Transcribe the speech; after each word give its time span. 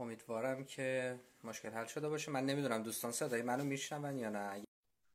امیدوارم 0.00 0.64
که 0.64 1.18
مشکل 1.44 1.70
حل 1.70 1.84
شده 1.86 2.08
باشه. 2.08 2.32
من 2.32 2.44
نمی‌دونم 2.44 2.82
دوستان 2.82 3.10
صدای 3.12 3.42
منو 3.42 3.64
میشنون 3.64 4.18
یا 4.18 4.30
نه. 4.30 4.64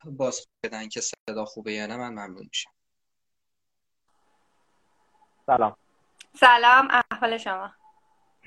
باز 0.04 0.46
بدن 0.64 0.88
که 0.88 1.00
صدا 1.00 1.44
خوبه 1.44 1.72
یا 1.72 1.86
نه 1.86 1.96
من 1.96 2.08
ممنون 2.08 2.46
میشم. 2.48 2.70
سلام. 5.46 5.76
سلام 6.34 6.88
احوال 7.12 7.38
شما؟ 7.38 7.72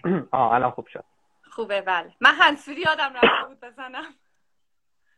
آه 0.32 0.52
الان 0.54 0.72
خوب 0.72 0.88
شد. 0.88 1.04
خوبه 1.52 1.82
بله. 1.82 2.13
من 2.22 2.36
هنسفری 2.36 2.82
یادم 2.82 3.13
رفته 3.13 3.48
بود 3.48 3.60
بزنم. 3.60 4.13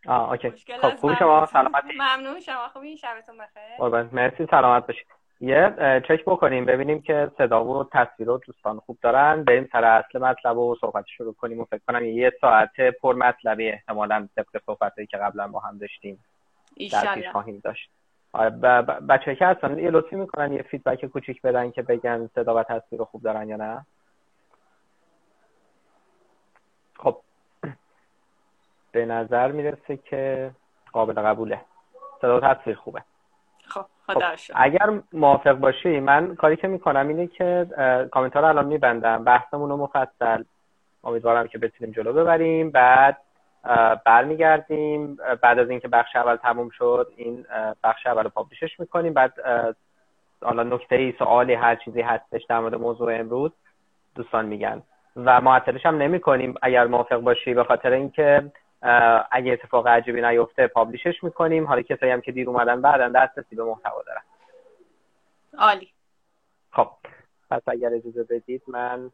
آه 0.08 0.32
اوکی. 0.32 0.52
خب 0.82 0.96
خوب 0.96 1.20
شما؟ 1.20 1.46
سلامتی؟ 1.46 1.94
ممنون 1.98 2.40
شما. 2.40 2.70
خوبی؟ 2.70 2.98
شبتون 2.98 3.38
بخیر. 3.38 4.04
مرسی 4.04 4.48
سلامت 4.52 4.88
باشید. 4.88 5.21
یه 5.42 5.76
چک 6.08 6.26
بکنیم 6.26 6.66
ببینیم 6.66 7.02
که 7.02 7.32
صدا 7.38 7.66
و 7.66 7.84
تصویر 7.84 8.28
رو 8.28 8.42
دوستان 8.48 8.80
خوب 8.80 8.98
دارن. 9.02 9.44
بریم 9.44 9.70
سر 9.72 9.84
اصل 9.84 10.20
مطلب 10.20 10.58
و 10.58 10.76
صحبت 10.82 11.06
شروع 11.08 11.34
کنیم 11.34 11.60
و 11.60 11.66
فکر 11.66 11.82
کنم 11.88 12.06
یه 12.06 12.32
ساعت 12.42 12.82
پر 13.02 13.16
مطلبی 13.16 13.70
احتمالا 13.70 14.28
طبق 14.36 14.62
صحبتی 14.66 15.06
که 15.06 15.18
قبلا 15.18 15.48
با 15.48 15.60
هم 15.60 15.78
داشتیم 15.78 16.24
در 16.92 17.16
پیش 17.16 17.28
خواهیم 17.28 17.62
داشت. 17.64 17.90
آره، 18.34 18.50
بچه 19.10 19.36
که 19.36 19.46
هستن 19.46 19.80
یه 19.80 19.90
لطفی 19.90 20.16
می‌کنن 20.16 20.54
یه 20.54 20.62
فیدبک 20.62 21.06
کوچیک 21.06 21.42
بدن 21.42 21.72
که 21.72 21.82
بگن 21.82 22.30
صدا 22.36 22.56
و 22.56 22.64
تصویر 22.64 23.00
رو 23.00 23.06
خوب 23.06 23.22
دارن 23.24 23.50
یا 23.50 23.56
نه؟ 23.56 23.86
خب. 26.98 27.18
به 28.92 29.06
نظر 29.06 29.52
می‌رسه 29.52 29.98
که 29.98 30.52
قابل 30.94 31.14
قبوله. 31.14 31.62
صدا 32.22 32.38
و 32.38 32.40
تصویر 32.40 32.76
خوبه. 32.76 33.04
خب. 34.14 34.24
اگر 34.56 34.90
موافق 35.14 35.54
باشی 35.54 36.00
من 36.00 36.36
کاری 36.36 36.56
که 36.56 36.68
می‌کنم 36.68 37.08
اینه 37.08 37.28
که 37.28 37.68
کامنت 38.12 38.36
رو 38.36 38.46
الان 38.46 38.66
میبندم 38.66 39.24
بحثمون 39.24 39.70
رو 39.70 39.78
مفصل. 39.78 40.44
امیدوارم 41.04 41.48
که 41.48 41.58
بتونیم 41.58 41.94
جلو 41.94 42.14
ببریم. 42.14 42.72
بعد 42.72 43.18
برمیگردیم. 44.06 45.18
بعد 45.42 45.60
از 45.60 45.70
اینکه 45.70 45.88
بخش 45.88 46.16
اول 46.16 46.36
تموم 46.36 46.70
شد 46.70 47.08
این 47.16 47.46
بخش 47.84 48.08
اول 48.08 48.24
رو 48.24 48.30
پابلیشش 48.30 48.80
می‌کنیم. 48.80 49.14
بعد 49.14 49.34
حالا 50.44 50.64
نکته 50.64 50.96
ای 50.96 51.14
سوالی 51.20 51.54
هر 51.54 51.76
چیزی 51.76 52.02
هستش 52.02 52.44
در 52.50 52.60
مورد 52.60 52.76
موضوع 52.76 53.20
امروز 53.20 53.52
دوستان 54.16 54.46
میگن. 54.46 54.82
و 55.16 55.42
معطلش 55.42 55.86
هم 55.86 55.98
نمی 55.98 56.20
کنیم 56.20 56.56
اگر 56.62 56.88
موافق 56.88 57.18
باشی 57.18 57.54
به 57.54 57.64
خاطر 57.64 57.92
اینکه 57.92 58.52
اگه 59.32 59.54
اتفاق 59.54 59.88
عجیبی 59.88 60.22
نیفته 60.22 60.68
پابلیشش 60.68 61.24
می‌کنیم. 61.24 61.68
حالا 61.68 61.82
کسایی 61.82 62.12
هم 62.12 62.22
که 62.22 62.32
دیر 62.32 62.50
اومدن 62.50 62.82
بعدا 62.82 63.10
دسترسی 63.10 63.56
به 63.56 63.64
محتوا 63.64 64.04
دارن. 64.04 64.22
عالی. 65.58 65.92
خب 66.72 66.92
پس 67.50 67.62
اگر 67.68 67.94
اجازه 67.94 68.24
بدید 68.24 68.64
من 68.68 69.12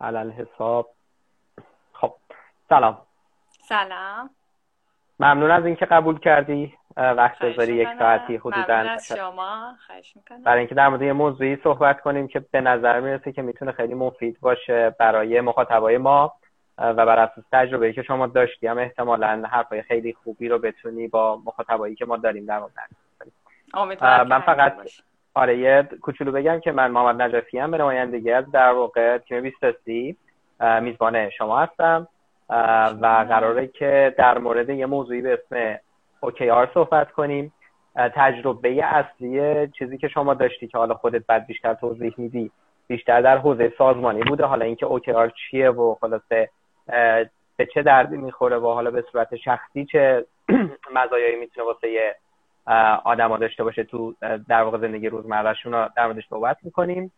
علل 0.00 0.30
حساب 0.30 0.94
خب 1.92 2.14
سلام. 2.68 3.06
سلام. 3.68 4.30
ممنون 5.20 5.50
از 5.50 5.66
اینکه 5.66 5.86
قبول 5.86 6.18
کردی. 6.18 6.78
وقت 7.00 7.44
بذاری 7.44 7.74
یک 7.74 7.88
ساعتی 7.98 8.36
حدودا 8.36 8.98
شما. 8.98 9.74
برای 10.44 10.58
اینکه 10.58 10.74
در 10.74 10.88
مورد 10.88 11.02
یه 11.02 11.12
موضوعی 11.12 11.56
صحبت 11.64 12.00
کنیم 12.00 12.28
که 12.28 12.40
به 12.52 12.60
نظر 12.60 13.00
می‌رسه 13.00 13.32
که 13.32 13.42
می‌تونه 13.42 13.72
خیلی 13.72 13.94
مفید 13.94 14.40
باشه 14.40 14.94
برای 14.98 15.40
مخاطبای 15.40 15.98
ما 15.98 16.32
و 16.78 17.06
بر 17.06 17.18
اساس 17.18 17.44
تجربه 17.52 17.92
که 17.92 18.02
شما 18.02 18.26
داشتی 18.26 18.66
هم 18.66 18.78
احتمالا 18.78 19.42
حرفای 19.50 19.82
خیلی 19.82 20.12
خوبی 20.12 20.48
رو 20.48 20.58
بتونی 20.58 21.08
با 21.08 21.40
مخاطبایی 21.44 21.94
که 21.94 22.04
ما 22.04 22.16
داریم 22.16 22.46
در 22.46 22.58
مورد 22.58 22.72
من 24.26 24.40
فقط 24.40 24.76
آره 25.34 25.58
یه 25.58 25.88
کوچولو 26.02 26.32
بگم 26.32 26.60
که 26.60 26.72
من 26.72 26.90
محمد 26.90 27.22
نجفی 27.22 27.58
هم 27.58 27.70
به 27.70 27.78
نمایندگی 27.78 28.32
از 28.32 28.50
در 28.50 28.72
واقع 28.72 29.18
تیم 29.18 29.42
23 29.42 30.16
میزبان 30.80 31.30
شما 31.30 31.58
هستم. 31.58 32.08
و 33.00 33.26
قراره 33.28 33.66
که 33.66 34.14
در 34.18 34.38
مورد 34.38 34.70
یه 34.70 34.86
موضوعی 34.86 35.20
به 35.20 35.32
اسم 35.32 35.78
OKR 36.26 36.74
صحبت 36.74 37.12
کنیم. 37.12 37.52
تجربه 37.96 38.84
اصلی 38.84 39.68
چیزی 39.68 39.98
که 39.98 40.08
شما 40.08 40.34
داشتی 40.34 40.68
که 40.68 40.78
حالا 40.78 40.94
خودت 40.94 41.26
بعد 41.26 41.46
بیشتر 41.46 41.74
توضیح 41.74 42.14
میدی 42.16 42.50
بیشتر 42.88 43.20
در 43.20 43.38
حوزه 43.38 43.72
سازمانی 43.78 44.22
بوده. 44.22 44.44
حالا 44.44 44.64
اینکه 44.64 44.86
OKR 44.86 45.32
چیه 45.50 45.70
و 45.70 45.94
خلاصه 46.00 46.50
به 47.56 47.66
چه 47.74 47.82
دردی 47.82 48.16
می‌خوره 48.16 48.56
و 48.56 48.66
حالا 48.66 48.90
به 48.90 49.04
صورت 49.12 49.36
شخصی 49.36 49.84
چه 49.84 50.26
مزایایی 50.96 51.36
می‌تونه 51.36 51.66
واسه 51.66 52.14
آدما 53.04 53.36
داشته 53.36 53.64
باشه 53.64 53.84
تو 53.84 54.14
در 54.48 54.62
واقع 54.62 54.78
زندگی 54.78 55.08
روزمرهشون 55.08 55.72
رو 55.72 55.88
در 55.96 56.06
موردش 56.06 56.28
صحبت 56.28 56.56
می‌کنیم. 56.62 57.12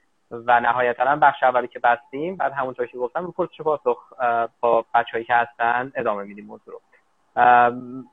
و 0.47 0.61
نهایتا 0.61 1.05
هم 1.05 1.21
بخش 1.21 1.43
اولی 1.43 1.69
که 1.69 1.79
بستیم 1.79 2.37
بعد 2.37 2.53
همونطور 2.53 2.87
که 2.87 2.99
گفتم 2.99 3.31
پرسش 3.37 3.61
پاسخ 3.61 3.99
با 4.61 4.85
بچههایی 4.95 5.25
که 5.25 5.35
هستن 5.35 5.93
ادامه 5.95 6.25
میدیم 6.25 6.47
موضوع 6.47 6.75
رو. 6.75 6.81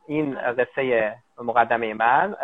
این 0.07 0.35
قصه 0.35 1.16
مقدمه 1.38 1.94
من 1.94 2.35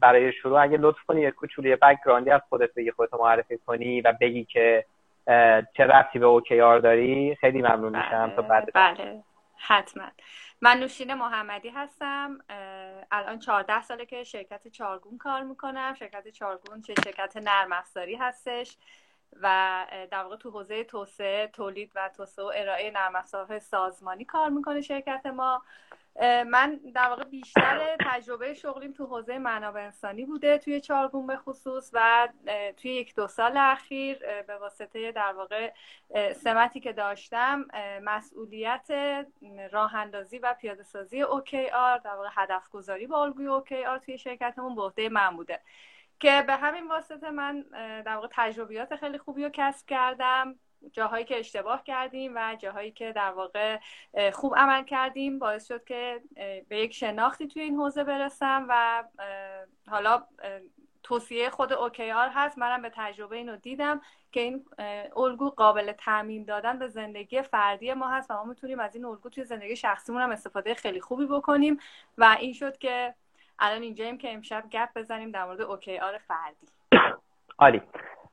برای 0.00 0.32
شروع 0.32 0.62
اگه 0.62 0.76
لطف 0.76 1.02
کنی 1.08 1.20
یه 1.20 1.30
کوچولوی 1.30 1.76
بکگراندی 1.76 2.30
از 2.30 2.40
خودت 2.48 2.74
بگی 2.74 2.90
خودت 2.90 3.14
معرفی 3.14 3.58
کنی 3.58 4.00
و 4.00 4.12
بگی 4.20 4.44
که 4.44 4.84
چه 5.76 5.86
رفتی 5.86 6.18
به 6.18 6.26
اوکیار 6.26 6.78
داری. 6.78 7.34
خیلی 7.34 7.62
ممنون 7.62 7.96
میشم. 7.96 8.32
تا 8.36 8.42
بعد. 8.42 8.72
بله. 8.74 9.22
حتما. 9.56 10.04
من 10.60 10.76
نوشین 10.76 11.14
محمدی 11.14 11.68
هستم. 11.68 12.38
الان 13.10 13.38
14 13.38 13.82
ساله 13.82 14.06
که 14.06 14.24
شرکت 14.24 14.68
چارگون 14.68 15.18
کار 15.18 15.42
می‌کنم. 15.42 15.94
شرکت 15.98 16.28
چارگون 16.28 16.82
چه 16.82 16.94
شرکت 17.04 17.36
نرم 17.36 17.72
افزاری 17.72 18.14
هستش 18.14 18.76
و 19.42 19.86
در 20.10 20.22
واقع 20.22 20.36
تو 20.36 20.50
حوزه 20.50 20.84
توسعه 20.84 21.46
تولید 21.46 21.92
و 21.94 22.10
توسعه 22.16 22.44
و 22.44 22.52
ارائه 22.54 22.90
نرم 22.90 23.16
افزارهای 23.16 23.60
سازمانی 23.60 24.24
کار 24.24 24.48
می‌کنه 24.48 24.80
شرکت 24.80 25.26
ما. 25.26 25.62
من 26.46 26.80
در 26.94 27.08
واقع 27.08 27.24
بیشتر 27.24 27.96
تجربه 28.00 28.54
شغلیم 28.54 28.92
تو 28.92 29.06
حوزه 29.06 29.38
منابع 29.38 29.84
انسانی 29.84 30.24
بوده 30.24 30.58
توی 30.58 30.80
چارگون 30.80 31.26
به 31.26 31.36
خصوص 31.36 31.90
و 31.92 32.28
توی 32.76 32.90
یک 32.90 33.14
دو 33.14 33.26
سال 33.26 33.56
اخیر 33.56 34.18
به 34.42 34.58
واسطه 34.58 35.12
در 35.12 35.32
واقع 35.32 35.72
سمتی 36.32 36.80
که 36.80 36.92
داشتم 36.92 37.66
مسئولیت 38.02 38.88
راه 39.72 39.94
اندازی 39.94 40.38
و 40.38 40.54
پیاده 40.54 40.82
سازی 40.82 41.24
OKR 41.24 42.02
در 42.04 42.14
واقع 42.14 42.28
هدف 42.32 42.68
گذاری 42.68 43.06
با 43.06 43.22
الگوی 43.22 43.60
OKR 43.60 44.04
توی 44.04 44.18
شرکتمون 44.18 44.74
به 44.74 44.82
عهده 44.82 45.08
من 45.08 45.36
بوده. 45.36 45.60
که 46.20 46.44
به 46.46 46.56
همین 46.56 46.88
واسطه 46.88 47.30
من 47.30 47.64
در 48.06 48.14
واقع 48.14 48.28
تجربیات 48.30 48.96
خیلی 48.96 49.18
خوبی 49.18 49.44
رو 49.44 49.50
کسب 49.52 49.86
کردم. 49.86 50.58
جاهایی 50.92 51.24
که 51.24 51.38
اشتباه 51.38 51.84
کردیم 51.84 52.32
و 52.36 52.56
جاهایی 52.58 52.90
که 52.90 53.12
در 53.12 53.30
واقع 53.30 53.78
خوب 54.32 54.54
عمل 54.56 54.84
کردیم 54.84 55.38
باعث 55.38 55.66
شد 55.66 55.84
که 55.84 56.20
به 56.68 56.78
یک 56.78 56.94
شناختی 56.94 57.48
توی 57.48 57.62
این 57.62 57.76
حوزه 57.76 58.04
برسم 58.04 58.66
و 58.68 59.04
حالا 59.88 60.26
توصیه 61.02 61.50
خود 61.50 61.72
اوکیار 61.72 62.28
هست. 62.34 62.58
منم 62.58 62.82
به 62.82 62.90
تجربه 62.94 63.36
اینو 63.36 63.56
دیدم 63.56 64.00
که 64.32 64.40
این 64.40 64.64
الگو 65.16 65.50
قابل 65.50 65.92
تعمین 65.92 66.44
دادن 66.44 66.78
به 66.78 66.88
زندگی 66.88 67.42
فردی 67.42 67.94
ما 67.94 68.08
هست 68.08 68.30
و 68.30 68.34
ما 68.34 68.44
می‌تونیم 68.44 68.80
از 68.80 68.94
این 68.94 69.04
الگو 69.04 69.28
توی 69.28 69.44
زندگی 69.44 69.76
شخصیمون 69.76 70.22
هم 70.22 70.30
استفاده 70.30 70.74
خیلی 70.74 71.00
خوبی 71.00 71.26
بکنیم 71.26 71.78
و 72.18 72.36
این 72.40 72.52
شد 72.52 72.78
که 72.78 73.14
الان 73.58 73.82
اینجاییم 73.82 74.18
که 74.18 74.32
امشب 74.32 74.64
گپ 74.70 74.88
بزنیم 74.96 75.30
در 75.30 75.44
مورد 75.44 75.60
اوکیار 75.60 76.18
فردی. 76.18 76.66
عالی. 77.58 77.82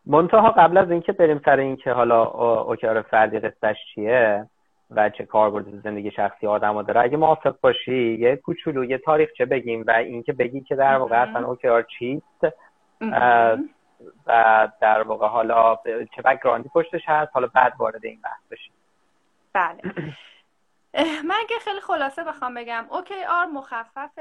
منتها 0.08 0.52
قبل 0.52 0.78
از 0.78 0.92
اینکه 0.92 1.12
بریم 1.12 1.42
سر 1.46 1.60
اینکه 1.60 1.92
حالا 1.92 2.26
اوکیار 2.62 3.02
فردی 3.02 3.40
قصهش 3.40 3.78
چیه 3.96 4.46
و 4.92 5.10
چه 5.10 5.26
کاربرد 5.26 5.82
زندگی 5.84 6.12
شخصی 6.12 6.48
آدم 6.48 6.82
داره 6.82 7.02
اگه 7.02 7.18
موافق 7.18 7.56
باشی 7.62 8.18
یه 8.20 8.36
کوچولو 8.36 8.86
یه 8.86 8.98
تاریخچه 8.98 9.46
بگیم 9.46 9.84
و 9.88 9.92
اینکه 9.92 10.34
بگی 10.34 10.62
که 10.62 10.76
در 10.76 10.98
واقع 10.98 11.22
اصلا 11.22 11.48
اوکیار 11.48 11.86
چیست 12.00 12.46
و 14.28 14.68
در 14.82 15.02
واقع 15.02 15.28
حالا 15.28 15.78
چه 16.16 16.22
بکگراندی 16.22 16.70
پشتش 16.70 17.02
هست 17.06 17.32
حالا 17.34 17.48
بعد 17.48 17.74
وارد 17.78 18.06
این 18.06 18.22
بحث 18.24 18.42
بشیم. 18.52 18.74
بله. 19.54 19.82
من 20.98 21.36
اگه 21.40 21.56
خیلی 21.62 21.80
خلاصه 21.80 22.24
بخوام 22.24 22.54
بگم 22.54 22.86
OKR 22.90 23.54
مخفف 23.54 24.20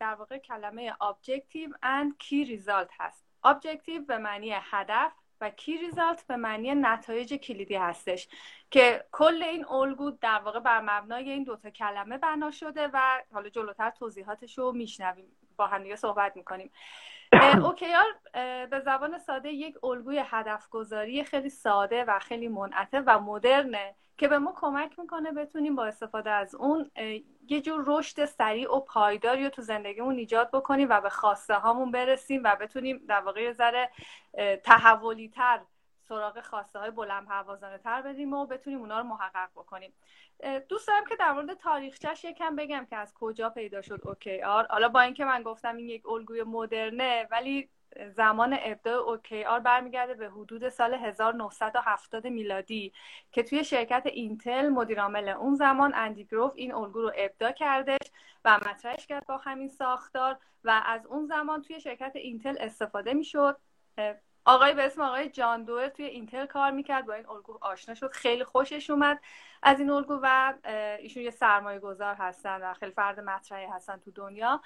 در 0.00 0.14
واقع 0.18 0.38
کلمه 0.38 0.90
Objective 0.90 1.72
and 1.82 2.24
Key 2.24 2.48
Result 2.48 2.90
هست. 3.00 3.29
Objective 3.46 4.06
به 4.08 4.18
معنی 4.18 4.52
هدف 4.54 5.12
و 5.40 5.50
کی 5.50 5.78
ریزالت 5.78 6.26
به 6.26 6.36
معنی 6.36 6.74
نتایج 6.74 7.34
کلیدی 7.34 7.74
هستش 7.74 8.28
که 8.70 9.04
کل 9.12 9.42
این 9.42 9.66
الگو 9.66 10.10
در 10.10 10.38
واقع 10.38 10.60
بر 10.60 10.80
مبنای 10.80 11.30
این 11.30 11.44
دوتا 11.44 11.70
کلمه 11.70 12.18
بنا 12.18 12.50
شده 12.50 12.88
و 12.92 13.22
حالا 13.32 13.48
جلوتر 13.48 13.90
توضیحاتش 13.90 14.58
رو 14.58 14.72
میشنویم. 14.72 15.36
با 15.56 15.66
هم 15.66 15.96
صحبت 15.96 16.36
می‌کنیم. 16.36 16.70
اوکیار 17.64 18.04
به 18.70 18.80
زبان 18.84 19.18
ساده 19.18 19.52
یک 19.52 19.84
الگوی 19.84 20.22
هدف 20.26 20.68
گذاری 20.68 21.24
خیلی 21.24 21.50
ساده 21.50 22.04
و 22.04 22.18
خیلی 22.18 22.48
منعطف 22.48 23.02
و 23.06 23.20
مدرنه 23.20 23.94
که 24.18 24.28
به 24.28 24.38
ما 24.38 24.52
کمک 24.56 24.98
می‌کنه 24.98 25.32
بتونیم 25.32 25.76
با 25.76 25.84
استفاده 25.84 26.30
از 26.30 26.54
اون 26.54 26.90
یه 27.50 27.60
جور 27.60 27.84
رشد 27.86 28.24
سریع 28.24 28.76
و 28.76 28.80
پایداری 28.80 29.44
رو 29.44 29.50
تو 29.50 29.62
زندگیمون 29.62 30.18
ایجاد 30.18 30.50
بکنیم 30.50 30.88
و 30.90 31.00
به 31.00 31.10
خواسته 31.10 31.54
هامون 31.54 31.90
برسیم 31.90 32.40
و 32.44 32.56
بتونیم 32.56 33.04
در 33.08 33.20
واقع 33.20 33.52
ذره 33.52 33.90
تحولی 34.64 35.28
تر 35.28 35.60
سراغ 36.08 36.40
خواسته 36.40 36.78
های 36.78 36.90
بلند 36.90 37.26
پروازانه 37.26 37.78
تر 37.78 38.02
بریم 38.02 38.32
و 38.32 38.46
بتونیم 38.46 38.78
اونا 38.78 38.98
رو 38.98 39.04
محقق 39.04 39.50
بکنیم. 39.56 39.92
دوست 40.68 40.88
دارم 40.88 41.04
که 41.04 41.16
در 41.16 41.32
مورد 41.32 41.54
تاریخچش 41.54 42.24
یکم 42.24 42.56
بگم 42.56 42.86
که 42.90 42.96
از 42.96 43.14
کجا 43.14 43.50
پیدا 43.50 43.82
شد 43.82 44.00
اوکی 44.04 44.42
آر 44.42 44.66
حالا 44.70 44.88
با 44.88 45.00
اینکه 45.00 45.24
من 45.24 45.42
گفتم 45.42 45.76
این 45.76 45.88
یک 45.88 46.08
الگوی 46.08 46.42
مدرنه 46.42 47.28
ولی 47.30 47.68
زمان 48.16 48.56
ابداع 48.62 48.94
OKR 48.94 49.60
برمیگرده 49.60 50.14
به 50.14 50.28
حدود 50.28 50.68
سال 50.68 50.94
1970 50.94 52.26
میلادی 52.26 52.92
که 53.32 53.42
توی 53.42 53.64
شرکت 53.64 54.02
اینتل 54.06 54.68
مدیرعامل 54.68 55.28
اون 55.28 55.54
زمان 55.54 55.92
اندی 55.94 56.24
گروف 56.24 56.52
این 56.56 56.74
الگو 56.74 57.00
رو 57.00 57.12
ابداع 57.16 57.52
کردش 57.52 58.10
و 58.44 58.56
مطرحش 58.56 59.06
کرد 59.06 59.26
با 59.26 59.36
همین 59.36 59.68
ساختار 59.68 60.38
و 60.64 60.82
از 60.86 61.06
اون 61.06 61.26
زمان 61.26 61.62
توی 61.62 61.80
شرکت 61.80 62.12
اینتل 62.14 62.56
استفاده 62.60 63.14
می‌شد. 63.14 63.56
آقای 64.50 64.74
به 64.74 64.86
اسم 64.86 65.02
آقای 65.02 65.28
جان 65.28 65.64
دوئر 65.64 65.88
توی 65.88 66.04
اینتل 66.04 66.46
کار 66.46 66.70
می‌کرد 66.70 67.06
با 67.06 67.14
این 67.14 67.28
الگو 67.28 67.58
آشنا 67.60 67.94
شد. 67.94 68.10
خیلی 68.10 68.44
خوشش 68.44 68.90
اومد 68.90 69.20
از 69.62 69.80
این 69.80 69.90
الگو 69.90 70.20
و 70.22 70.54
ایشون 70.98 71.22
یه 71.22 71.30
سرمایه 71.30 71.78
گذار 71.78 72.14
هستن 72.14 72.62
و 72.62 72.74
خیلی 72.74 72.92
فرد 72.92 73.20
مطرحی 73.20 73.66
هستن 73.66 73.96
تو 73.96 74.10
دنیا. 74.10 74.60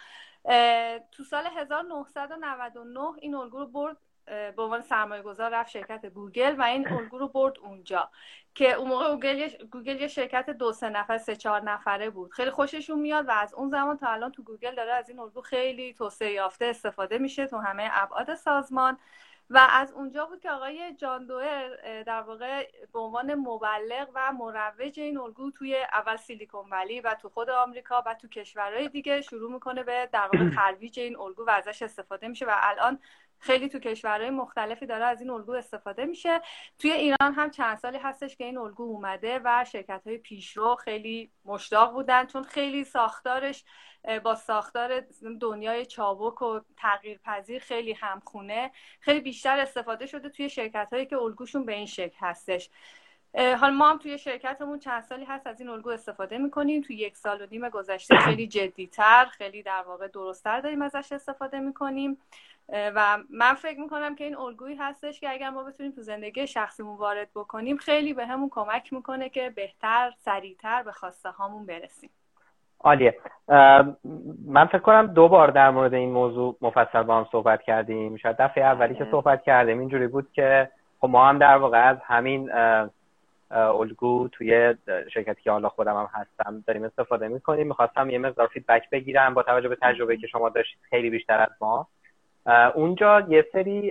تو 1.13 1.25
سال 1.25 1.47
1999 1.57 3.01
این 3.21 3.35
الگو 3.35 3.59
رو 3.59 3.67
برد 3.67 3.97
به 4.27 4.63
عنوان 4.63 4.81
سرمایه 4.81 5.23
گذار 5.23 5.51
رفت 5.51 5.71
شرکت 5.71 6.07
گوگل 6.07 6.55
و 6.59 6.63
این 6.63 6.89
الگو 6.89 7.19
رو 7.19 7.29
برد 7.29 7.59
اونجا 7.59 8.11
که 8.55 8.73
اون 8.73 8.89
موقع 8.89 9.09
گوگل 9.09 9.49
گوگل 9.71 10.01
یه 10.01 10.09
شرکت 10.09 10.51
دو 10.51 10.73
سه 10.73 10.89
نفر 10.89 11.19
سه 11.19 11.37
چهار 11.37 11.63
نفره 11.63 12.11
بود. 12.11 12.33
خیلی 12.33 12.51
خوششون 12.51 13.01
میاد 13.01 13.29
و 13.29 13.31
از 13.31 13.55
اون 13.55 13.71
زمان 13.71 13.97
تا 13.97 14.09
الان 14.09 14.33
تو 14.33 14.43
گوگل 14.43 14.75
داره 14.75 14.93
از 14.93 15.09
این 15.09 15.19
الگو 15.19 15.41
خیلی 15.41 15.95
توسعه 15.95 16.33
یافته 16.33 16.65
استفاده 16.65 17.19
میشه 17.19 17.47
تو 17.47 17.59
همه 17.59 17.89
ابعاد 17.93 18.35
سازمان. 18.35 18.99
و 19.55 19.69
از 19.71 19.93
اونجا 19.93 20.27
بود 20.27 20.41
که 20.41 20.51
آقای 20.51 20.95
جان 20.95 21.27
دوئر 21.27 22.03
در 22.03 22.21
واقع 22.23 22.69
به 22.93 22.99
عنوان 22.99 23.35
مبلغ 23.35 24.09
و 24.15 24.33
مروج 24.33 25.01
این 25.01 25.19
الگو 25.19 25.51
توی 25.51 25.77
اول 25.93 26.17
سیلیکون 26.17 26.71
ولی 26.71 27.01
و 27.01 27.15
تو 27.15 27.29
خود 27.29 27.51
آمریکا 27.51 28.03
و 28.07 28.15
تو 28.15 28.29
کشورهای 28.29 28.89
دیگه 28.89 29.21
شروع 29.21 29.53
می‌کنه 29.53 29.83
به 29.83 30.09
در 30.13 30.29
واقع 30.33 30.51
ترویج 30.57 31.01
این 31.01 31.17
الگو 31.19 31.45
و 31.45 31.51
ازش 31.51 31.83
استفاده 31.83 32.29
میشه 32.29 32.47
و 32.47 32.51
الان 32.55 32.99
خیلی 33.45 33.69
تو 33.69 33.79
کشورهای 33.79 34.31
مختلفی 34.31 34.87
داره 34.87 35.05
از 35.05 35.21
این 35.21 35.31
الگو 35.31 35.53
استفاده 35.53 36.05
میشه. 36.05 36.41
توی 36.79 36.91
ایران 36.91 37.35
هم 37.35 37.51
چند 37.51 37.79
سالی 37.79 37.99
هستش 37.99 38.37
که 38.37 38.45
این 38.45 38.59
الگو 38.59 38.83
اومده 38.83 39.41
و 39.45 39.65
شرکت 39.73 40.03
های 40.07 40.19
پیشرو 40.19 40.75
خیلی 40.75 41.31
مشتاق 41.45 41.93
بودن 41.93 42.27
چون 42.27 42.43
خیلی 42.43 42.85
ساختارش 42.85 43.65
با 44.23 44.35
ساختار 44.35 45.03
دنیای 45.41 45.87
چابک 45.87 46.43
و 46.43 46.61
تغییر 46.77 47.21
پذیر 47.25 47.63
خیلی 47.63 47.93
همخونه. 47.93 48.71
خیلی 49.01 49.21
بیشتر 49.21 49.59
استفاده 49.59 50.07
شده 50.07 50.29
توی 50.29 50.51
شرکت 50.51 50.89
هایی 50.93 51.07
که 51.07 51.17
الگوشون 51.17 51.65
به 51.65 51.73
این 51.73 51.87
شکل 51.87 52.17
هستش. 52.21 52.71
حالا 53.37 53.71
ما 53.71 53.91
هم 53.91 53.99
توی 53.99 54.19
شرکتمون 54.19 54.79
چند 54.79 55.03
سالی 55.03 55.25
هست 55.25 55.47
از 55.47 55.61
این 55.61 55.69
الگو 55.69 55.91
استفاده 55.91 56.39
می‌کنیم. 56.39 56.83
توی 56.83 56.97
یک 56.97 57.17
سال 57.17 57.43
و 57.43 57.47
نیم 57.51 57.69
گذشته 57.69 58.19
خیلی 58.19 58.47
جدیتر 58.47 59.25
خیلی 59.25 59.63
در 59.63 59.83
واقع 59.83 60.09
درستتر 60.09 60.61
داریم 60.61 60.83
ازش 60.83 61.13
استفاده 61.13 61.61
می‌کنیم. 61.61 62.19
و 62.69 63.19
من 63.31 63.55
فکر 63.55 63.81
می‌کنم 63.81 64.17
که 64.17 64.25
این 64.25 64.37
الگویی 64.37 64.77
هستش 64.77 65.21
که 65.21 65.31
اگر 65.31 65.51
ما 65.51 65.65
بتونیم 65.65 65.93
تو 65.93 66.03
زندگی 66.03 66.47
شخصیمون 66.47 66.97
وارد 66.97 67.29
بکنیم 67.35 67.77
خیلی 67.77 68.15
به 68.15 68.27
همون 68.27 68.49
کمک 68.53 68.93
می‌کنه 68.93 69.29
که 69.29 69.51
بهتر 69.51 70.13
سریعتر 70.19 70.83
به 70.83 70.93
خواسته 70.93 71.31
هامون 71.31 71.67
برسیم. 71.67 72.11
عالیه. 72.81 73.19
من 74.47 74.67
فکر 74.67 74.79
کنم 74.79 75.07
دو 75.07 75.29
بار 75.29 75.51
در 75.51 75.71
مورد 75.71 75.95
این 75.95 76.11
موضوع 76.11 76.57
مفصل 76.61 77.03
با 77.03 77.19
هم 77.19 77.27
صحبت 77.33 77.63
کردیم. 77.63 78.17
شاید 78.17 78.37
دفعه 78.37 78.65
اولی 78.65 78.95
که 78.95 79.07
صحبت 79.11 79.43
کردیم 79.43 79.79
اینجوری 79.79 80.07
بود 80.07 80.33
که 80.33 80.71
خب 81.01 81.09
ما 81.09 81.29
هم 81.29 81.39
در 81.39 81.57
واقع 81.57 81.89
از 81.89 81.97
همین 82.03 82.51
الگو 83.51 84.29
توی 84.29 84.75
شرکتی 85.15 85.43
که 85.43 85.51
حالا 85.51 85.69
خودم 85.69 85.97
هم 85.97 86.09
هستم 86.13 86.65
داریم 86.67 86.85
استفاده 86.85 87.29
می‌کنیم. 87.29 87.67
می‌خواستم 87.67 88.11
یه 88.11 88.19
مقدار 88.19 88.47
فیدبک 88.47 88.91
بگیرم 88.91 89.35
با 89.35 89.43
توجه 89.43 89.69
به 89.69 89.77
تجربه 89.83 90.17
که 90.17 90.27
شما 90.27 90.49
داشتید 90.49 90.79
خیلی 90.83 91.11
بیشتر 91.11 91.41
از 91.41 91.51
ما. 91.61 91.89
اونجا 92.75 93.21
یه 93.21 93.47
سری 93.53 93.91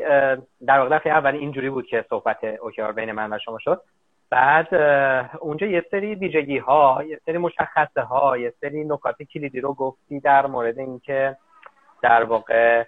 در 0.65 0.79
واقع 0.79 0.97
دفعه 0.97 1.13
اولی 1.13 1.37
اینجوری 1.37 1.69
بود 1.69 1.87
که 1.87 2.05
صحبت 2.09 2.43
اوکیار 2.43 2.91
بین 2.91 3.11
من 3.11 3.33
و 3.33 3.39
شما 3.39 3.59
شد. 3.59 3.81
بعد 4.29 4.73
اونجا 5.39 5.67
یه 5.67 5.85
سری 5.91 6.15
ویژگی 6.15 6.57
ها 6.57 7.03
یه 7.07 7.19
سری 7.25 7.37
مشخصه 7.37 8.01
ها 8.01 8.37
یه 8.37 8.53
سری 8.61 8.83
نکات 8.83 9.23
کلیدی 9.23 9.61
رو 9.61 9.73
گفتی 9.73 10.19
در 10.19 10.45
مورد 10.45 10.79
اینکه 10.79 11.37
در 12.01 12.23
واقع 12.23 12.83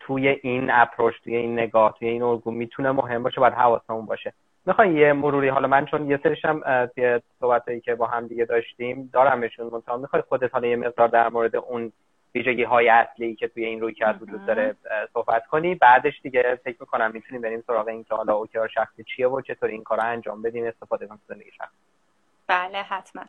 توی 0.00 0.28
این 0.28 0.70
اپروچ 0.70 1.14
توی 1.24 1.36
این 1.36 1.52
نگاه 1.52 1.94
توی 1.98 2.08
این 2.08 2.22
الگو 2.22 2.50
می‌تونه 2.50 2.92
مهم 2.92 3.22
باشه 3.22 3.40
باید 3.40 3.54
حواسمون 3.54 4.06
باشه. 4.06 4.32
می‌خوای 4.66 4.94
یه 4.94 5.12
مروری 5.12 5.48
حالا 5.48 5.68
من 5.68 5.84
چون 5.84 6.10
یه 6.10 6.20
سریشم 6.22 6.86
توی 6.86 7.20
صحبتایی 7.40 7.80
که 7.80 7.94
با 7.94 8.06
هم 8.06 8.26
دیگه 8.26 8.44
داشتیم 8.44 9.10
دارمشون 9.12 9.70
منتها 9.72 9.96
می‌خوای 9.96 10.22
خودت 10.22 10.54
حالا 10.54 10.68
یه 10.68 10.76
مقدار 10.76 11.08
در 11.08 11.28
مورد 11.28 11.56
اون 11.56 11.92
ویژگی 12.34 12.62
های 12.62 12.88
اصلی 12.88 13.36
که 13.36 13.48
توی 13.48 13.64
این 13.64 13.80
رویکرد 13.80 14.22
وجود 14.22 14.46
داره 14.46 14.76
صحبت 15.12 15.46
کنی. 15.46 15.74
بعدش 15.74 16.20
دیگه 16.22 16.60
فکر 16.64 16.76
می‌کنم 16.80 17.10
می‌تونیم 17.10 17.42
بریم 17.42 17.64
سراغ 17.66 17.88
این 17.88 18.04
که 18.04 18.14
حالا 18.14 18.34
OKR 18.34 18.68
شخصی 18.68 19.04
چیه 19.04 19.28
و 19.28 19.40
چطور 19.40 19.68
این 19.68 19.84
کار 19.84 20.00
انجام 20.00 20.42
بدیم 20.42 20.66
استفاده 20.66 21.06
کنیم 21.06 21.22
زندگی 21.28 21.50
شخصی. 21.50 21.76
بله 22.46 22.78
حتما. 22.78 23.24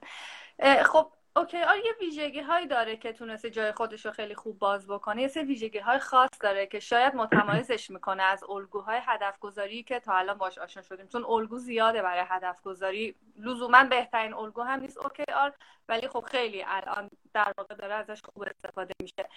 خب 0.84 1.08
okay. 1.36 1.62
آره 1.62 1.78
یه 1.86 1.92
ویژگی 2.02 2.40
هایی 2.40 2.68
داره 2.68 2.98
که 2.98 3.14
تونسته 3.14 3.50
جای 3.50 3.72
خودش 3.72 4.06
رو 4.06 4.12
خیلی 4.12 4.36
خوب 4.36 4.60
باز 4.60 4.88
بکنه. 4.88 5.22
یه 5.22 5.28
سری 5.28 5.44
ویژگی 5.44 5.80
های 5.80 6.00
خاص 6.00 6.30
داره 6.42 6.66
که 6.66 6.80
شاید 6.80 7.16
متمایزش 7.16 7.90
می‌کنه 7.90 8.24
از 8.24 8.44
الگوهای 8.50 9.00
هدف 9.06 9.40
گذاری 9.40 9.84
که 9.84 10.00
تا 10.00 10.14
الان 10.14 10.38
باش 10.38 10.58
آشنا 10.58 10.84
شدیم. 10.84 11.08
چون 11.08 11.26
الگو 11.26 11.58
زیاده 11.58 12.02
برای 12.02 12.24
هدف 12.28 12.62
گذاری 12.62 13.16
لزوما 13.40 13.84
بهترین 13.84 14.34
الگو 14.34 14.62
هم 14.62 14.80
نیست. 14.80 14.98
OKR 14.98 15.52
ولی 15.90 16.08
خب 16.08 16.26
خیلی 16.32 16.64
الان 16.68 17.10
در 17.34 17.54
واقع 17.58 17.76
داره 17.76 17.94
ازش 17.94 18.22
خوب 18.22 18.44
استفاده 18.44 18.94
میشه. 19.02 19.30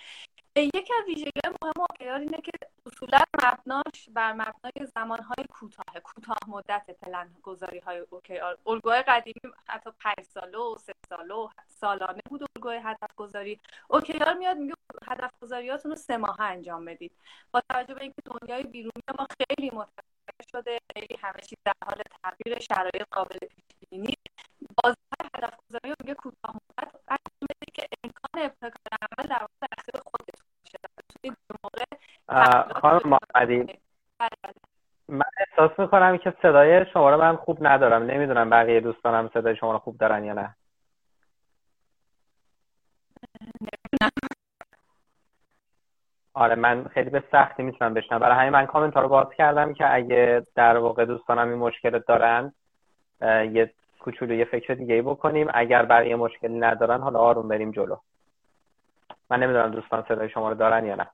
یکی 0.57 0.93
از 0.99 1.05
ویژگی 1.07 1.41
مهم 1.63 1.73
آر 2.01 2.21
اینه 2.21 2.41
که 2.41 2.53
اصولا 2.87 3.19
مبناش 3.45 4.09
بر 4.13 4.33
مبنای 4.33 4.87
زمانهای 4.95 5.45
کوتاه 5.51 6.01
کوتاه 6.03 6.37
مدت 6.49 6.91
پلن 7.03 7.31
گذاری 7.43 7.79
های 7.79 7.99
اوکی. 7.99 8.39
آر 8.39 8.59
الگوهای 8.67 9.03
قدیمی 9.03 9.55
حتی 9.69 9.91
5 10.01 10.15
ساله 10.23 10.59
و 10.59 10.77
3 10.79 10.93
ساله 11.09 11.35
و 11.35 11.49
سالانه 11.69 12.21
بود 12.31 12.43
الگوی 12.57 12.77
هدف 12.77 13.15
گذاری 13.17 13.61
اوکیار 13.89 14.35
میاد 14.35 14.57
میگه 14.57 14.75
هدف 15.09 15.31
گذاریاتون 15.41 15.91
رو 15.91 15.97
سه 15.97 16.17
ماه 16.17 16.41
انجام 16.41 16.85
بدید. 16.85 17.13
با 17.51 17.63
توجه 17.71 17.95
به 17.95 18.03
اینکه 18.03 18.23
دنیای 18.25 18.63
بیرونی 18.63 19.03
ما 19.19 19.27
خیلی 19.39 19.71
متغیر 19.71 20.47
شده 20.53 20.79
خیلی 20.95 21.17
همه 21.23 21.41
چیز 21.41 21.59
در 21.65 21.73
حال 21.87 22.03
تغییر 22.23 22.59
شرایط 22.59 23.03
قابل 23.11 23.39
پیش 23.39 23.89
بینی 23.91 24.15
بازار 24.83 24.97
هدف 25.35 25.55
گذاری 25.69 25.91
رو 25.91 25.95
میگه 26.01 26.15
کوتاه 26.15 26.55
مدت 26.55 26.95
انجام 27.09 27.47
بدید 27.51 27.75
که 27.75 27.87
امکان 28.05 28.45
ابتکار 28.45 28.99
عمل 29.03 29.29
در 29.29 29.41
واقع 29.41 29.67
تاثیر 29.77 30.01
خودتون 30.07 30.47
باشه. 30.65 30.79
بتونید 30.99 31.39
به 31.49 31.55
موقع 31.65 31.85
خانم 32.81 33.01
محمدی. 33.05 33.79
من 35.09 35.25
احساس 35.39 35.79
می‌کنم 35.79 36.19
که 36.19 36.35
صدای 36.43 36.87
شما 36.93 37.11
رو 37.11 37.21
من 37.21 37.37
خوب 37.37 37.67
ندارم. 37.67 38.03
نمی‌دونم 38.03 38.51
بقیه 38.51 38.81
دوستانم 38.81 39.31
صدای 39.35 39.57
شما 39.57 39.73
رو 39.73 39.79
خوب 39.79 39.99
دارن 39.99 40.25
یا 40.25 40.33
نه. 40.33 40.55
آره 46.35 46.55
من 46.55 46.85
خیلی 46.85 47.11
به 47.11 47.25
سختی 47.33 47.63
می‌تونم 47.63 47.95
بشنم 47.95 48.19
برای 48.19 48.37
همین 48.39 48.51
من 48.51 48.67
کامنت 48.67 48.95
ها 48.95 49.01
رو 49.01 49.09
باز 49.09 49.27
کردم 49.39 49.75
که 49.75 49.95
اگه 49.95 50.47
در 50.55 50.77
واقع 50.77 51.05
دوستانم 51.05 51.49
این 51.49 51.59
مشکل 51.59 51.99
دارن 51.99 52.53
یه 53.53 53.75
کوچولو 54.07 54.35
یه 54.35 54.45
فکر 54.45 54.75
دیگه 54.75 54.95
ای 54.95 55.03
بکنیم. 55.03 55.49
اگر 55.55 55.85
برای 55.85 56.15
مشکلی 56.15 56.59
ندارن 56.59 57.01
حالا 57.01 57.19
آروم 57.19 57.49
بریم 57.49 57.71
جلو. 57.71 57.97
من 59.31 59.43
نمی‌دونم 59.43 59.71
دوستان 59.71 60.05
صدای 60.09 60.31
شما 60.31 60.49
رو 60.49 60.55
دارن 60.55 60.87
یا 60.87 60.95
نه. 60.95 61.09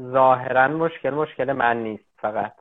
ظاهرا 0.00 0.68
مشکل 0.68 1.10
مشکل 1.10 1.52
من 1.52 1.82
نیست 1.82 2.04
فقط. 2.18 2.52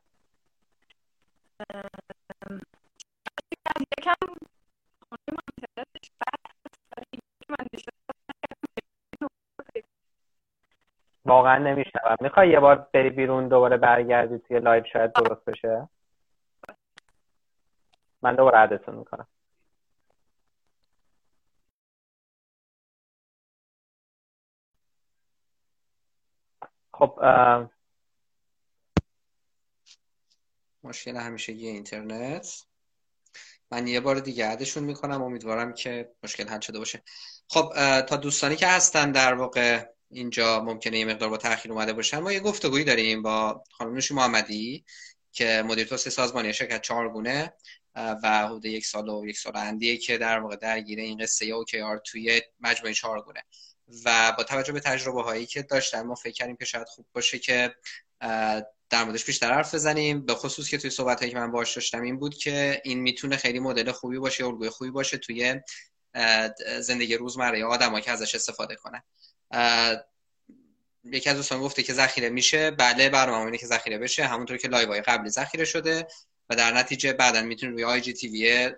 واقعا 11.25 11.57
نمیشنوم. 11.57 12.15
می‌خوای 12.21 12.49
یه 12.49 12.59
بار 12.59 12.87
بری 12.93 13.09
بیرون 13.09 13.47
دوباره 13.47 13.77
برگردی 13.77 14.39
توی 14.39 14.59
لایو 14.59 14.83
شاید 14.93 15.13
درست 15.13 15.45
بشه؟ 15.45 15.89
من 18.21 18.35
دوباره 18.35 18.57
عدتون 18.57 18.95
می‌کنم. 18.95 19.27
خب 26.93 27.19
مشکل 30.83 31.15
همیشه 31.15 31.53
یه 31.53 31.71
اینترنت. 31.71 32.65
من 33.71 33.87
یه 33.87 33.99
بار 33.99 34.15
دیگه 34.19 34.47
عدشون 34.47 34.83
می‌کنم. 34.83 35.23
امیدوارم 35.23 35.73
که 35.73 36.11
مشکل 36.23 36.47
حل 36.47 36.59
شده 36.59 36.79
باشه. 36.79 37.03
خب 37.49 37.73
تا 38.01 38.15
دوستانی 38.15 38.55
که 38.55 38.67
هستن 38.67 39.11
در 39.11 39.33
واقع 39.33 39.94
اینجا 40.09 40.61
ممکنه 40.63 40.99
یه 40.99 41.05
مقدار 41.05 41.29
با 41.29 41.37
تاخیر 41.37 41.71
اومده 41.71 41.93
باشن 41.93 42.17
ما 42.17 42.33
یه 42.33 42.39
گفتگویی 42.39 42.83
داریم 42.83 43.21
با 43.21 43.63
خانم 43.71 43.93
نوشی 43.93 44.13
محمدی 44.13 44.85
که 45.31 45.63
مدیر 45.65 45.87
توسعه 45.87 46.11
سازمانی 46.11 46.53
شرکت 46.53 46.81
چهارگونه 46.81 47.53
و 47.95 48.47
حدود 48.47 48.65
یک 48.65 48.85
سال 48.85 49.09
و 49.09 49.25
یک 49.27 49.37
سال 49.37 49.57
اندیه 49.57 49.97
که 49.97 50.17
در 50.17 50.39
واقع 50.39 50.55
درگیر 50.55 50.99
این 50.99 51.17
قصه 51.17 51.63
OKR 51.63 52.01
توی 52.05 52.41
مجموعه 52.59 52.93
چهارگونه. 52.93 53.43
و 54.05 54.33
با 54.37 54.43
توجه 54.43 54.73
به 54.73 54.79
تجربه 54.79 55.23
هایی 55.23 55.45
که 55.45 55.61
داشتن 55.61 56.01
ما 56.01 56.15
فکر 56.15 56.33
کردیم 56.33 56.55
که 56.55 56.65
شاید 56.65 56.87
خوب 56.87 57.05
باشه 57.13 57.39
که 57.39 57.75
در 58.89 59.03
موردش 59.03 59.25
بیشتر 59.25 59.53
حرف 59.53 59.75
بزنیم. 59.75 60.25
به 60.25 60.33
خصوص 60.33 60.69
که 60.69 60.77
توی 60.77 60.89
صحبت 60.89 61.19
هایی 61.19 61.31
که 61.31 61.37
من 61.37 61.51
باش 61.51 61.75
داشتم 61.75 62.01
این 62.01 62.19
بود 62.19 62.35
که 62.37 62.81
این 62.83 62.99
می‌تونه 62.99 63.37
خیلی 63.37 63.59
مدل 63.59 63.91
خوبی 63.91 64.19
باشه 64.19 64.45
الگوی 64.45 64.69
خوبی 64.69 64.91
باشه 64.91 65.17
توی 65.17 65.59
زندگی 66.79 67.15
روزمره 67.15 67.65
آدمایی 67.65 68.03
که 68.03 68.11
ازش 68.11 68.35
استفاده 68.35 68.75
کنن. 68.75 69.03
یکی 71.03 71.29
از 71.29 71.35
دوستان 71.35 71.61
گفته 71.61 71.83
که 71.83 71.93
ذخیره 71.93 72.29
میشه 72.29 72.71
بله 72.71 73.09
برنامه 73.09 73.45
اینه 73.45 73.57
که 73.57 73.67
ذخیره 73.67 73.97
بشه. 73.97 74.25
همونطور 74.25 74.57
که 74.57 74.67
live 74.67 74.87
های 74.89 75.01
قبلی 75.01 75.29
ذخیره 75.29 75.65
شده 75.65 76.07
و 76.49 76.55
در 76.55 76.73
نتیجه 76.73 77.13
بعدا 77.13 77.41
می‌تونید 77.41 77.73
روی 77.73 77.83
IGTV 77.83 78.69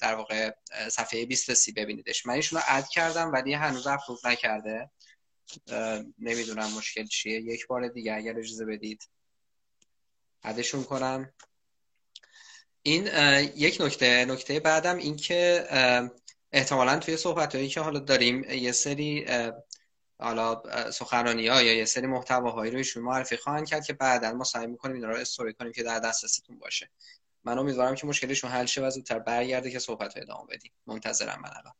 در 0.00 0.14
واقع 0.14 0.50
صفحه 0.88 1.26
20 1.26 1.54
سی 1.54 1.72
ببینیدش. 1.72 2.26
من 2.26 2.34
ایشون 2.34 2.58
رو 2.58 2.64
add 2.68 2.88
کردم 2.88 3.32
ولی 3.32 3.54
هنوز 3.54 3.86
اپلود 3.86 4.26
نکرده. 4.26 4.90
نمی‌دونم 6.18 6.72
مشکل 6.72 7.06
چیه. 7.06 7.40
یک 7.40 7.66
بار 7.66 7.88
دیگه 7.88 8.14
اگر 8.14 8.38
اجازه 8.38 8.64
بدید 8.64 9.08
add 10.44 10.61
شون 10.61 10.84
کنم. 10.84 11.32
این 12.82 13.06
یک 13.56 13.80
نکته 13.80 14.24
نکته 14.24 14.60
بعدم 14.60 14.96
این 14.96 15.16
که 15.16 15.66
احتمالا 16.52 16.98
توی 16.98 17.16
صحبت 17.16 17.68
که 17.68 17.80
حالا 17.80 17.98
داریم 17.98 18.44
یه 18.44 18.72
سری 18.72 19.26
حالا 20.18 20.62
سخنرانی 20.90 21.48
ها 21.48 21.62
یا 21.62 21.72
یه 21.72 21.84
سری 21.84 22.06
محتواهایی 22.06 22.70
رو 22.70 22.78
ایشون 22.78 23.02
معرفی 23.02 23.36
خواهند 23.36 23.68
کرد 23.68 23.84
که 23.84 23.92
بعدا 23.92 24.32
ما 24.32 24.44
سعی 24.44 24.66
می‌کنیم 24.66 24.96
اینا 24.96 25.08
رو 25.08 25.16
استوری 25.16 25.52
کنیم 25.52 25.72
که 25.72 25.82
در 25.82 25.98
دسترستون 25.98 26.58
باشه. 26.58 26.90
من 27.44 27.58
امیدوارم 27.58 27.94
که 27.94 28.06
مشکلشون 28.06 28.50
حل 28.50 28.66
شه 28.66 28.86
و 28.86 28.90
زودتر 28.90 29.18
برگرده 29.18 29.70
که 29.70 29.78
صحبت 29.78 30.16
ادامه 30.16 30.46
بدیم. 30.50 30.72
منتظرم 30.86 31.42
من 31.42 31.50
الان. 31.56 31.72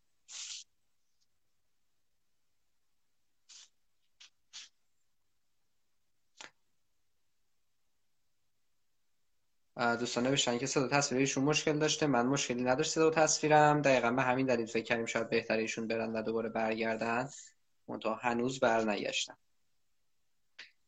دوستان 9.99 10.27
نوشتن 10.27 10.59
که 10.59 10.67
صدا 10.67 10.89
تصویر 10.89 11.21
ایشون 11.21 11.45
مشکل 11.45 11.79
داشته. 11.79 12.07
من 12.07 12.27
مشکلی 12.27 12.63
نداشت 12.63 12.91
صدا 12.91 13.11
تصویرم. 13.11 13.83
دقیقا 13.83 14.11
به 14.11 14.23
همین 14.23 14.47
دلیل 14.47 14.67
فکر 14.67 14.85
کردیم 14.85 15.07
شاید 15.07 15.31
بهتره 15.31 15.63
ایشون 15.63 15.87
برن 15.89 16.13
و 16.13 16.23
دوباره 16.23 16.49
برگردن. 16.49 17.29
منتها 17.89 18.15
هنوز 18.15 18.61
برنگشتن 18.61 19.37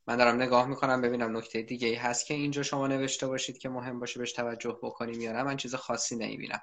من 0.07 0.17
دارم 0.17 0.43
نگاه 0.43 0.67
می‌کنم 0.67 1.01
ببینم 1.01 1.37
نکته 1.37 1.63
دیگه 1.63 1.89
ای 1.89 1.95
هست 1.95 2.27
که 2.27 2.35
اینجا 2.35 2.63
شما 2.63 2.87
نوشته 2.87 3.27
باشید 3.27 3.59
که 3.59 3.69
مهم 3.69 4.01
باشه 4.01 4.19
بهش 4.19 4.33
توجه 4.33 4.79
بکنیم 4.83 5.21
یا 5.21 5.33
نه. 5.33 5.43
من 5.43 5.57
چیز 5.57 5.75
خاصی 5.75 6.17
نمی‌بینم. 6.17 6.61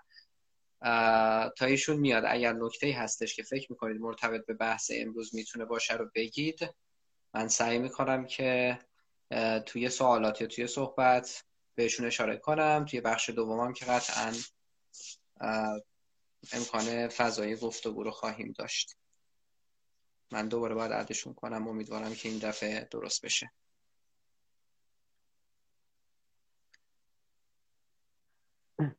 تا 1.58 1.66
ایشون 1.66 1.98
میاد. 1.98 2.24
اگر 2.28 2.54
نکته 2.54 2.88
ای 2.88 2.94
هستش 2.94 3.36
که 3.36 3.44
فکر 3.44 3.72
می‌کنید 3.72 4.02
مرتبط 4.02 4.46
به 4.46 4.54
بحث 4.54 4.92
امروز 4.94 5.36
می‌تونه 5.36 5.66
باشه 5.66 5.94
رو 5.94 6.12
بگید. 6.16 6.76
من 7.34 7.48
سعی 7.48 7.80
می‌کنم 7.80 8.26
که 8.26 8.80
توی 9.66 9.90
سوالات 9.90 10.42
یا 10.42 10.48
توی 10.48 10.68
صحبت 10.68 11.44
بهشون 11.76 12.06
اشاره 12.06 12.38
کنم. 12.38 12.86
توی 12.90 13.02
بخش 13.02 13.30
دومم 13.30 13.74
که 13.74 13.86
قطعا 13.86 14.34
امکان 16.54 17.08
فضای 17.08 17.56
گفتگو 17.56 18.04
رو 18.04 18.12
خواهیم 18.12 18.54
داشت. 18.58 18.96
من 20.32 20.48
دوباره 20.48 20.76
باید 20.76 20.92
عدشون 20.94 21.34
کنم. 21.34 21.68
امیدوارم 21.68 22.14
که 22.14 22.30
این 22.30 22.40
دفعه 22.40 22.88
درست 22.92 23.26
بشه. 23.26 23.52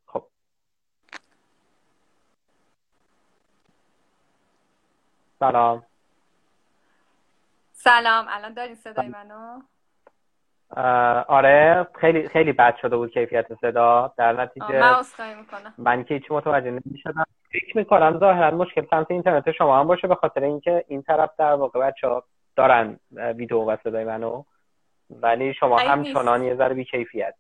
خب. 0.07 0.29
سلام. 5.39 5.87
سلام. 7.73 8.27
الان 8.29 8.55
دارین 8.55 8.75
صدای 8.75 9.09
منو؟ 9.09 9.63
آره. 11.29 11.87
خیلی 12.01 12.29
خیلی 12.29 12.53
بد 12.53 12.77
شده 12.83 12.97
بود 12.97 13.13
کیفیت 13.13 13.47
صدا. 13.61 14.15
در 14.19 14.33
نتیجه 14.33 14.81
من 14.81 15.05
می‌کنم. 15.37 15.75
من 15.79 16.05
که 16.05 16.15
هیچی 16.15 16.27
متوجه 16.31 16.71
نمی‌شدم. 16.71 17.27
فکر 17.61 17.77
می‌کنم 17.77 18.19
ظاهرا 18.19 18.57
مشکل 18.57 18.87
سمت 18.91 19.11
اینترنت 19.11 19.51
شما 19.53 19.81
هم 19.81 19.87
باشه 19.87 20.09
به 20.09 20.15
خاطر 20.15 20.45
اینکه 20.45 20.85
این 20.89 21.03
طرف 21.03 21.31
در 21.39 21.53
واقع 21.53 21.81
بچه 21.81 22.09
ها 22.09 22.25
دارن 22.57 22.99
ویدیو 23.13 23.59
و 23.59 23.77
صدای 23.85 24.05
منو 24.05 24.43
ولی 25.11 25.55
شما 25.55 25.79
همچنان 25.79 26.43
یه 26.43 26.55
ذره 26.55 26.75
بی 26.75 26.85
کیفیت 26.85 27.35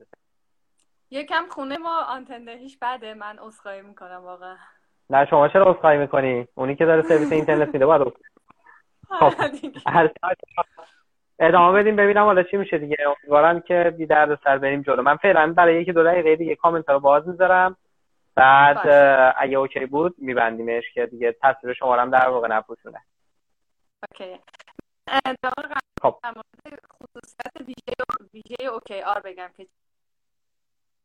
یکم 1.10 1.44
خونه 1.50 1.76
ما 1.76 2.00
آنتندهیش 2.08 2.78
بده 2.82 3.14
من 3.14 3.38
عذرخواهی 3.38 3.82
می‌کنم 3.82 4.20
واقعا. 4.24 4.56
نه 5.10 5.26
شما 5.26 5.48
چرا 5.48 5.70
عذرخواهی 5.70 5.98
می‌کنی؟ 5.98 6.48
اونی 6.54 6.76
که 6.76 6.84
داره 6.84 7.02
سرویس 7.02 7.32
اینترنت 7.32 7.68
میده 7.74 7.86
باید 7.86 8.02
خب 9.20 9.32
ادامه 11.38 11.80
بدیم 11.80 11.96
ببینم 11.96 12.24
حالا 12.24 12.42
چی 12.42 12.56
میشه 12.56 12.78
دیگه. 12.78 12.96
امیدوارم 13.06 13.60
که 13.60 13.94
بی 13.98 14.06
درد 14.06 14.38
سر 14.44 14.58
بریم 14.58 14.82
جلو. 14.82 15.02
من 15.02 15.16
فعلا 15.16 15.52
برای 15.52 15.82
یکی 15.82 15.92
دو 15.92 16.04
دقیقه 16.04 16.36
دیگه 16.36 16.54
کامنت 16.54 16.88
رو 16.88 17.00
باز 17.00 17.28
می‌ذارم. 17.28 17.76
بعد 18.36 18.88
اگه 19.38 19.56
اوکی 19.56 19.86
بود 19.86 20.14
میبندیمش 20.18 20.84
که 20.94 21.06
دیگه 21.06 21.36
تصویر 21.42 21.74
شما 21.74 21.96
هم 21.96 22.10
در 22.10 22.28
واقع 22.28 22.48
نپوشونه. 22.48 23.02
اوکی. 24.10 24.40
خب. 26.02 26.18
خصوصیت 26.92 27.56
ویژه 27.60 27.94
ویژه 28.34 28.72
اوکی 28.72 29.02
آر 29.02 29.20
بگم 29.20 29.50
که 29.56 29.66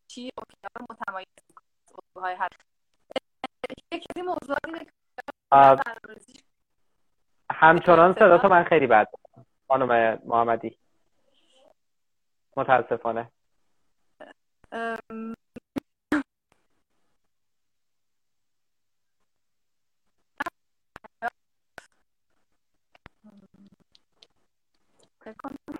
چی 0.08 0.32
اوکی 0.38 0.58
آر 0.76 0.86
متمایز 0.90 1.28
های 2.16 2.36
هر 2.36 2.48
یکی 3.92 4.22
موضوع 4.22 4.58
همچنان 7.52 8.14
صدا 8.14 8.38
تو 8.38 8.50
من 8.50 8.64
خیلی 8.64 8.88
بد 8.88 9.08
خانم 9.68 10.22
محمدی. 10.26 10.78
متاسفانه. 12.58 13.32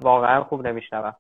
واقعا 0.02 0.44
خوب 0.44 0.68
نمیشنوم. 0.68 1.16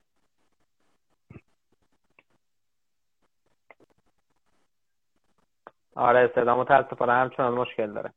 آره 5.96 6.32
صدا 6.36 6.56
متاسفانه 6.58 7.14
همچنان 7.14 7.54
مشکل 7.54 7.94
داره. 7.94 8.14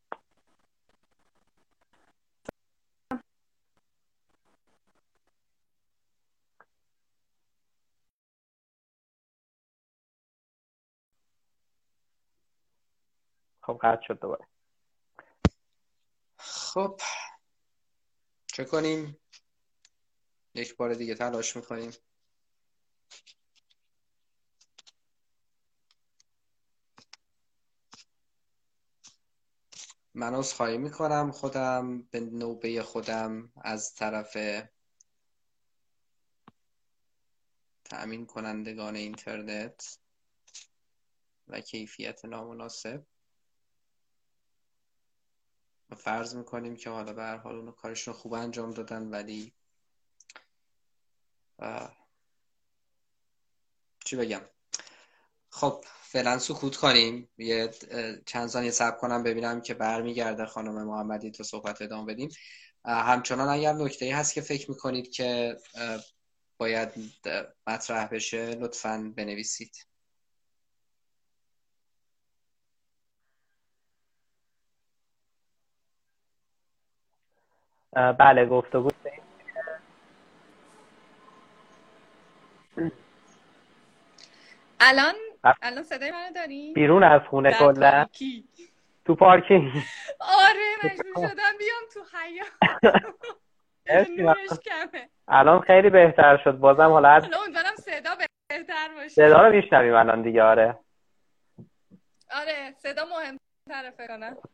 خب 13.63 13.79
قطع 13.83 14.03
شد 14.07 14.21
دوباره. 14.21 14.47
خب 16.39 17.01
چه 18.47 18.65
کنیم؟ 18.65 19.24
یک 20.55 20.77
بار 20.77 20.95
دیگه 20.95 21.15
تلاش 21.15 21.57
می‌کنیم. 21.57 21.93
من 30.15 30.35
از 30.35 30.55
خواهی 30.55 30.79
می‌کنم 30.79 31.31
خودم 31.31 32.03
به 32.03 32.21
نوبه 32.21 32.83
خودم 32.83 33.53
از 33.57 33.95
طرف 33.95 34.37
تأمین 37.85 38.27
کنندگان 38.27 38.97
اینترنت 38.97 39.99
و 41.49 41.61
کیفیت 41.61 42.25
نامناسب. 42.25 43.07
فرض 45.97 46.35
می‌کنیم 46.37 46.77
که 46.77 46.91
حالا 46.91 47.13
به 47.13 47.23
هر 47.23 47.37
حال 47.37 47.57
اونو 47.57 47.73
کارشون 47.73 48.15
خوب 48.15 48.33
انجام 48.33 48.71
دادن 48.71 49.11
ولی 49.11 49.55
چی 54.05 54.17
بگم؟ 54.17 54.41
خب 55.51 55.85
فعلا 55.87 56.39
سکوت 56.39 56.77
کنیم. 56.77 57.29
یه 57.39 57.71
چند 58.27 58.49
ثانیه 58.49 58.71
صبر 58.71 58.97
کنم 58.97 59.23
ببینم 59.23 59.61
که 59.61 59.75
برمیگرده 59.75 60.47
خانم 60.47 60.85
محمدی 60.85 61.31
تا 61.31 61.45
صحبت 61.45 61.83
ادامه 61.83 62.13
بدیم. 62.15 62.29
همچنان 62.85 63.49
اگر 63.49 63.73
نکته 63.73 64.17
هست 64.17 64.35
که 64.35 64.41
فکر 64.41 64.71
می‌کنید 64.71 65.11
که 65.11 65.57
باید 66.59 66.89
مطرح 67.67 68.09
بشه 68.09 68.47
لطفا 68.47 69.13
بنویسید. 69.17 69.87
بله 77.93 78.47
گفتگو 78.47 78.91
الان 84.87 85.15
الان 85.63 85.83
صدای 85.83 86.11
منو 86.11 86.33
داری؟ 86.35 86.73
بیرون 86.73 87.03
از 87.05 87.21
خونه 87.31 87.53
کلا. 87.53 88.07
تو 89.05 89.15
پارکینگ. 89.15 89.73
آره 90.21 90.75
مجبور 90.85 91.29
شدم 91.29 91.53
بیام 91.59 91.83
تو 91.95 92.01
حیات 92.17 92.49
الان 95.29 95.61
خیلی 95.61 95.91
بهتر 95.91 96.37
شد. 96.45 96.53
بازم 96.53 96.91
حالا 96.91 97.09
امیدوارم 97.15 97.77
صدا 97.77 98.11
بهتر 98.49 98.89
باشه. 98.95 99.09
صدا 99.09 99.47
رو 99.47 99.53
میشنویم 99.55 99.95
الان 99.95 100.23
دیگه 100.23 100.43
آره. 100.43 100.79
آره 102.35 102.75
صدا 102.79 103.05
مهم 103.05 103.39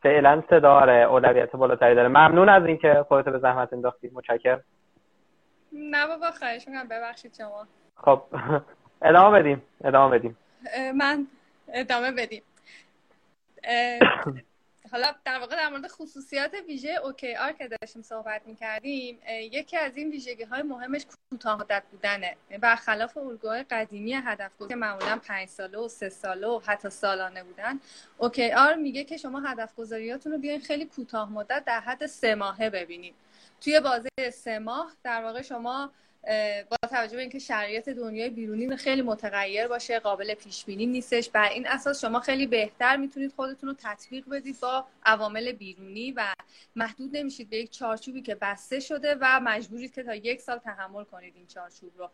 فعلا 0.03 0.43
صدا 0.49 0.73
آره 0.73 0.93
اولویت 0.93 1.51
بالاتری 1.51 1.95
داره. 1.95 2.07
ممنون 2.07 2.49
از 2.49 2.65
اینکه 2.65 3.05
خودت 3.07 3.29
به 3.29 3.39
زحمت 3.39 3.73
انداختی. 3.73 4.09
متشکرم. 4.13 4.63
نه 5.71 6.07
بابا 6.07 6.31
خواهش 6.31 6.67
می‌کنم. 6.67 6.87
ببخشید 6.87 7.35
شما. 7.37 7.67
خب. 7.97 8.23
ادامه 9.01 9.39
بدیم 9.39 9.61
ادامه 9.83 10.19
بدیم. 10.19 10.37
من 10.95 11.27
ادامه 11.73 12.11
بدیم. 12.11 12.41
حالا 14.91 15.15
در 15.25 15.39
واقع 15.39 15.55
در 15.55 15.69
مورد 15.69 15.87
خصوصیات 15.87 16.53
ویژه 16.67 16.89
OKR 17.03 17.51
که 17.51 17.67
داشتیم 17.67 18.01
صحبت 18.01 18.41
می‌کردیم 18.45 19.19
یکی 19.29 19.77
از 19.77 19.97
این 19.97 20.11
ویژگی 20.11 20.43
های 20.43 20.61
مهمش 20.61 21.05
کوتاه 21.29 21.59
مدت 21.59 21.83
بودنه. 21.91 22.35
برخلاف 22.61 23.17
الگوهای 23.17 23.63
قدیمی 23.63 24.13
هدف 24.13 24.51
که 24.69 24.75
معمولا 24.75 25.19
پنج 25.27 25.49
ساله 25.49 25.77
و 25.77 25.87
سه 25.87 26.09
ساله 26.09 26.47
و 26.47 26.59
حتی 26.65 26.89
سالانه 26.89 27.43
بودن 27.43 27.79
OKR 28.17 28.75
میگه 28.75 29.03
که 29.03 29.17
شما 29.17 29.39
هدف 29.39 29.75
گذاریاتون 29.75 30.31
رو 30.31 30.37
بیاین 30.37 30.61
خیلی 30.61 30.85
کوتاه 30.85 31.31
مدت 31.31 31.63
در 31.65 31.79
حد 31.79 32.05
سه 32.05 32.35
ماهه 32.35 32.69
ببینید 32.69 33.15
توی 33.61 33.79
بازه 33.79 34.09
سه 34.33 34.59
ماه 34.59 34.91
در 35.03 35.23
واقع 35.23 35.41
شما 35.41 35.91
با 36.69 36.77
توجه 36.89 37.15
به 37.15 37.21
اینکه 37.21 37.39
شرایط 37.39 37.89
دنیای 37.89 38.29
بیرونی 38.29 38.77
خیلی 38.77 39.01
متغیر 39.01 39.67
باشه 39.67 39.99
قابل 39.99 40.33
پیش 40.33 40.65
بینی 40.65 40.85
نیستش 40.85 41.29
بر 41.29 41.49
این 41.49 41.67
اساس 41.67 42.01
شما 42.01 42.19
خیلی 42.19 42.47
بهتر 42.47 42.97
می‌تونید 42.97 43.33
خودتون 43.35 43.69
رو 43.69 43.75
تطبیق 43.79 44.29
بدید 44.29 44.59
با 44.59 44.85
عوامل 45.05 45.51
بیرونی 45.51 46.11
و 46.11 46.33
محدود 46.75 47.17
نمیشید 47.17 47.49
به 47.49 47.57
یک 47.57 47.71
چارچوبی 47.71 48.21
که 48.21 48.35
بسته 48.35 48.79
شده 48.79 49.17
و 49.21 49.39
مجبورید 49.43 49.93
که 49.93 50.03
تا 50.03 50.15
یک 50.15 50.41
سال 50.41 50.57
تحمل 50.57 51.03
کنید 51.03 51.35
این 51.35 51.47
چارچوب 51.47 51.91
رو. 51.97 52.09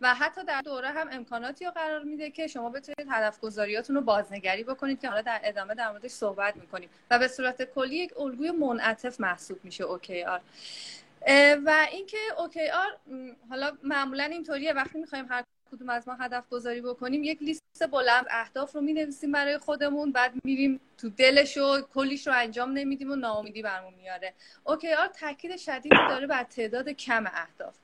و 0.00 0.14
حتی 0.14 0.44
در 0.44 0.60
دوره 0.60 0.88
هم 0.88 1.08
امکاناتی 1.12 1.64
رو 1.64 1.70
قرار 1.70 2.02
میده 2.02 2.30
که 2.30 2.46
شما 2.46 2.70
بتونید 2.70 3.08
هدف 3.10 3.40
گذاریاتون 3.40 3.96
رو 3.96 4.02
بازنگری 4.02 4.64
بکنید 4.64 5.00
که 5.00 5.08
حالا 5.08 5.22
در 5.22 5.40
ادامه 5.44 5.74
در 5.74 5.90
موردش 5.90 6.10
صحبت 6.10 6.56
می‌کنیم. 6.56 6.88
و 7.10 7.18
به 7.18 7.28
صورت 7.28 7.62
کلی 7.62 7.96
یک 7.96 8.20
الگوی 8.20 8.50
منعطف 8.50 9.20
محسوب 9.20 9.64
میشه 9.64 9.84
اوکی 9.84 10.24
آر 10.24 10.40
و 11.66 11.86
اینکه 11.92 12.18
OKR 12.38 12.96
حالا 13.50 13.78
معمولا 13.82 14.24
اینطوریه 14.24 14.72
وقتی 14.72 14.98
می‌خوایم 14.98 15.26
هر 15.30 15.44
کدوم 15.72 15.88
از 15.88 16.08
ما 16.08 16.14
هدف 16.14 16.48
گذاری 16.48 16.80
بکنیم 16.80 17.24
یک 17.24 17.42
لیست 17.42 17.90
بلند 17.90 18.26
اهداف 18.30 18.74
رو 18.74 18.80
می‌نویسیم 18.80 19.32
برای 19.32 19.58
خودمون 19.58 20.12
بعد 20.12 20.32
میریم 20.44 20.80
تو 20.98 21.10
دلش 21.10 21.56
و 21.56 21.80
کلیش 21.94 22.26
رو 22.26 22.32
انجام 22.36 22.72
نمیدیم 22.72 23.10
و 23.10 23.16
ناامیدی 23.16 23.62
برمون 23.62 23.94
میاره. 23.94 24.34
OKR 24.64 25.06
تاکید 25.06 25.56
شدیدی 25.56 25.96
داره 26.08 26.26
بر 26.26 26.44
تعداد 26.44 26.88
کم 26.88 27.24
اهداف. 27.26 27.74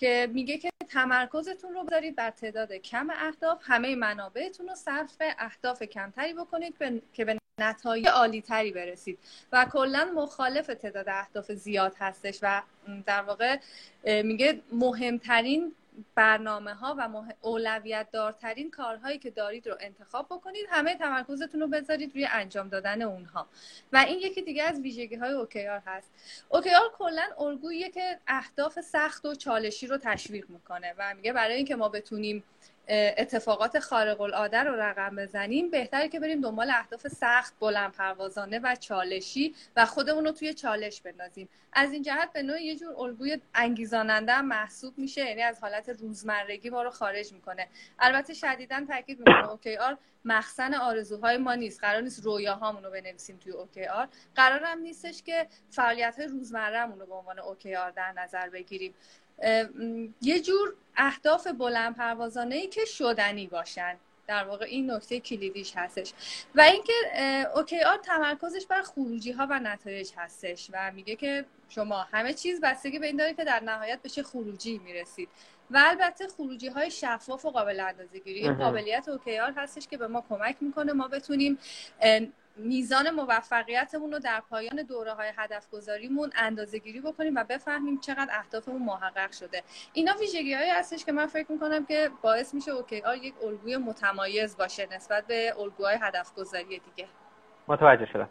که 0.00 0.28
میگه 0.32 0.58
که 0.58 0.70
تمرکزتون 0.88 1.74
رو 1.74 1.84
بذارید 1.84 2.16
بر 2.16 2.30
تعداد 2.30 2.72
کم 2.72 3.08
اهداف 3.10 3.58
همه 3.62 3.96
منابعتون 3.96 4.68
رو 4.68 4.74
صرف 4.74 5.16
اهداف 5.38 5.82
کمتری 5.82 6.32
بکنید 6.34 6.74
که 7.12 7.24
به 7.24 7.38
نتایج 7.60 8.08
عالی 8.08 8.42
تری 8.42 8.72
برسید. 8.72 9.18
و 9.52 9.66
کلا 9.72 10.12
مخالف 10.14 10.66
تعداد 10.66 11.08
اهداف 11.08 11.52
زیاد 11.52 11.94
هستش 11.98 12.38
و 12.42 12.62
در 13.06 13.22
واقع 13.22 13.56
میگه 14.04 14.60
مهمترین 14.72 15.74
برنامه 16.14 16.74
ها 16.74 16.96
و 16.98 17.22
اولویت 17.40 18.08
دارترین 18.12 18.70
کارهایی 18.70 19.18
که 19.18 19.30
دارید 19.30 19.68
رو 19.68 19.76
انتخاب 19.80 20.26
بکنید 20.26 20.66
همه 20.70 20.94
تمرکزتون 20.94 21.60
رو 21.60 21.66
بذارید 21.66 22.14
روی 22.14 22.28
انجام 22.32 22.68
دادن 22.68 23.02
اونها. 23.02 23.46
و 23.92 23.96
این 23.96 24.18
یکی 24.18 24.42
دیگه 24.42 24.62
از 24.62 24.80
ویژگی 24.80 25.14
های 25.14 25.32
اوکیار 25.32 25.82
هست. 25.86 26.10
اوکیار 26.48 26.92
کلا 26.98 27.28
الگوییه 27.38 27.90
که 27.90 28.18
اهداف 28.26 28.80
سخت 28.80 29.24
و 29.24 29.34
چالشی 29.34 29.86
رو 29.86 29.96
تشویق 29.96 30.50
می‌کنه 30.50 30.94
و 30.98 31.14
میگه 31.14 31.32
برای 31.32 31.56
اینکه 31.56 31.76
ما 31.76 31.88
بتونیم 31.88 32.44
اتفاقات 32.88 33.78
خارق 33.78 34.20
العاده 34.20 34.58
رو 34.58 34.76
رقم 34.76 35.16
بزنیم 35.16 35.70
بهتره 35.70 36.08
که 36.08 36.20
بریم 36.20 36.40
دنبال 36.40 36.70
اهداف 36.70 37.08
سخت 37.08 37.54
بلند 37.60 37.92
پروازانه 37.92 38.58
و 38.58 38.74
چالشی 38.74 39.54
و 39.76 39.86
خودمون 39.86 40.24
رو 40.24 40.32
توی 40.32 40.54
چالش 40.54 41.00
بندازیم. 41.00 41.48
از 41.72 41.92
این 41.92 42.02
جهت 42.02 42.32
به 42.32 42.42
نوع 42.42 42.62
یه 42.62 42.76
جور 42.76 42.94
الگوی 43.00 43.40
انگیزاننده 43.54 44.32
هم 44.32 44.46
محسوب 44.46 44.98
میشه 44.98 45.24
یعنی 45.24 45.42
از 45.42 45.60
حالت 45.60 45.88
روزمرگی 45.88 46.70
ما 46.70 46.82
رو 46.82 46.90
خارج 46.90 47.32
می‌کنه. 47.32 47.68
البته 47.98 48.34
شدیدا 48.34 48.84
تاکید 48.88 49.18
می‌کنه 49.18 49.50
OKR 49.50 49.96
مخزن 50.24 50.74
آرزوهای 50.74 51.36
ما 51.36 51.54
نیست. 51.54 51.80
قرار 51.80 52.00
نیست 52.00 52.24
رویاهامون 52.24 52.84
رو 52.84 52.90
بنویسیم 52.90 53.36
توی 53.36 53.52
OKR 53.52 54.08
قرار 54.34 54.64
هم 54.64 54.78
نیستش 54.78 55.22
که 55.22 55.46
فعالیت 55.70 56.18
های 56.18 56.26
روزمرهمون 56.26 57.00
رو 57.00 57.06
به 57.06 57.14
عنوان 57.14 57.38
OKR 57.38 57.90
در 57.90 58.12
نظر 58.12 58.48
بگیریم. 58.48 58.94
یه 60.22 60.40
جور 60.40 60.74
اهداف 60.96 61.46
بلند 61.46 61.96
پروازانه 61.96 62.54
ای 62.54 62.66
که 62.66 62.84
شدنی 62.84 63.46
باشن. 63.46 63.96
در 64.26 64.44
واقع 64.44 64.64
این 64.64 64.90
نکته 64.90 65.20
کلیدیش 65.20 65.72
هستش. 65.76 66.12
و 66.54 66.60
اینکه 66.60 66.92
OKR 67.54 67.96
تمرکزش 67.96 68.66
بر 68.66 68.82
خروجی 68.82 69.32
ها 69.32 69.46
و 69.50 69.60
نتایج 69.60 70.10
هستش 70.16 70.70
و 70.72 70.92
میگه 70.94 71.16
که 71.16 71.44
شما 71.68 72.06
همه 72.12 72.32
چیز 72.32 72.60
بستگی 72.60 72.98
به 72.98 73.06
این 73.06 73.16
داره 73.16 73.34
که 73.34 73.44
در 73.44 73.60
نهایت 73.60 74.02
به 74.02 74.08
چه 74.08 74.22
خروجی 74.22 74.78
می‌رسید. 74.78 75.28
و 75.70 75.84
البته 75.86 76.28
خروجی 76.28 76.68
های 76.68 76.90
شفاف 76.90 77.44
و 77.44 77.50
قابل 77.50 77.80
اندازه 77.80 78.18
گیری 78.18 78.40
این 78.40 78.54
قابلیت 78.54 79.08
اوکیار 79.08 79.52
هستش 79.56 79.86
که 79.88 79.96
به 79.96 80.06
ما 80.06 80.24
کمک 80.28 80.56
می‌کنه. 80.60 80.92
ما 80.92 81.08
بتونیم 81.08 81.58
میزان 82.56 83.10
موفقیتمون 83.10 84.12
رو 84.12 84.18
در 84.18 84.42
پایان 84.50 84.82
دوره 84.88 85.12
های 85.12 85.28
هدف 85.36 85.70
گذاریمون 85.70 86.30
اندازه 86.36 86.78
گیری 86.78 87.00
بکنیم 87.00 87.34
و 87.36 87.44
بفهمیم 87.44 88.00
چقدر 88.00 88.28
اهدافمون 88.38 88.82
محقق 88.82 89.32
شده. 89.32 89.62
اینا 89.92 90.12
ویژگی 90.20 90.54
هایی 90.54 90.70
هستش 90.70 91.04
که 91.04 91.12
من 91.12 91.26
فکر 91.26 91.52
می‌کنم 91.52 91.86
که 91.86 92.10
باعث 92.22 92.54
میشه 92.54 92.70
اوکی 92.70 93.02
آر 93.02 93.16
یک 93.16 93.34
الگوی 93.46 93.76
متمایز 93.76 94.56
باشه 94.56 94.88
نسبت 94.96 95.26
به 95.26 95.52
الگوهای 95.60 95.96
هدف 96.02 96.34
گذاری 96.34 96.64
دیگه. 96.64 97.08
متوجه 97.68 98.06
شدم. 98.06 98.28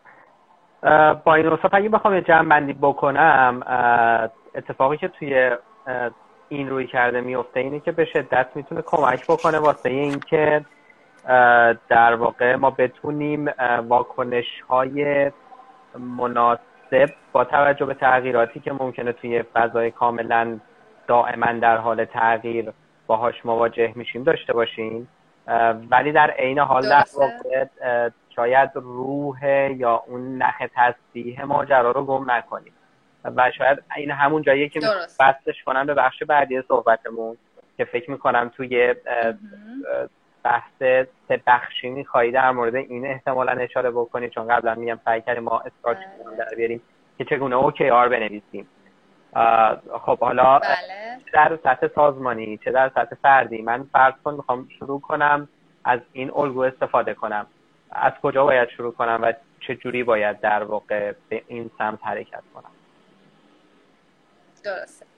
با 1.23 1.36
این 1.36 1.47
اصاف 1.47 1.73
اگه 1.73 1.89
بخوام 1.89 2.19
جمع 2.19 2.49
بندی 2.49 2.73
بکنم 2.73 3.63
اتفاقی 4.55 4.97
که 4.97 5.08
توی 5.08 5.51
این 6.49 6.69
روی 6.69 6.88
کرده 6.88 7.21
میفته 7.21 7.60
اینه 7.60 7.79
که 7.79 7.91
به 7.91 8.05
شدت 8.05 8.47
می‌تونه 8.55 8.82
کمک 8.82 9.23
بکنه 9.27 9.60
واسه 9.60 9.89
اینکه 9.89 10.65
در 11.89 12.15
واقع 12.15 12.55
ما 12.55 12.69
بتونیم 12.69 13.51
واکنش 13.88 14.62
های 14.69 15.32
مناسب 15.99 17.10
با 17.32 17.43
توجه 17.43 17.86
به 17.86 17.93
تغییراتی 17.93 18.60
که 18.60 18.73
ممکنه 18.73 19.12
توی 19.12 19.43
فضای 19.43 19.91
کاملا 19.91 20.60
دائما 21.08 21.51
در 21.51 21.77
حال 21.77 22.05
تغییر 22.05 22.71
باهاش 23.08 23.45
مواجه 23.45 23.93
میشیم 23.95 24.23
داشته 24.23 24.53
باشیم 24.53 25.08
ولی 25.91 26.12
در 26.12 26.32
عین 26.32 26.60
حال 26.60 26.89
در 26.89 27.05
واقع 27.17 27.65
شاید 28.36 28.69
روح 28.75 29.45
یا 29.77 30.03
اون 30.08 30.38
نخ 30.38 30.63
تصدیح 30.75 31.43
ماجرا 31.43 31.91
رو 31.91 32.05
گم 32.05 32.32
نکنیم. 32.32 32.73
و 33.23 33.51
شاید 33.58 33.84
این 33.95 34.12
همون 34.12 34.41
جاییه 34.41 34.69
که 34.69 34.79
بستش 35.19 35.63
کنم 35.63 35.86
به 35.86 35.93
بخش 35.93 36.23
بعدی 36.23 36.62
صحبتمون 36.67 37.38
که 37.77 37.86
فکر 37.86 38.12
می‌کنم 38.12 38.51
توی 38.55 38.95
بحث 40.43 41.06
سه 41.28 41.41
بخشی 41.47 41.89
میخوایی 41.89 42.32
در 42.32 42.52
مورد 42.52 42.75
این 42.75 43.06
احتمالا 43.06 43.52
اشاره 43.52 43.91
بکنی 43.91 44.30
چون 44.30 44.47
قبلا 44.47 44.75
میگم 44.75 44.99
سعی 45.06 45.21
کردیم 45.21 45.43
ما 45.43 45.60
استارت. 45.60 45.97
در 46.38 46.56
بیاریم 46.56 46.82
که 47.17 47.25
چگونه 47.25 47.56
اوکی 47.56 47.89
آر 47.89 48.10
بنویسیم. 48.10 48.67
خب 50.06 50.19
حالا 50.19 50.60
بله. 50.60 50.75
چه 51.25 51.32
در 51.34 51.60
سطح 51.63 51.88
سازمانی 51.95 52.58
چه 52.58 52.71
در 52.71 52.89
سطح 52.89 53.15
فردی؟ 53.15 53.62
من 53.62 53.84
فرض 53.84 54.13
کن 54.23 54.34
می‌خوام 54.34 54.67
شروع 54.80 55.02
کنم 55.02 55.49
از 55.84 55.99
این 56.13 56.32
الگو 56.36 56.60
استفاده 56.60 57.13
کنم. 57.13 57.47
از 57.91 58.13
کجا 58.21 58.43
باید 58.43 58.69
شروع 58.69 58.93
کنم 58.93 59.19
و 59.21 59.34
چه 59.60 59.75
جوری 59.75 60.04
باید 60.04 60.39
در 60.39 60.63
واقع 60.63 61.13
به 61.30 61.43
این 61.47 61.71
سمت 61.78 61.99
حرکت 62.04 62.43
کنم؟ 62.54 62.71
درسته. 64.63 65.08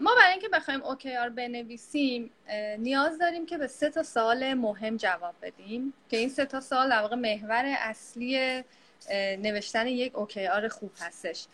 ما 0.00 0.14
برای 0.14 0.30
اینکه 0.30 0.48
بخوایم 0.48 0.80
OKR 0.80 1.30
بنویسیم 1.36 2.30
نیاز 2.78 3.18
داریم 3.18 3.46
که 3.46 3.58
به 3.58 3.66
سه 3.66 3.90
تا 3.90 4.02
سوال 4.02 4.54
مهم 4.54 4.96
جواب 4.96 5.34
بدیم. 5.42 5.94
که 6.10 6.16
این 6.16 6.28
سه 6.28 6.44
تا 6.44 6.60
سوال 6.60 6.90
در 6.90 7.02
واقع 7.02 7.16
محور 7.16 7.74
اصلی 7.78 8.64
نوشتن 9.38 9.86
یک 9.86 10.12
OKR 10.12 10.66
خوب 10.68 10.92
هستش. 11.00 11.46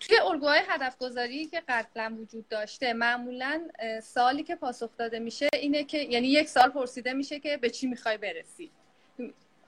توی 0.00 0.18
الگوهای 0.18 0.60
هدف 0.68 0.98
گذاری 0.98 1.46
که 1.46 1.62
قبلا 1.68 2.16
وجود 2.20 2.48
داشته 2.48 2.92
معمولا 2.92 3.68
سالی 4.02 4.42
که 4.42 4.56
پاسخ 4.56 4.90
داده 4.98 5.18
میشه 5.18 5.48
اینه 5.52 5.84
که 5.84 5.98
یعنی 5.98 6.28
یک 6.28 6.48
سال 6.48 6.70
پرسیده 6.70 7.12
میشه 7.12 7.40
که 7.40 7.56
به 7.56 7.70
چی 7.70 7.86
می‌خوای 7.86 8.16
برسی. 8.16 8.70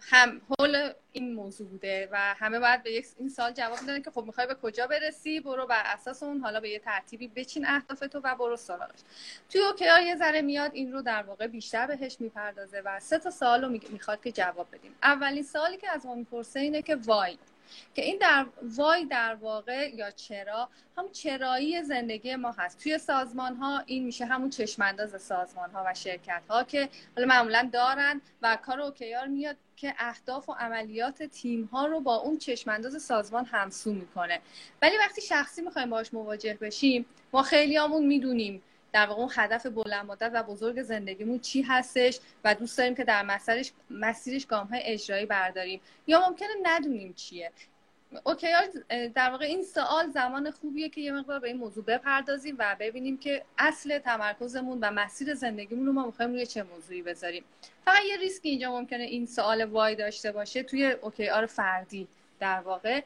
هم 0.00 0.40
حول 0.48 0.92
این 1.12 1.34
موضوع 1.34 1.68
بوده 1.68 2.08
و 2.12 2.34
همه 2.34 2.58
باید 2.58 2.82
به 2.82 2.92
یک 2.92 3.06
این 3.18 3.28
سال 3.28 3.52
جواب 3.52 3.80
میدن 3.80 4.02
که 4.02 4.10
خب 4.10 4.24
می‌خوای 4.24 4.46
به 4.46 4.54
کجا 4.54 4.86
برسی؟ 4.86 5.40
برو 5.40 5.66
بر 5.66 5.82
اساس 5.84 6.22
اون 6.22 6.40
حالا 6.40 6.60
به 6.60 6.70
یه 6.70 6.78
ترتیبی 6.78 7.28
بچین 7.28 7.66
اهدافتو 7.66 8.20
و 8.24 8.34
برو 8.34 8.56
سراغش. 8.56 8.98
توی 9.50 9.60
اوکیار 9.60 10.02
یه 10.02 10.16
ذره 10.16 10.42
میاد 10.42 10.70
این 10.74 10.92
رو 10.92 11.02
در 11.02 11.22
واقع 11.22 11.46
بیشتر 11.46 11.86
بهش 11.86 12.16
می‌پردازه 12.20 12.80
و 12.84 13.00
سه 13.00 13.18
تا 13.18 13.30
سوال 13.30 13.64
رو 13.64 13.68
می‌خواد 13.90 14.22
که 14.22 14.32
جواب 14.32 14.66
بدیم. 14.72 14.94
اولین 15.02 15.42
سوالی 15.42 15.76
که 15.76 15.90
از 15.90 16.06
ما 16.06 16.14
می‌پرسه 16.14 16.60
اینه 16.60 16.82
که 16.82 16.96
وای. 16.96 17.38
که 17.94 18.02
این 18.02 18.18
در 18.18 18.46
وای 18.62 19.04
در 19.04 19.34
واقع 19.34 19.90
یا 19.94 20.10
چرا 20.10 20.68
هم 20.96 21.08
چرایی 21.12 21.82
زندگی 21.82 22.36
ما 22.36 22.54
هست. 22.58 22.82
توی 22.82 22.98
سازمان 22.98 23.56
ها 23.56 23.82
این 23.86 24.04
میشه 24.04 24.24
همون 24.24 24.50
چشمانداز 24.50 25.22
سازمان 25.22 25.70
ها 25.70 25.84
و 25.86 25.94
شرکت 25.94 26.42
ها 26.50 26.64
که 26.64 26.88
حالا 27.16 27.28
معمولا 27.28 27.70
دارن 27.72 28.20
و 28.42 28.58
کار 28.62 28.80
اوکیار 28.80 29.26
میاد 29.26 29.56
که 29.76 29.94
اهداف 29.98 30.48
و 30.48 30.52
عملیات 30.52 31.22
تیم 31.22 31.64
ها 31.64 31.86
رو 31.86 32.00
با 32.00 32.16
اون 32.16 32.38
چشمانداز 32.38 33.02
سازمان 33.02 33.44
همسو 33.44 33.92
می‌کنه. 33.92 34.40
ولی 34.82 34.96
وقتی 34.98 35.20
شخصی 35.20 35.62
می‌خوایم 35.62 35.90
باش 35.90 36.14
مواجه 36.14 36.54
بشیم 36.54 37.06
ما 37.32 37.42
خیلیامون 37.42 38.06
می‌دونیم 38.06 38.62
در 38.92 39.06
واقع 39.06 39.20
اون 39.20 39.30
هدف 39.34 39.66
بلند 39.66 40.06
مدت 40.06 40.30
و 40.34 40.42
بزرگ 40.42 40.82
زندگیمون 40.82 41.38
چی 41.38 41.62
هستش 41.62 42.20
و 42.44 42.54
دوست 42.54 42.78
داریم 42.78 42.94
که 42.94 43.04
در 43.04 43.22
مسیرش 43.22 43.72
مسیرش 43.90 44.46
گام 44.46 44.66
های 44.66 44.80
اجرایی 44.84 45.26
برداریم. 45.26 45.80
یا 46.06 46.28
ممکنه 46.28 46.48
ندونیم 46.62 47.12
چیه. 47.12 47.52
اوکی 48.24 48.46
در 49.14 49.30
واقع 49.30 49.44
این 49.44 49.62
سوال 49.62 50.10
زمان 50.10 50.50
خوبیه 50.50 50.88
که 50.88 51.00
یه 51.00 51.12
مقدار 51.12 51.40
به 51.40 51.48
این 51.48 51.56
موضوع 51.56 51.84
بپردازیم 51.84 52.56
و 52.58 52.76
ببینیم 52.80 53.18
که 53.18 53.44
اصل 53.58 53.98
تمرکزمون 53.98 54.78
و 54.82 54.90
مسیر 54.90 55.34
زندگیمون 55.34 55.86
رو 55.86 55.92
ما 55.92 56.06
می‌خوایم 56.06 56.32
روی 56.32 56.46
چه 56.46 56.62
موضوعی 56.62 57.02
بذاریم. 57.02 57.44
فقط 57.84 58.04
یه 58.08 58.16
ریسک 58.16 58.40
اینجا 58.44 58.72
ممکنه 58.72 59.02
این 59.02 59.26
سوال 59.26 59.64
why 59.64 59.94
داشته 59.94 60.32
باشه 60.32 60.62
توی 60.62 60.86
OKR 60.86 61.46
فردی 61.46 62.08
در 62.40 62.60
واقع. 62.60 63.00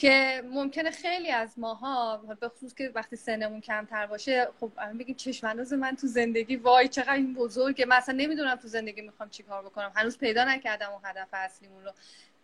که 0.00 0.42
ممکنه 0.44 0.90
خیلی 0.90 1.30
از 1.30 1.58
ماها 1.58 2.16
به 2.40 2.48
خصوص 2.48 2.74
که 2.74 2.90
وقتی 2.94 3.16
سنمون 3.16 3.60
کمتر 3.60 4.06
باشه 4.06 4.48
خب 4.60 4.70
بگیم 4.98 5.14
چشمانداز 5.14 5.72
من 5.72 5.96
تو 5.96 6.06
زندگی 6.06 6.56
وای 6.56 6.88
چقدر 6.88 7.12
این 7.12 7.34
بزرگه. 7.34 7.84
مثلا 7.84 8.14
نمی‌دونم 8.14 8.54
تو 8.54 8.68
زندگی 8.68 9.00
می‌خوام 9.00 9.28
چیکار 9.28 9.62
بکنم. 9.62 9.92
هنوز 9.96 10.18
پیدا 10.18 10.44
نکردم 10.44 10.90
اون 10.90 11.00
هدف 11.04 11.28
اصلیمون 11.32 11.84
رو. 11.84 11.92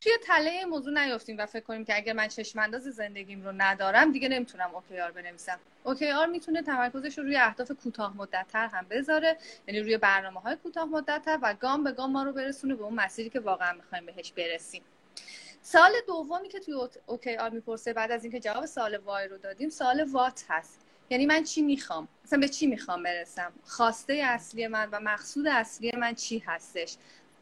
توی 0.01 0.13
تله 0.27 0.65
موضوع 0.65 1.05
نیفتیم 1.05 1.39
و 1.39 1.47
فکر 1.47 1.63
کنیم 1.63 1.85
که 1.85 1.97
اگر 1.97 2.13
من 2.13 2.29
چشمانداز 2.29 2.83
زندگیم 2.83 3.45
رو 3.45 3.53
ندارم 3.57 4.13
دیگه 4.13 4.29
نمی‌تونم 4.29 4.71
OKR 4.75 5.11
بنویسم. 5.11 5.59
OKR 5.85 6.27
می‌تونه 6.27 6.63
تمرکزش 6.63 7.19
رو 7.19 7.25
روی 7.25 7.37
اهداف 7.37 7.71
کوتاه 7.71 8.17
مدت 8.17 8.47
تر 8.53 8.67
هم 8.67 8.87
بذاره 8.91 9.37
یعنی 9.67 9.81
روی 9.81 9.99
برنامه 9.99 10.41
های 10.41 10.57
کوتاه 10.57 10.85
مدت 10.85 11.23
تر 11.25 11.39
و 11.43 11.55
گام 11.55 11.85
به 11.85 11.93
گام 11.93 12.13
ما 12.13 12.23
رو 12.23 12.33
برسونه 12.33 12.75
به 12.75 12.85
اون 12.85 12.95
مسیری 12.95 13.31
که 13.31 13.41
واقعا 13.41 13.73
می‌خوایم 13.73 14.07
بهش 14.07 14.33
برسیم. 14.33 14.83
سوال 15.69 15.93
دومی 16.07 16.49
که 16.49 16.61
توی 16.61 16.75
OKR 17.07 17.51
می‌پرسه 17.51 17.93
بعد 17.93 18.11
از 18.11 18.25
اینکه 18.25 18.41
جواب 18.41 18.67
سوال 18.67 18.97
why 18.97 19.29
رو 19.29 19.39
دادیم 19.39 19.69
سوال 19.69 20.05
what 20.05 20.45
هست. 20.49 20.81
یعنی 21.11 21.27
من 21.27 21.43
چی 21.45 21.63
می‌خوام؟ 21.63 22.09
مثلا 22.25 22.39
به 22.41 22.49
چی 22.49 22.67
می‌خوام 22.67 23.03
برسم؟ 23.03 23.53
خواسته 23.65 24.13
اصلی 24.13 24.67
من 24.67 24.89
و 24.93 25.01
مقصود 25.01 25.47
اصلی 25.47 25.93
من 25.97 26.15
چی 26.15 26.39
هستش؟ 26.39 26.97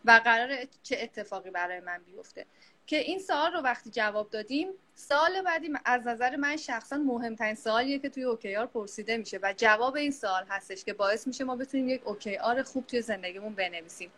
و 0.04 0.20
قرار 0.24 0.58
چه 0.82 0.98
اتفاقی 1.00 1.50
برای 1.50 1.80
من 1.80 1.98
بیفته؟ 2.06 2.46
که 2.86 2.96
این 2.96 3.18
سوال 3.18 3.52
رو 3.52 3.60
وقتی 3.60 3.90
جواب 3.90 4.30
دادیم 4.30 4.68
سوال 4.94 5.42
بعدی 5.42 5.72
از 5.84 6.06
نظر 6.06 6.36
من 6.36 6.56
شخصا 6.56 6.96
مهمترین 6.96 7.54
سوالیه 7.54 7.98
که 7.98 8.08
توی 8.08 8.24
OKR 8.24 8.66
پرسیده 8.66 9.16
میشه 9.16 9.38
و 9.42 9.54
جواب 9.56 9.96
این 9.96 10.12
سوال 10.12 10.44
هستش 10.48 10.84
که 10.84 10.92
باعث 10.92 11.26
میشه 11.26 11.44
ما 11.44 11.56
بتونیم 11.56 11.88
یک 11.88 12.06
OKR 12.06 12.62
خوب 12.62 12.86
توی 12.86 13.02
زندگیمون 13.02 13.54
بنویسیم. 13.54 14.10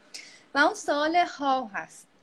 و 0.55 0.59
اون 0.59 0.75
سوال 0.75 1.17
how 1.17 1.71
هست. 1.75 2.16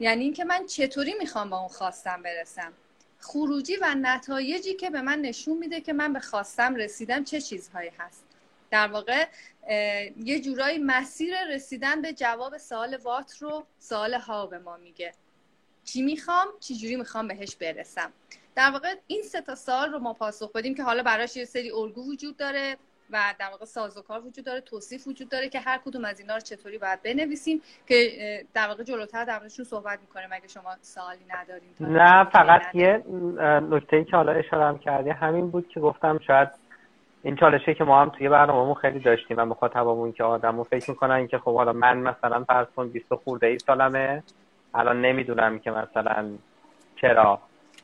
یعنی 0.00 0.24
اینکه 0.24 0.44
من 0.44 0.66
چطوری 0.66 1.14
می‌خوام 1.14 1.50
به 1.50 1.58
اون 1.58 1.68
خواستم 1.68 2.22
برسم؟ 2.22 2.72
خروجی 3.20 3.76
و 3.76 3.94
نتایجی 3.94 4.74
که 4.74 4.90
به 4.90 5.02
من 5.02 5.18
نشون 5.18 5.58
میده 5.58 5.80
که 5.80 5.92
من 5.92 6.12
به 6.12 6.20
خواستم 6.20 6.74
رسیدم 6.74 7.24
چه 7.24 7.40
چیزهایی 7.40 7.90
هست. 7.98 8.24
در 8.70 8.86
واقع 8.86 9.26
یه 10.16 10.40
جورایی 10.40 10.78
مسیر 10.78 11.44
رسیدن 11.44 12.02
به 12.02 12.12
جواب 12.12 12.58
سوال 12.58 12.96
وات 12.96 13.36
رو 13.36 13.66
سوال 13.78 14.14
ها 14.14 14.46
به 14.46 14.58
ما 14.58 14.76
میگه. 14.76 15.12
چی 15.84 16.02
می‌خوام؟ 16.02 16.48
چی 16.60 16.76
جوری 16.76 16.96
می‌خوام 16.96 17.28
بهش 17.28 17.56
برسم؟ 17.56 18.12
در 18.54 18.70
واقع 18.70 18.94
این 19.06 19.22
سه 19.22 19.40
تا 19.40 19.54
سال 19.54 19.92
رو 19.92 19.98
ما 19.98 20.12
پاسخ 20.12 20.52
بدیم 20.52 20.74
که 20.74 20.82
حالا 20.82 21.02
براش 21.02 21.36
یه 21.36 21.44
سری 21.44 21.70
الگو 21.70 22.12
وجود 22.12 22.36
داره. 22.36 22.76
و 23.10 23.34
در 23.38 23.48
واقع 23.50 23.64
سازوکار 23.64 24.26
وجود 24.26 24.44
داره 24.44 24.60
توصیف 24.60 25.08
وجود 25.08 25.28
داره 25.28 25.48
که 25.48 25.60
هر 25.60 25.78
کدوم 25.84 26.04
از 26.04 26.20
اینا 26.20 26.34
رو 26.34 26.40
چطوری 26.40 26.78
باید 26.78 27.02
بنویسیم 27.02 27.62
که 27.86 27.94
در 28.54 28.68
واقع 28.68 28.82
جلوتر 28.82 29.24
در 29.24 29.38
موردشون 29.38 29.64
صحبت 29.64 29.98
می‌کنیم. 30.00 30.28
اگه 30.32 30.48
شما 30.48 30.76
سوالی 30.80 31.24
ندارین 31.28 31.70
نه 31.80 32.24
فقط 32.24 32.74
یه 32.74 33.04
نکته 33.70 33.96
ای 33.96 34.04
که 34.04 34.16
حالا 34.16 34.32
اشاره 34.32 34.64
هم 34.64 34.78
کردی 34.78 35.10
همین 35.10 35.50
بود 35.50 35.68
که 35.68 35.80
گفتم 35.80 36.18
شاید 36.26 36.48
این 37.22 37.36
چالشه 37.36 37.74
که 37.74 37.84
ما 37.84 38.02
هم 38.02 38.08
توی 38.10 38.28
برنامه‌مون 38.28 38.74
خیلی 38.74 39.00
داشتیم 39.00 39.36
و 39.40 39.44
مخاطبمون 39.44 40.12
که 40.12 40.24
آدمو 40.24 40.64
فکر 40.64 40.90
می‌کنن 40.90 41.26
که 41.26 41.38
خب 41.38 41.54
حالا 41.54 41.72
من 41.72 41.96
مثلا 41.98 42.44
فرض 42.44 42.66
کن 42.76 42.88
20 42.88 43.14
خورده 43.14 43.46
ای 43.46 43.58
سالمه 43.58 44.22
الان 44.74 45.00
نمی‌دونم 45.00 45.58
که 45.58 45.70
مثلا 45.70 46.30
چرا 46.96 47.40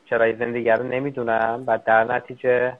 چرا 0.09 0.33
زندگی 0.33 0.69
رو 0.69 0.83
نمی‌دونم 0.83 1.63
و 1.67 1.79
در 1.85 2.03
نتیجه 2.03 2.77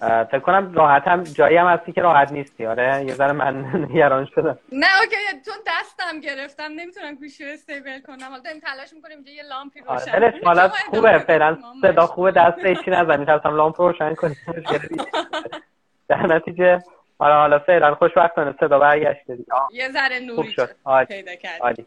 فکر 0.00 0.38
کنم 0.38 0.72
راحت 0.74 1.08
هم 1.08 1.22
جایی 1.22 1.56
هم 1.56 1.66
هستی 1.66 1.92
که 1.92 2.00
راحت 2.00 2.32
نیستی. 2.32 2.66
آره 2.66 3.04
یه 3.06 3.14
ذره 3.14 3.32
من 3.32 3.64
نگران 3.90 4.28
شدم. 4.34 4.58
نه 4.72 4.86
اوکی 5.00 5.16
چون 5.46 5.54
دستم 5.66 6.20
گرفتم 6.20 6.72
نمی‌تونم 6.76 7.14
گوشی 7.14 7.44
رو 7.44 7.50
استیبل 7.52 8.00
کنم. 8.00 8.28
حالا 8.30 8.42
داریم 8.42 8.60
تلاش 8.60 8.92
می‌کنیم 8.92 9.16
اینجا 9.16 9.32
یه 9.32 9.42
لامپی 9.42 9.80
آره، 9.86 10.00
روشن 10.00 10.16
آره 10.16 10.40
حالت 10.44 10.72
خوبه 10.90 11.18
فعلا 11.18 11.58
صدا 11.82 12.06
خوبه 12.06 12.30
دست 12.30 12.58
هیچی 12.58 12.90
نزن 12.90 13.20
می‌تونم 13.20 13.56
لامپ 13.56 13.80
روشن 13.80 14.14
کنیم. 14.14 14.36
در 16.08 16.26
نتیجه 16.26 16.78
حالا 17.18 17.34
حالا 17.34 17.58
فعلا 17.58 17.94
خوشبختانه 17.94 18.54
صدا 18.60 18.78
برگشته 18.78 19.38
یه 19.72 19.88
ذره 19.88 20.18
نوری 20.20 20.52
شد. 20.52 20.68
پیدا 21.08 21.34
کردی 21.34 21.86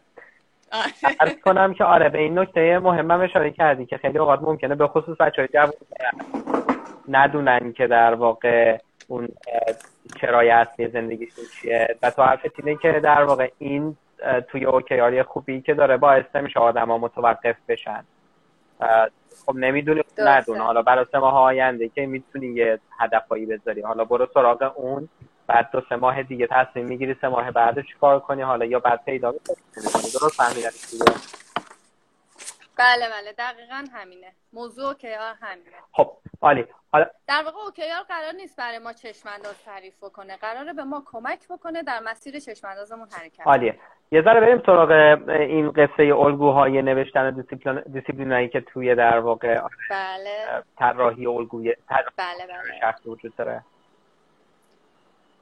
عرض 1.20 1.34
کنم 1.44 1.74
که 1.74 1.84
آره 1.84 2.08
به 2.08 2.18
این 2.18 2.38
نکته 2.38 2.78
مهمم 2.78 3.20
اشاره 3.20 3.50
کردی 3.50 3.86
که 3.86 3.96
خیلی 3.98 4.18
اوقات 4.18 4.42
ممکنه 4.42 4.74
به 4.74 4.86
خصوص 4.88 5.16
بچه 5.20 5.42
های 5.42 5.48
جوان. 5.54 5.72
ندونن 7.08 7.72
که 7.72 7.86
در 7.86 8.14
واقع 8.14 8.78
اون 9.08 9.28
چرای 10.20 10.50
اصلی 10.50 10.88
زندگیشون 10.88 11.44
چیه. 11.60 11.96
و 12.02 12.10
تو 12.10 12.22
حرفت 12.22 12.52
اینه 12.64 12.78
که 12.82 13.00
در 13.00 13.24
واقع 13.24 13.50
این 13.58 13.96
توی 14.48 14.64
اوکیاری 14.64 15.22
خوبی 15.22 15.60
که 15.60 15.74
داره 15.74 15.96
باعث 15.96 16.24
میشه 16.34 16.60
آدم 16.60 16.88
ها 16.88 16.98
متوقف 16.98 17.56
بشن. 17.68 18.04
خب 19.46 19.56
نمی‌دونی 19.56 20.02
ندونه 20.18 20.64
حالا 20.64 20.82
برای 20.82 21.06
سه 21.12 21.18
ماه 21.18 21.34
آینده 21.34 21.88
که 21.88 22.06
می‌تونی 22.06 22.46
یه 22.46 22.78
هدفایی 23.00 23.46
بذاری. 23.46 23.80
حالا 23.80 24.04
برو 24.04 24.26
سراغ 24.34 24.72
اون 24.76 25.08
بعد 25.46 25.70
دو 25.72 25.82
سه 25.88 25.96
ماه 25.96 26.22
دیگه 26.22 26.48
تصمیم 26.50 26.86
می‌گیری 26.86 27.16
سه 27.20 27.28
ماه 27.28 27.50
بعدش 27.50 27.84
کار 28.00 28.20
کنی؟ 28.20 28.42
حالا 28.42 28.64
یا 28.64 28.78
بعد 28.78 29.04
پیدا 29.04 29.34
درست 30.20 30.36
فهمیدم. 30.36 30.70
بله 32.76 33.08
بله 33.08 33.32
دقیقا 33.32 33.84
همینه. 33.92 34.32
موضوع 34.52 34.86
اوکیار 34.86 35.34
همینه. 35.40 35.70
خب 35.92 36.12
عالی. 36.42 36.66
حالا 36.92 37.06
در 37.28 37.42
واقع 37.44 37.58
اوکیار 37.58 38.02
قرار 38.08 38.32
نیست 38.32 38.56
برای 38.56 38.78
ما 38.78 38.92
چشمانداز 38.92 39.62
تعریف 39.64 40.04
بکنه. 40.04 40.36
قراره 40.36 40.72
به 40.72 40.84
ما 40.84 41.02
کمک 41.06 41.48
بکنه 41.48 41.82
در 41.82 42.00
مسیر 42.00 42.38
چشماندازمون 42.38 43.08
حرکت. 43.12 43.46
عالیه. 43.46 43.78
یه 44.12 44.22
ذره 44.22 44.40
بریم 44.40 44.62
سراغ 44.66 44.90
این 45.28 45.70
قصه 45.70 46.02
الگوهای 46.02 46.82
نوشتن 46.82 47.30
دیسیپلین 47.30 47.80
دیسیپلینایی 47.80 48.48
که 48.48 48.60
توی 48.60 48.94
در 48.94 49.18
واقع 49.18 49.60
بله. 49.90 50.62
طراحی 50.78 51.26
الگوی 51.26 51.74
بله 52.16 52.46
بله. 52.46 52.94
وجود 53.06 53.36
داره. 53.36 53.64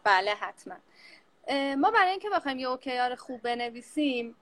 بله 0.04 0.30
حتما. 0.30 0.74
ما 1.78 1.90
برای 1.90 2.10
اینکه 2.10 2.30
بخوایم 2.30 2.58
یه 2.58 2.68
OKR 2.68 3.14
خوب 3.14 3.42
بنویسیم 3.42 4.36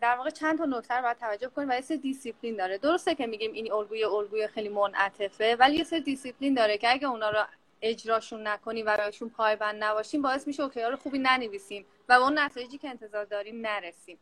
در 0.00 0.14
واقع 0.16 0.30
چند 0.30 0.58
تا 0.58 0.64
نکته 0.64 0.94
رو 0.94 1.02
باید 1.02 1.16
توجه 1.16 1.48
کنیم 1.48 1.68
و 1.68 1.72
یه 1.72 1.80
سری 1.80 1.98
دیسیپلین 1.98 2.56
داره. 2.56 2.78
درسته 2.78 3.14
که 3.14 3.26
میگیم 3.26 3.52
این 3.52 3.72
الگوی 3.72 4.04
الگوی 4.04 4.46
خیلی 4.46 4.68
منعطفه 4.68 5.56
ولی 5.56 5.76
یه 5.76 5.84
سری 5.84 6.00
دیسیپلین 6.00 6.54
داره 6.54 6.78
که 6.78 6.92
اگه 6.92 7.08
اونا 7.08 7.30
رو 7.30 7.44
اجراشون 7.82 8.46
نکنیم 8.46 8.86
و 8.86 8.96
بهشون 8.96 9.30
پایبند 9.30 9.84
نباشیم 9.84 10.22
باعث 10.22 10.46
میشه 10.46 10.62
OKR 10.62 10.96
خوبی 10.96 11.18
ننویسیم 11.18 11.86
و 12.08 12.18
به 12.18 12.22
اون 12.24 12.38
نتایجی 12.38 12.78
که 12.78 12.88
انتظار 12.88 13.24
داریم 13.24 13.66
نرسیم. 13.66 14.18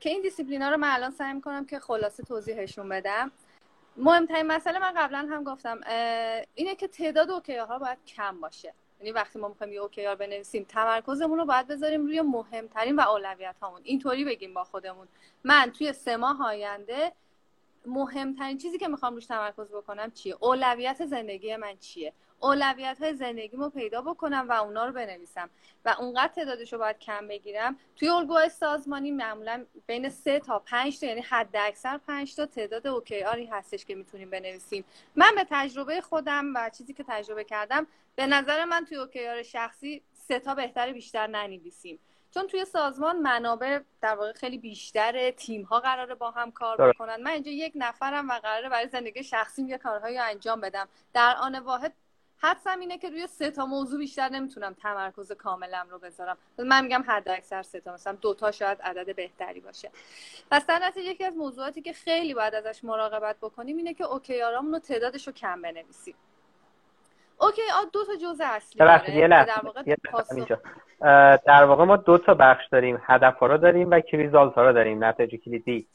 که 0.00 0.10
این 0.10 0.22
دیسیپلین 0.22 0.62
ها 0.62 0.68
رو 0.70 0.76
من 0.76 0.90
الان 0.94 1.10
سعی 1.10 1.32
می‌کنم 1.32 1.66
که 1.66 1.78
خلاصه 1.78 2.22
توضیحشون 2.22 2.88
بدم. 2.88 3.32
مهمترین 3.96 4.46
مسئله 4.46 4.78
من 4.78 4.92
قبلا 4.96 5.18
هم 5.18 5.44
گفتم 5.44 5.80
اینه 6.54 6.74
که 6.74 6.88
تعداد 6.88 7.30
OKR 7.30 7.66
ها 7.66 7.78
باید 7.78 7.98
کم 8.06 8.40
باشه. 8.40 8.74
یعنی 9.04 9.12
وقتی 9.12 9.38
ما 9.38 9.48
می‌خوایم 9.48 9.72
یه 9.72 9.80
OKR 9.80 10.14
بنویسیم 10.14 10.66
تمرکزمون 10.68 11.38
رو 11.38 11.44
باید 11.44 11.66
بذاریم 11.66 12.06
روی 12.06 12.20
مهمترین 12.20 12.96
و 12.96 13.00
اولویت 13.00 13.56
هامون 13.62 13.80
اینطوری 13.84 14.24
بگیم 14.24 14.54
با 14.54 14.64
خودمون. 14.64 15.08
من 15.44 15.72
توی 15.78 15.92
سه 15.92 16.16
ماه 16.16 16.46
آینده 16.46 17.12
مهمترین 17.86 18.58
چیزی 18.58 18.78
که 18.78 18.88
می‌خوام 18.88 19.14
روش 19.14 19.26
تمرکز 19.26 19.72
بکنم 19.72 20.10
چیه؟ 20.10 20.36
اولویت 20.40 21.06
زندگی 21.06 21.56
من 21.56 21.76
چیه؟ 21.76 22.12
اولویت 22.40 23.02
های 23.02 23.14
زندگیمو 23.14 23.68
پیدا 23.68 24.02
بکنم 24.02 24.46
و 24.48 24.52
اونا 24.52 24.84
رو 24.84 24.92
بنویسم. 24.92 25.50
و 25.84 25.94
اونقدر 25.98 26.32
تعدادش 26.32 26.72
رو 26.72 26.78
باید 26.78 26.98
کم 26.98 27.28
بگیرم. 27.28 27.76
توی 27.96 28.08
الگوهای 28.08 28.48
سازمانی 28.48 29.10
معمولا 29.10 29.64
بین 29.86 30.08
سه 30.08 30.40
تا 30.40 30.58
پنج 30.58 31.00
تا 31.00 31.06
یعنی 31.06 31.20
حد 31.20 31.56
اکثر 31.56 31.98
پنج 31.98 32.36
تا 32.36 32.46
تعداد 32.46 32.86
OKR 32.86 33.22
ی 33.22 33.46
هستش 33.46 33.84
که 33.84 33.94
می‌تونیم 33.94 34.30
بنویسیم. 34.30 34.84
من 35.16 35.32
به 35.36 35.46
تجربه 35.50 36.00
خودم 36.00 36.54
و 36.54 36.70
چیزی 36.78 36.94
که 36.94 37.04
تجربه 37.08 37.44
کردم 37.44 37.86
به 38.16 38.26
نظر 38.26 38.64
من 38.64 38.84
توی 38.84 38.96
OKR 38.96 39.44
شخصی 39.44 40.02
سه 40.12 40.38
تا 40.38 40.54
بهتر 40.54 40.92
بیشتر 40.92 41.26
ننویسیم. 41.26 41.98
چون 42.34 42.46
توی 42.46 42.64
سازمان 42.64 43.18
منابع 43.18 43.80
در 44.00 44.14
واقع 44.14 44.32
خیلی 44.32 44.58
بیشتره 44.58 45.32
تیم 45.32 45.62
ها 45.62 45.80
قراره 45.80 46.14
با 46.14 46.30
هم 46.30 46.52
کار 46.52 46.92
بکنن. 46.92 47.22
من 47.22 47.30
اینجا 47.30 47.50
یک 47.50 47.72
نفرم 47.76 48.28
و 48.28 48.38
قراره 48.38 48.68
برای 48.68 48.88
زندگی 48.88 49.24
شخصیم 49.24 49.68
یه 49.68 49.78
کارهایی 49.78 50.18
انجام 50.18 50.60
بدم. 50.60 50.88
در 51.12 51.36
آن 51.40 51.58
واحد 51.58 51.92
حدسم 52.36 52.80
اینه 52.80 52.98
که 52.98 53.10
روی 53.10 53.26
سه 53.26 53.50
تا 53.50 53.66
موضوع 53.66 53.98
بیشتر 53.98 54.28
نمی‌تونم 54.28 54.74
تمرکز 54.74 55.32
کاملم 55.32 55.86
رو 55.90 55.98
بذارم. 55.98 56.38
من 56.58 56.82
میگم 56.84 57.04
حد 57.06 57.28
اکثر 57.28 57.62
سه 57.62 57.80
تا 57.80 57.92
مثلا 57.94 58.12
دو 58.12 58.34
تا 58.34 58.50
شاید 58.50 58.82
عدد 58.82 59.16
بهتری 59.16 59.60
باشه. 59.60 59.90
پس 60.50 60.66
در 60.66 60.92
یکی 60.96 61.24
از 61.24 61.36
موضوعاتی 61.36 61.82
که 61.82 61.92
خیلی 61.92 62.34
باید 62.34 62.54
ازش 62.54 62.84
مراقبت 62.84 63.36
بکنیم 63.36 63.76
اینه 63.76 63.94
که 63.94 64.04
OKR 64.04 64.42
هامون 64.42 64.72
رو 64.72 64.78
تعدادش 64.78 65.26
رو 65.26 65.32
کم 65.32 65.62
بنویسیم. 65.62 66.14
OKR 67.40 67.84
دو 67.92 68.04
تا 68.04 68.12
جزء 68.16 68.44
اصلی 68.44 68.78
داره 68.78 69.16
یه 69.16 69.28
در 69.28 69.60
واقع 69.64 69.82
در 71.46 71.64
واقع 71.64 71.84
ما 71.84 71.96
دو 71.96 72.18
تا 72.18 72.34
بخش 72.34 72.66
داریم 72.66 73.02
هدف 73.06 73.36
ها 73.38 73.46
رو 73.46 73.58
داریم 73.58 73.90
و 73.90 74.00
key 74.00 74.18
result 74.18 74.54
ها 74.54 74.62
رو 74.62 74.72
داریم 74.72 75.04
نتایج 75.04 75.34
کلیدی. 75.34 75.86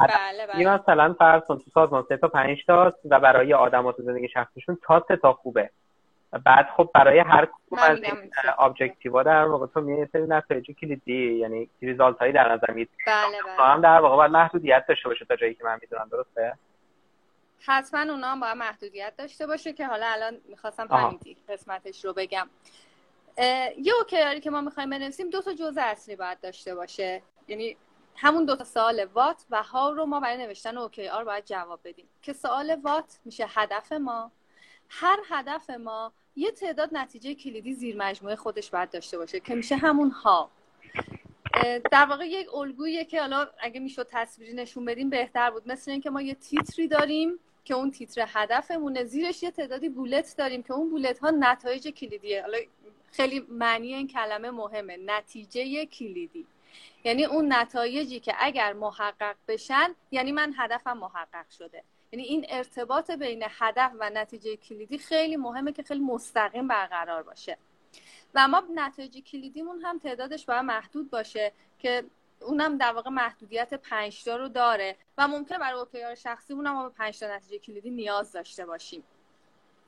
بله 0.00 0.46
بله. 0.46 0.56
این 0.56 0.68
مثلا 0.68 1.14
فرض 1.18 1.42
کن 1.42 1.58
تو 1.58 1.70
سازمان 1.74 2.04
سه 2.08 2.16
تا 2.16 2.28
پنج 2.28 2.64
تا 2.66 2.92
و 3.10 3.20
برای 3.20 3.54
آدمات 3.54 3.96
تو 3.96 4.02
زندگی 4.02 4.28
شخصیشون 4.28 4.78
تا 4.82 5.04
سه 5.08 5.16
تا 5.16 5.32
خوبه. 5.32 5.70
بعد 6.44 6.68
خب 6.76 6.90
برای 6.94 7.18
هر 7.18 7.44
کدوم 7.44 7.78
از 7.78 8.02
این 8.02 8.30
objective 8.58 9.16
ا 9.16 9.22
در 9.22 9.44
واقع 9.44 9.66
تو 9.66 9.80
میای 9.80 10.06
سری 10.12 10.26
نتایج 10.28 10.70
کلیدی 10.70 11.34
یعنی 11.34 11.68
result 11.82 12.18
هایی 12.18 12.32
در 12.32 12.52
نظر 12.52 12.70
می‌گیری. 12.70 12.90
بله 13.06 13.16
بله. 13.56 13.66
هم 13.66 13.80
در 13.80 14.00
واقع 14.00 14.16
باید 14.16 14.30
محدودیت 14.30 14.84
داشته 14.88 15.08
باشه 15.08 15.24
تا 15.24 15.36
جایی 15.36 15.54
که 15.54 15.64
من 15.64 15.78
می‌دونم 15.82 16.08
درسته؟ 16.12 16.52
حتما 17.60 18.00
اونا 18.00 18.26
هم 18.26 18.40
باید 18.40 18.56
محدودیت 18.56 19.16
داشته 19.16 19.46
باشه 19.46 19.72
که 19.72 19.86
حالا 19.86 20.06
الان 20.06 20.40
می‌خواستم 20.48 20.88
همین 20.90 21.20
قسمتش 21.48 22.04
رو 22.04 22.12
بگم. 22.12 22.48
یه 23.78 23.92
OKR 23.98 24.29
ی 24.29 24.40
که 24.40 24.50
ما 24.50 24.60
می‌خوایم 24.60 24.90
بنویسیم 24.90 25.30
دو 25.30 25.42
تا 25.42 25.54
جزء 25.54 25.80
اصلی 25.80 26.16
باید 26.16 26.40
داشته 26.40 26.74
باشه. 26.74 27.22
یعنی 27.48 27.76
همون 28.16 28.44
دو 28.44 28.56
تا 28.56 28.64
سوال 28.64 29.04
what 29.04 29.44
و 29.50 29.62
how 29.62 29.90
رو 29.90 30.06
ما 30.06 30.20
برای 30.20 30.46
نوشتن 30.46 30.78
OKR 30.78 31.24
باید 31.24 31.44
جواب 31.44 31.80
بدیم. 31.84 32.08
که 32.22 32.32
سوال 32.32 32.80
what 32.82 33.18
میشه 33.24 33.46
هدف 33.48 33.92
ما. 33.92 34.32
هر 34.88 35.18
هدف 35.28 35.70
ما 35.70 36.12
یه 36.36 36.50
تعداد 36.50 36.88
نتیجه 36.92 37.34
کلیدی 37.34 37.74
زیر 37.74 37.96
مجموعه 37.96 38.36
خودش 38.36 38.70
باید 38.70 38.90
داشته 38.90 39.18
باشه 39.18 39.40
که 39.40 39.54
میشه 39.54 39.76
همون 39.76 40.10
ها 40.10 40.50
در 41.90 42.04
واقع 42.04 42.28
یک 42.28 42.54
الگویی 42.54 43.04
که 43.04 43.20
حالا 43.20 43.48
اگه 43.60 43.80
می‌شد 43.80 44.06
تصویری 44.10 44.52
نشون 44.52 44.84
بدیم 44.84 45.10
بهتر 45.10 45.50
بود. 45.50 45.68
مثل 45.68 45.90
اینکه 45.90 46.10
ما 46.10 46.22
یه 46.22 46.34
تیتری 46.34 46.88
داریم 46.88 47.38
که 47.68 47.74
اون 47.74 47.90
تیتر 47.90 48.24
هدفمونه. 48.28 49.04
زیرش 49.04 49.42
یه 49.42 49.50
تعدادی 49.50 49.88
بولت 49.88 50.34
داریم 50.36 50.62
که 50.62 50.72
اون 50.72 50.90
بولت 50.90 51.18
ها 51.18 51.30
نتایج 51.30 51.88
کلیدیه. 51.88 52.42
حالا 52.42 52.58
خیلی 53.12 53.46
معنی 53.48 53.94
این 53.94 54.06
کلمه 54.06 54.50
مهمه. 54.50 54.96
نتیجه 54.96 55.86
کلیدی. 55.86 56.46
یعنی 57.04 57.24
اون 57.24 57.52
نتایجی 57.52 58.20
که 58.20 58.34
اگر 58.38 58.72
محقق 58.72 59.36
بشن 59.48 59.94
یعنی 60.10 60.32
من 60.32 60.54
هدفم 60.56 60.98
محقق 60.98 61.50
شده. 61.50 61.82
یعنی 62.12 62.24
این 62.24 62.46
ارتباط 62.48 63.10
بین 63.10 63.44
هدف 63.48 63.92
و 64.00 64.10
نتیجه 64.10 64.56
کلیدی 64.56 64.98
خیلی 64.98 65.36
مهمه 65.36 65.72
که 65.72 65.82
خیلی 65.82 66.00
مستقیم 66.00 66.68
برقرار 66.68 67.22
باشه. 67.22 67.58
و 68.34 68.48
ما 68.48 68.62
نتایج 68.74 69.18
کلیدیمون 69.18 69.80
هم 69.80 69.98
تعدادش 69.98 70.46
باید 70.46 70.64
محدود 70.64 71.10
باشه 71.10 71.52
که 71.78 72.04
اونم 72.40 72.78
در 72.78 72.92
واقع 72.92 73.10
محدودیت 73.10 73.74
5 73.74 74.24
تا 74.24 74.36
رو 74.36 74.48
داره 74.48 74.96
و 75.18 75.28
ممکنه 75.28 75.58
برای 75.58 75.80
اوکیار 75.80 76.14
شخصیمون 76.14 76.66
هم 76.66 76.72
ما 76.72 76.88
به 76.88 76.94
5 76.94 77.18
تا 77.18 77.36
نتیجه 77.36 77.58
کلیدی 77.58 77.90
نیاز 77.90 78.32
داشته 78.32 78.66
باشیم. 78.66 79.02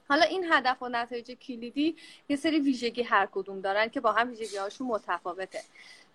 حالا 0.08 0.22
این 0.22 0.52
هدف 0.52 0.82
و 0.82 0.88
نتایج 0.88 1.30
کلیدی 1.32 1.96
یه 2.28 2.36
سری 2.36 2.60
ویژگی 2.60 3.02
هر 3.02 3.28
کدوم 3.32 3.60
دارن 3.60 3.88
که 3.88 4.00
با 4.00 4.12
هم 4.12 4.28
ویژگی 4.30 4.56
هاشون 4.56 4.86
متفاوته. 4.86 5.60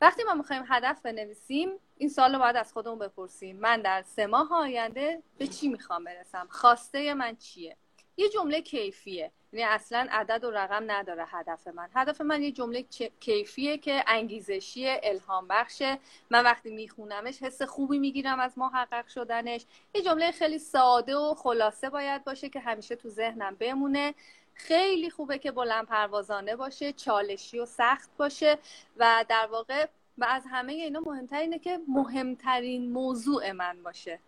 وقتی 0.02 0.24
ما 0.24 0.34
می‌خوایم 0.34 0.64
هدف 0.68 1.02
بنویسیم 1.02 1.70
این 1.98 2.10
سال 2.10 2.34
رو 2.34 2.40
باید 2.40 2.56
از 2.56 2.74
خودمون 2.74 3.00
بپرسیم. 3.00 3.56
من 3.56 3.82
در 3.82 4.02
سه 4.02 4.28
ماه 4.28 4.54
آینده 4.54 5.22
به 5.38 5.48
چی 5.48 5.68
می‌خوام 5.68 6.04
برسم؟ 6.04 6.48
خواسته 6.50 7.14
من 7.14 7.36
چیه؟ 7.36 7.78
یه 8.18 8.30
جمله 8.30 8.62
کیفیه. 8.62 9.32
یعنی 9.56 9.74
اصلا 9.74 10.08
عدد 10.12 10.44
و 10.44 10.52
رقم 10.52 10.92
نداره 10.92 11.26
هدف 11.28 11.68
من. 11.68 11.90
هدف 11.96 12.22
من 12.22 12.44
یه 12.44 12.52
جمله 12.52 12.86
کیفیه 13.20 13.78
که 13.78 14.04
انگیزشی 14.08 14.88
الهام 15.04 15.48
بخشه 15.48 16.00
من 16.30 16.44
وقتی 16.44 16.72
میخونمش 16.72 17.44
حس 17.44 17.62
خوبی 17.62 18.00
می‌گیرم 18.00 18.40
از 18.40 18.58
محقق 18.58 19.08
شدنش. 19.08 19.66
یه 19.94 20.02
جمله 20.02 20.32
خیلی 20.32 20.60
ساده 20.60 21.16
و 21.16 21.34
خلاصه 21.34 21.90
باید 21.90 22.24
باشه 22.24 22.50
که 22.50 22.60
همیشه 22.60 22.96
تو 22.96 23.10
ذهنم 23.10 23.56
بمونه. 23.56 24.14
خیلی 24.54 25.10
خوبه 25.10 25.38
که 25.38 25.52
بلند 25.52 25.86
پروازانه 25.86 26.56
باشه 26.56 26.94
چالشی 26.94 27.60
و 27.60 27.66
سخت 27.66 28.10
باشه 28.18 28.58
و 28.98 29.26
در 29.30 29.48
واقع 29.52 29.88
و 30.18 30.26
از 30.30 30.44
همه 30.52 30.74
اینا 30.74 31.00
مهمتر 31.00 31.40
اینه 31.40 31.60
که 31.60 31.80
مهمترین 31.88 32.92
موضوع 32.92 33.52
من 33.52 33.84
باشه. 33.84 34.20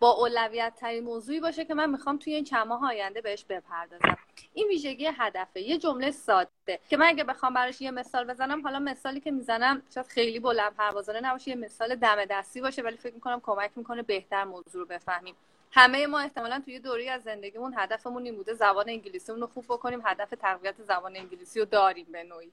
با 0.00 0.10
اولویت 0.10 0.72
ترین 0.76 1.04
موضوعی 1.04 1.40
باشه 1.40 1.64
که 1.64 1.74
من 1.74 1.90
می‌خوام 1.90 2.18
توی 2.18 2.34
این 2.34 2.44
چند 2.44 2.66
ماه 2.66 2.86
آینده 2.86 3.20
بهش 3.20 3.44
بپردازم. 3.44 4.16
این 4.54 4.68
ویژگی 4.68 5.06
هدفه. 5.18 5.60
یه 5.60 5.78
جمله 5.78 6.10
ساده 6.10 6.80
که 6.90 6.96
من 6.96 7.06
اگه 7.06 7.24
بخوام 7.24 7.54
براش 7.54 7.80
یه 7.80 7.90
مثال 7.90 8.24
بزنم 8.24 8.62
حالا 8.62 8.78
مثالی 8.78 9.20
که 9.20 9.30
می‌زنم 9.30 9.82
شاید 9.94 10.06
خیلی 10.06 10.40
بلند 10.40 10.74
پروازانه 10.74 11.20
نباشه 11.20 11.50
یه 11.50 11.56
مثال 11.56 11.94
دم 11.94 12.24
دستی 12.24 12.60
باشه 12.60 12.82
ولی 12.82 12.96
فکر 12.96 13.14
می‌کنم 13.14 13.40
کمک 13.40 13.70
می‌کنه 13.76 14.02
بهتر 14.02 14.44
موضوع 14.44 14.80
رو 14.80 14.84
بفهمیم. 14.84 15.34
همه 15.70 16.06
ما 16.06 16.18
احتمالا 16.18 16.62
توی 16.64 16.78
دوری 16.78 17.08
از 17.08 17.22
زندگیمون 17.22 17.74
هدفمون 17.76 18.24
این 18.24 18.36
بوده 18.36 18.54
زبان 18.54 18.88
انگلیسیمون 18.88 19.40
رو 19.40 19.46
خوب 19.46 19.64
بکنیم 19.64 20.02
هدف 20.04 20.30
تقویت 20.30 20.82
زبان 20.82 21.16
انگلیسی 21.16 21.60
رو 21.60 21.66
داریم 21.66 22.06
به 22.12 22.24
نوعی. 22.24 22.52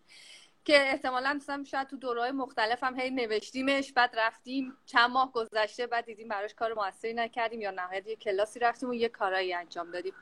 که 0.66 0.92
احتمالا 0.92 1.34
مثلا 1.34 1.64
شاید 1.64 1.88
تو 1.88 1.98
دورهای 1.98 2.32
مختلف 2.32 2.84
هم 2.84 3.00
هی 3.00 3.10
نوشتیمش 3.10 3.94
بعد 3.94 4.16
رفتیم 4.18 4.78
چند 4.86 5.10
ماه 5.10 5.32
گذشته 5.32 5.88
بعد 5.88 6.06
دیدیم 6.06 6.28
براش 6.28 6.54
کار 6.54 6.74
موثری 6.74 7.14
نکردیم 7.14 7.62
یا 7.62 7.72
نهایت 7.72 8.08
یه 8.08 8.16
کلاسی 8.16 8.60
رفتیم 8.60 8.90
و 8.90 8.94
یه 8.94 9.10
کارایی 9.10 9.54
انجام 9.54 9.92
دادیم. 9.92 10.14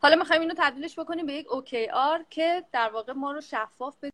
حالا 0.00 0.16
می‌خوایم 0.16 0.42
اینو 0.42 0.54
تبدیلش 0.58 0.98
بکنیم 0.98 1.26
به 1.26 1.32
یک 1.32 1.52
اوکی 1.52 1.88
آر 1.88 2.24
که 2.30 2.64
در 2.72 2.90
واقع 2.90 3.12
ما 3.12 3.32
رو 3.32 3.40
شفاف 3.40 3.96
به 4.00 4.10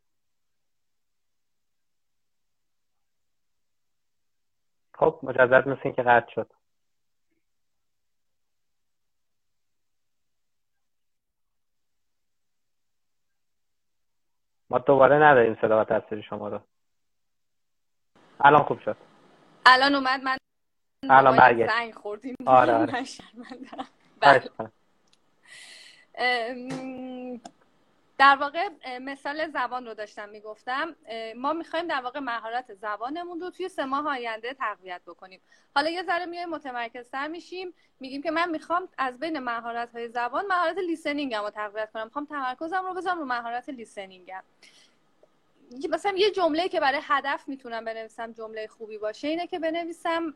خب 4.94 5.20
مجدد 5.22 5.68
مثل 5.68 5.80
اینکه 5.84 6.02
قطع 6.02 6.32
شد. 6.34 6.59
ما 14.70 14.78
دوباره 14.78 15.16
نداریم 15.16 15.58
صدا 15.60 15.80
و 15.80 15.84
تصویر 15.84 16.22
شما 16.22 16.48
رو. 16.48 16.60
الان 18.40 18.62
خوب 18.62 18.80
شد. 18.80 18.96
الان 19.66 19.94
اومد 19.94 20.22
من 20.22 20.36
الان 21.10 21.36
برگشت. 21.36 21.70
زنگ 21.70 21.94
خوردیم. 21.94 22.34
آره 22.46 22.74
آره. 22.74 23.04
در 28.20 28.36
واقع 28.36 28.68
مثال 28.98 29.48
زبان 29.48 29.86
رو 29.86 29.94
داشتم 29.94 30.28
می‌گفتم. 30.28 30.96
ما 31.36 31.52
می‌خوایم 31.52 31.86
در 31.86 32.00
واقع 32.00 32.20
مهارت 32.20 32.74
زبانمون 32.74 33.40
رو 33.40 33.50
توی 33.50 33.68
سه 33.68 33.84
ماه 33.84 34.08
آینده 34.08 34.54
تقویت 34.54 35.00
بکنیم. 35.06 35.40
حالا 35.74 35.90
یه 35.90 36.02
ذره 36.02 36.26
میایم 36.26 36.48
متمرکزتر 36.48 37.28
میشیم. 37.28 37.74
میگیم 38.00 38.22
که 38.22 38.30
من 38.30 38.50
می‌خوام 38.50 38.88
از 38.98 39.18
بین 39.18 39.38
مهارت 39.38 39.92
های 39.92 40.08
زبان 40.08 40.46
مهارت 40.46 40.78
لیسنینگم 40.78 41.42
رو 41.42 41.50
تقویت 41.50 41.90
کنم. 41.92 42.04
می‌خوام 42.04 42.24
تمرکزم 42.24 42.86
رو 42.86 42.94
بذارم 42.94 43.18
رو 43.18 43.24
مهارت 43.24 43.68
لیسنینگم. 43.68 44.42
مثلا 45.90 46.12
یه 46.16 46.30
جمله 46.30 46.68
که 46.68 46.80
برای 46.80 47.00
هدف 47.02 47.48
می‌تونم 47.48 47.84
بنویسم 47.84 48.32
جمله 48.32 48.66
خوبی 48.66 48.98
باشه 48.98 49.28
اینه 49.28 49.46
که 49.46 49.58
بنویسم 49.58 50.34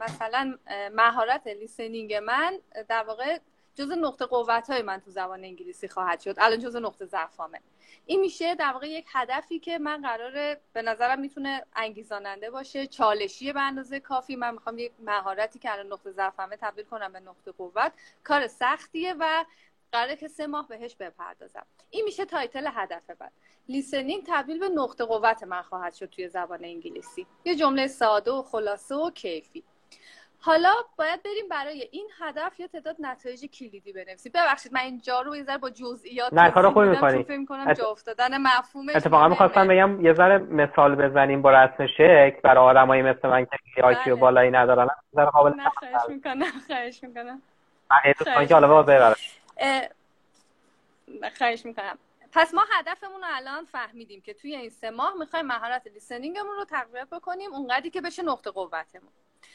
مثلا 0.00 0.58
مهارت 0.92 1.46
listening 1.46 2.14
من 2.14 2.58
در 2.88 3.02
واقع 3.02 3.38
جزء 3.74 3.90
نقطه 3.90 4.26
قوت 4.26 4.70
های 4.70 4.82
من 4.82 5.00
تو 5.00 5.10
زبان 5.10 5.44
انگلیسی 5.44 5.88
خواهد 5.88 6.20
شد. 6.20 6.34
الان 6.38 6.58
جزء 6.58 6.76
نقطه 6.76 7.04
ضعفامه 7.04 7.60
این 8.06 8.20
میشه 8.20 8.54
در 8.54 8.72
واقع 8.72 8.88
یک 8.88 9.06
هدفی 9.12 9.58
که 9.58 9.78
من 9.78 10.02
قراره 10.02 10.60
به 10.72 10.82
نظرم 10.82 11.20
می‌تونه 11.20 11.66
انگیزاننده 11.76 12.50
باشه 12.50 12.86
چالشی 12.86 13.52
به 13.52 13.60
اندازه 13.60 14.00
کافی. 14.00 14.36
من 14.36 14.54
می‌خوام 14.54 14.78
یک 14.78 14.92
مهارتی 14.98 15.58
که 15.58 15.72
الان 15.72 15.86
نقطه 15.86 16.10
ضعفمه 16.10 16.56
تبدیل 16.56 16.84
کنم 16.84 17.12
به 17.12 17.20
نقطه 17.20 17.52
قوت. 17.52 17.92
کار 18.24 18.46
سختیه 18.46 19.14
و 19.18 19.44
قراره 19.92 20.16
که 20.16 20.28
سه 20.28 20.46
ماه 20.46 20.68
بهش 20.68 20.96
بپردازم. 20.96 21.66
این 21.90 22.04
میشه 22.04 22.24
title 22.24 22.68
هدف 22.72 23.10
بعد. 23.10 23.32
listening 23.68 24.24
تبدیل 24.26 24.58
به 24.58 24.68
نقطه 24.68 25.04
قوت 25.04 25.42
من 25.42 25.62
خواهد 25.62 25.94
شد 25.94 26.06
توی 26.06 26.28
زبان 26.28 26.64
انگلیسی. 26.64 27.26
یه 27.44 27.56
جمله 27.56 27.86
ساده 27.86 28.30
و 28.30 28.42
خلاصه 28.42 28.94
و 28.94 29.10
کیفی. 29.10 29.64
حالا 30.46 30.72
باید 30.96 31.22
بریم 31.22 31.48
برای 31.50 31.88
این 31.92 32.08
هدف 32.18 32.60
یه 32.60 32.68
تعداد 32.68 32.96
نتایج 32.98 33.44
کلیدی 33.44 33.92
بنویسیم. 33.92 34.32
ببخشید 34.34 34.72
من 34.72 34.80
اینجا 34.80 35.20
رو 35.20 35.36
یه 35.36 35.42
ذره 35.42 35.58
با 35.58 35.70
جزئیات 35.70 36.32
نه 36.32 36.50
کارو 36.50 36.70
خوبی 36.70 36.88
می‌کنی. 36.88 37.22
فکر 37.22 37.36
می‌کنم 37.36 37.68
ات... 37.68 37.78
جا 37.78 37.90
افتادن 37.90 38.38
مفهومش 38.42 38.96
اتفاقا 38.96 39.28
می‌خواستم 39.28 39.68
بگم 39.68 40.04
یه 40.04 40.12
ذره 40.12 40.38
مثال 40.38 40.94
بزنیم 40.94 41.42
با 41.42 41.50
رسم 41.50 41.86
شکل 41.86 42.40
برای 42.42 42.64
آدمایی 42.64 43.02
مثل 43.02 43.28
من 43.28 43.46
که 43.74 43.82
IQ 43.82 44.14
بله. 44.14 44.20
بالایی 44.20 44.50
ندارن. 44.50 44.88
ذره 45.14 45.30
قابل 45.30 45.56
نه 45.56 45.70
خواهش 45.70 46.08
می‌کنم 46.08 46.52
خواهش 46.66 47.02
می‌کنم. 47.02 47.42
من 48.36 48.46
حالا 48.50 48.68
واضحه 48.68 49.14
خواهش 51.38 51.66
می‌کنم. 51.66 51.98
پس 52.32 52.54
ما 52.54 52.62
هدفمون 52.78 53.20
رو 53.20 53.26
الان 53.32 53.64
فهمیدیم 53.64 54.20
که 54.20 54.34
توی 54.34 54.56
این 54.56 54.70
سه 54.70 54.90
ماه 54.90 55.14
می‌خوایم 55.18 55.46
مهارت 55.46 55.86
لیسنینگمون 55.86 56.56
رو 56.56 56.64
تقویت 56.64 57.10
بکنیم 57.10 57.54
اونقدری 57.54 57.90
که 57.90 58.00
بشه 58.00 58.22
نقطه 58.22 58.50
قوتمون. 58.50 59.12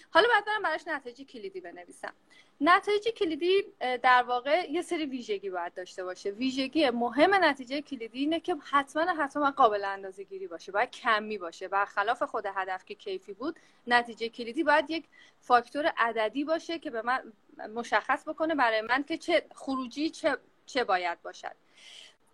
حالا 0.09 0.27
باید 0.27 0.45
برم 0.45 0.61
براش 0.61 0.87
نتایج 0.87 1.21
کلیدی 1.21 1.61
بنویسم. 1.61 2.13
نتایج 2.61 3.07
کلیدی 3.07 3.63
در 3.79 4.23
واقع 4.23 4.71
یه 4.71 4.81
سری 4.81 5.05
ویژگی 5.05 5.49
باید 5.49 5.73
داشته 5.73 6.03
باشه. 6.03 6.31
ویژگی 6.31 6.89
مهم 6.89 7.33
نتیجه 7.33 7.81
کلیدی 7.81 8.19
اینه 8.19 8.39
که 8.39 8.55
حتما 8.71 9.01
حتما 9.01 9.51
قابل 9.51 9.85
اندازه 9.85 10.23
گیری 10.23 10.47
باشه 10.47 10.71
باید 10.71 10.91
کمی 10.91 11.37
باشه. 11.37 11.67
برخلاف 11.67 12.23
خود 12.23 12.45
هدف 12.55 12.85
که 12.85 12.95
کیفی 12.95 13.33
بود 13.33 13.59
نتیجه 13.87 14.29
کلیدی 14.29 14.63
باید 14.63 14.89
یک 14.89 15.05
فاکتور 15.41 15.93
عددی 15.97 16.43
باشه 16.43 16.79
که 16.79 16.89
به 16.89 17.01
من 17.01 17.33
مشخص 17.75 18.27
بکنه 18.27 18.55
برای 18.55 18.81
من 18.81 19.03
که 19.03 19.17
چه 19.17 19.45
خروجی 19.55 20.09
چه, 20.09 20.37
چه 20.65 20.83
باید 20.83 21.21
باشد. 21.21 21.55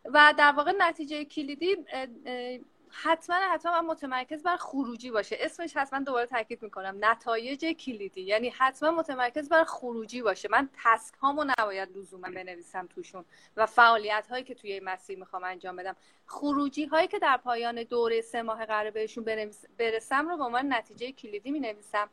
و 0.05 0.33
در 0.37 0.51
واقع 0.51 0.73
نتیجه 0.77 1.25
کلیدی 1.25 1.77
حتما 3.03 3.35
حتما 3.35 3.81
متمرکز 3.81 4.43
بر 4.43 4.57
خروجی 4.57 5.11
باشه. 5.11 5.37
اسمش 5.39 5.77
حتما 5.77 5.99
دوباره 5.99 6.25
تاکید 6.25 6.61
می‌کنم. 6.61 6.97
نتایج 6.99 7.65
کلیدی. 7.65 8.21
یعنی 8.21 8.49
حتما 8.49 8.91
متمرکز 8.91 9.49
بر 9.49 9.63
خروجی 9.63 10.21
باشه. 10.21 10.49
من 10.51 10.69
تسک 10.83 11.13
هامو 11.15 11.45
نباید 11.59 11.97
لزوما 11.97 12.27
بنویسم 12.29 12.87
توشون 12.87 13.25
و 13.57 13.65
فعالیت 13.65 14.27
هایی 14.29 14.43
که 14.43 14.55
توی 14.55 14.71
این 14.71 14.83
مسیر 14.83 15.19
می‌خوام 15.19 15.43
انجام 15.43 15.75
بدم. 15.75 15.95
خروجی 16.25 16.85
هایی 16.85 17.07
که 17.07 17.19
در 17.19 17.37
پایان 17.37 17.83
دوره 17.83 18.21
سه 18.21 18.41
ماه 18.41 18.65
قرار 18.65 18.91
بهشون 18.91 19.23
برسم 19.77 20.29
رو 20.29 20.37
به 20.37 20.43
عنوان 20.43 20.73
نتیجه 20.73 21.11
کلیدی 21.11 21.51
می 21.51 21.59
نویسم 21.59 22.09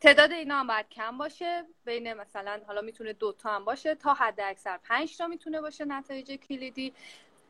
تعداد 0.00 0.32
اینا 0.32 0.60
هم 0.60 0.66
باید 0.66 0.88
کم 0.88 1.18
باشه. 1.18 1.64
بین 1.84 2.14
مثلا 2.14 2.60
حالا 2.66 2.80
می‌تونه 2.80 3.12
دوتا 3.12 3.50
هم 3.50 3.64
باشه. 3.64 3.94
تا 3.94 4.14
حد 4.14 4.40
اکثر 4.40 4.78
پنج 4.78 5.18
تا 5.18 5.26
می‌تونه 5.26 5.60
باشه 5.60 5.84
نتایج 5.84 6.32
کلیدی. 6.32 6.94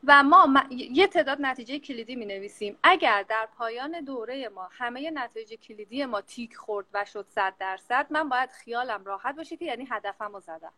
و 0.07 0.23
ما 0.23 0.63
یه 0.69 1.07
تعداد 1.07 1.37
نتیجه 1.41 1.79
کلیدی 1.79 2.15
می 2.15 2.25
نویسیم 2.25 2.77
اگر 2.83 3.23
در 3.23 3.47
پایان 3.57 4.01
دوره 4.01 4.49
ما 4.49 4.69
همه 4.71 5.11
نتایج 5.11 5.53
کلیدی 5.53 6.05
ما 6.05 6.21
تیک 6.21 6.55
خورد 6.55 6.85
و 6.93 7.05
شد 7.05 7.25
صد 7.29 7.53
درصد 7.59 8.07
من 8.09 8.29
باید 8.29 8.49
خیالم 8.49 9.05
راحت 9.05 9.35
باشه 9.35 9.57
که 9.57 9.65
یعنی 9.65 9.87
هدفم 9.91 10.33
رو 10.33 10.39
زدم. 10.39 10.73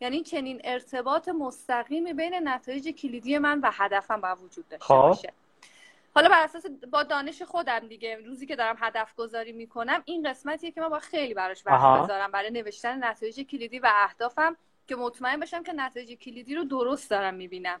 یعنی 0.00 0.22
چنین 0.22 0.60
ارتباط 0.64 1.28
مستقیمی 1.28 2.12
بین 2.12 2.48
نتایج 2.48 2.88
کلیدی 2.88 3.38
من 3.38 3.60
و 3.60 3.70
هدفم 3.72 4.20
با 4.20 4.34
وجود 4.34 4.68
داشته 4.68 4.84
خب. 4.86 4.94
باشه. 4.94 5.32
حالا 6.14 6.28
بر 6.28 6.44
اساس 6.44 6.66
با 6.92 7.02
دانش 7.02 7.42
خودم 7.42 7.78
دیگه 7.78 8.16
روزی 8.16 8.46
که 8.46 8.56
دارم 8.56 8.76
هدف 8.80 9.14
گذاری 9.14 9.52
می‌کنم 9.52 10.02
این 10.04 10.30
قسمتیه 10.30 10.70
که 10.70 10.80
من 10.80 10.88
با 10.88 10.98
خیلی 10.98 11.34
براش 11.34 11.66
وقت 11.66 12.04
بذارم 12.04 12.30
برای 12.30 12.50
نوشتن 12.50 13.04
نتایج 13.04 13.40
کلیدی 13.40 13.78
و 13.78 13.90
اهدافم 13.94 14.56
که 14.88 14.96
مطمئن 14.96 15.40
بشم 15.40 15.62
که 15.62 15.72
نتایج 15.72 16.12
کلیدی 16.12 16.54
رو 16.54 16.64
درست 16.64 17.10
دارم 17.10 17.34
می‌بینم. 17.34 17.80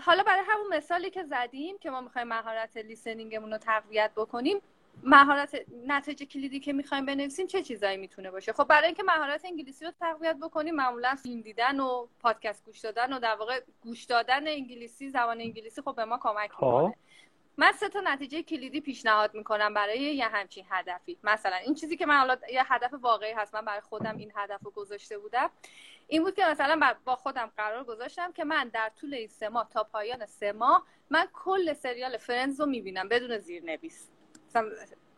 حالا 0.00 0.22
برای 0.22 0.42
همون 0.48 0.76
مثالی 0.76 1.10
که 1.10 1.22
زدیم 1.24 1.78
که 1.78 1.90
ما 1.90 2.00
می‌خوایم 2.00 2.28
مهارت 2.28 2.76
لیسنینگمون 2.76 3.52
رو 3.52 3.58
تقویت 3.58 4.10
بکنیم 4.16 4.60
مهارت 5.02 5.60
نتایج 5.86 6.22
کلیدی 6.22 6.60
که 6.60 6.72
می‌خوایم 6.72 7.06
بنویسیم 7.06 7.46
چه 7.46 7.62
چیزایی 7.62 7.96
می‌تونه 7.96 8.30
باشه؟ 8.30 8.52
خب 8.52 8.64
برای 8.64 8.86
اینکه 8.86 9.02
مهارت 9.02 9.44
انگلیسی 9.44 9.84
رو 9.84 9.92
تقویت 10.00 10.36
بکنیم 10.36 10.74
معمولا 10.74 11.14
فیلم 11.22 11.40
دیدن 11.40 11.80
و 11.80 12.06
پادکست 12.20 12.64
گوش 12.64 12.80
دادن 12.80 13.12
و 13.12 13.18
در 13.18 13.34
واقع 13.34 13.60
گوش 13.82 14.04
دادن 14.04 14.48
انگلیسی 14.48 15.10
زبان 15.10 15.40
انگلیسی 15.40 15.82
خب 15.82 15.94
به 15.96 16.04
ما 16.04 16.18
کمک 16.18 16.52
خب. 16.52 16.64
می‌کنه. 16.66 16.94
من 17.56 17.72
سه 17.72 17.88
تا 17.88 18.00
نتیجه 18.00 18.42
کلیدی 18.42 18.80
پیشنهاد 18.80 19.34
می‌کنم 19.34 19.74
برای 19.74 19.98
یه 19.98 20.28
همچین 20.28 20.64
هدفی. 20.70 21.18
مثلا 21.24 21.56
این 21.56 21.74
چیزی 21.74 21.96
که 21.96 22.06
من 22.06 22.18
حالا 22.18 22.36
یه 22.52 22.72
هدف 22.72 22.94
واقعی 23.00 23.32
هست 23.32 23.54
من 23.54 23.64
برای 23.64 23.80
خودم 23.80 24.16
این 24.16 24.32
هدف 24.36 24.60
رو 24.64 24.70
گذاشته 24.70 25.18
بودم. 25.18 25.50
این 26.08 26.22
بود 26.22 26.34
که 26.34 26.44
مثلا 26.44 26.94
با 27.04 27.16
خودم 27.16 27.52
قرار 27.56 27.84
گذاشتم 27.84 28.32
که 28.32 28.44
من 28.44 28.68
در 28.68 28.92
طول 29.00 29.14
این 29.14 29.28
سه 29.28 29.48
ماه 29.48 29.68
تا 29.70 29.84
پایان 29.84 30.26
سه 30.26 30.52
ماه 30.52 30.86
من 31.10 31.28
کل 31.32 31.72
سریال 31.72 32.16
Friends 32.16 32.60
رو 32.60 32.66
می‌بینم 32.66 33.08
بدون 33.08 33.38
زیرنویس. 33.38 34.10
مثلا 34.48 34.70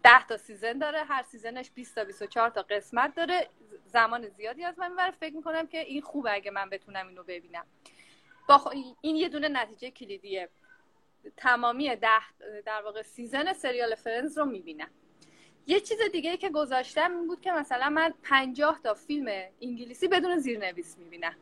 ده 0.03 0.27
تا 0.27 0.37
season 0.37 0.79
داره 0.79 1.05
هر 1.05 1.23
season 1.23 1.59
ش 1.59 1.71
20 1.71 1.95
تا 1.95 2.05
24 2.05 2.51
تا 2.51 2.63
قسمت 2.63 3.15
داره. 3.15 3.49
زمان 3.85 4.29
زیادی 4.29 4.65
از 4.65 4.79
من 4.79 4.91
می‌بره. 4.91 5.11
فکر 5.11 5.35
می‌کنم 5.35 5.67
که 5.67 5.79
این 5.79 6.03
خوبه 6.03 6.33
اگه 6.33 6.51
من 6.51 6.71
بتونم 6.71 7.09
اینو 7.09 7.23
ببینم. 7.23 7.67
با 8.49 8.73
این 9.01 9.17
یه 9.17 9.29
دونه 9.29 9.49
نتیجه 9.49 9.91
کلیدیه. 9.91 10.49
تمامی 11.37 11.97
ده 11.97 12.09
در 12.67 12.83
واقع 12.83 13.03
season 13.03 13.53
سریال 13.53 13.95
Friends 13.95 14.39
رو 14.39 14.45
می‌بینم. 14.45 14.91
یه 15.67 15.81
چیز 15.81 15.99
دیگه 16.13 16.37
که 16.37 16.49
گذاشتم 16.49 17.17
این 17.17 17.27
بود 17.27 17.41
که 17.41 17.53
مثلا 17.53 17.91
من 17.91 18.15
پنجاه 18.23 18.81
تا 18.85 18.95
فیلم 18.95 19.49
انگلیسی 19.63 20.09
بدون 20.09 20.39
زیرنویس 20.39 20.99
می‌بینم. 20.99 21.37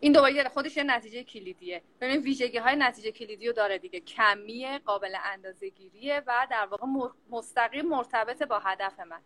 این 0.00 0.12
دوباره 0.12 0.48
خودش 0.48 0.76
یه 0.76 0.82
نتیجه 0.82 1.24
کلیدیه. 1.24 1.82
ببین 2.00 2.20
ویژگی 2.20 2.58
های 2.58 2.76
نتیجه 2.76 3.12
کلیدی 3.12 3.46
رو 3.46 3.52
داره 3.52 3.78
دیگه. 3.78 4.00
کمیه 4.00 4.78
قابل 4.78 5.16
اندازه 5.24 5.68
گیریه 5.68 6.22
و 6.26 6.46
در 6.50 6.66
واقع 6.66 6.86
مستقیم 7.30 7.86
مرتبط 7.86 8.42
با 8.42 8.58
هدف 8.58 9.00
من. 9.00 9.20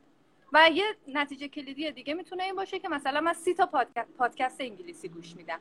و 0.52 0.70
یه 0.72 0.84
نتیجه 1.08 1.48
کلیدی 1.48 1.92
دیگه 1.92 2.14
می‌تونه 2.14 2.42
این 2.44 2.56
باشه 2.56 2.78
که 2.78 2.88
مثلا 2.88 3.20
من 3.20 3.32
سی 3.32 3.54
تا 3.54 3.66
پادکست 4.18 4.60
انگلیسی 4.60 5.08
گوش 5.08 5.36
میدم. 5.36 5.60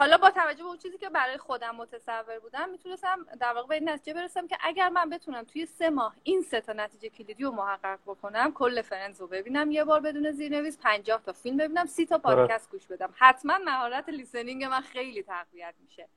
حالا 0.00 0.16
با 0.18 0.30
توجه 0.30 0.62
به 0.62 0.68
اون 0.68 0.78
چیزی 0.78 0.98
که 0.98 1.08
برای 1.08 1.38
خودم 1.38 1.76
متصور 1.76 2.38
بودم 2.38 2.68
می‌تونستم 2.68 3.26
در 3.40 3.52
واقع 3.52 3.68
به 3.68 3.74
این 3.74 3.88
نتیجه 3.88 4.14
برسم 4.14 4.46
که 4.46 4.56
اگر 4.60 4.88
من 4.88 5.10
بتونم 5.10 5.44
توی 5.44 5.66
سه 5.66 5.90
ماه 5.90 6.14
این 6.22 6.42
سه 6.42 6.60
تا 6.60 6.72
نتیجه 6.72 7.08
کلیدی 7.08 7.44
رو 7.44 7.50
محقق 7.50 7.98
بکنم 8.06 8.52
کل 8.52 8.82
فرنز 8.82 9.20
رو 9.20 9.26
ببینم 9.26 9.70
یه 9.70 9.84
بار 9.84 10.00
بدون 10.00 10.30
زیرنویس 10.30 10.78
50 10.78 11.22
تا 11.22 11.32
فیلم 11.32 11.56
ببینم 11.56 11.86
سی 11.86 12.06
تا 12.06 12.18
پادکست 12.18 12.70
گوش 12.70 12.86
بدم. 12.86 13.14
حتما 13.18 13.58
مهارت 13.64 14.08
لیسنینگ 14.08 14.64
من 14.64 14.80
خیلی 14.80 15.22
تقویت 15.22 15.74
میشه. 15.82 16.08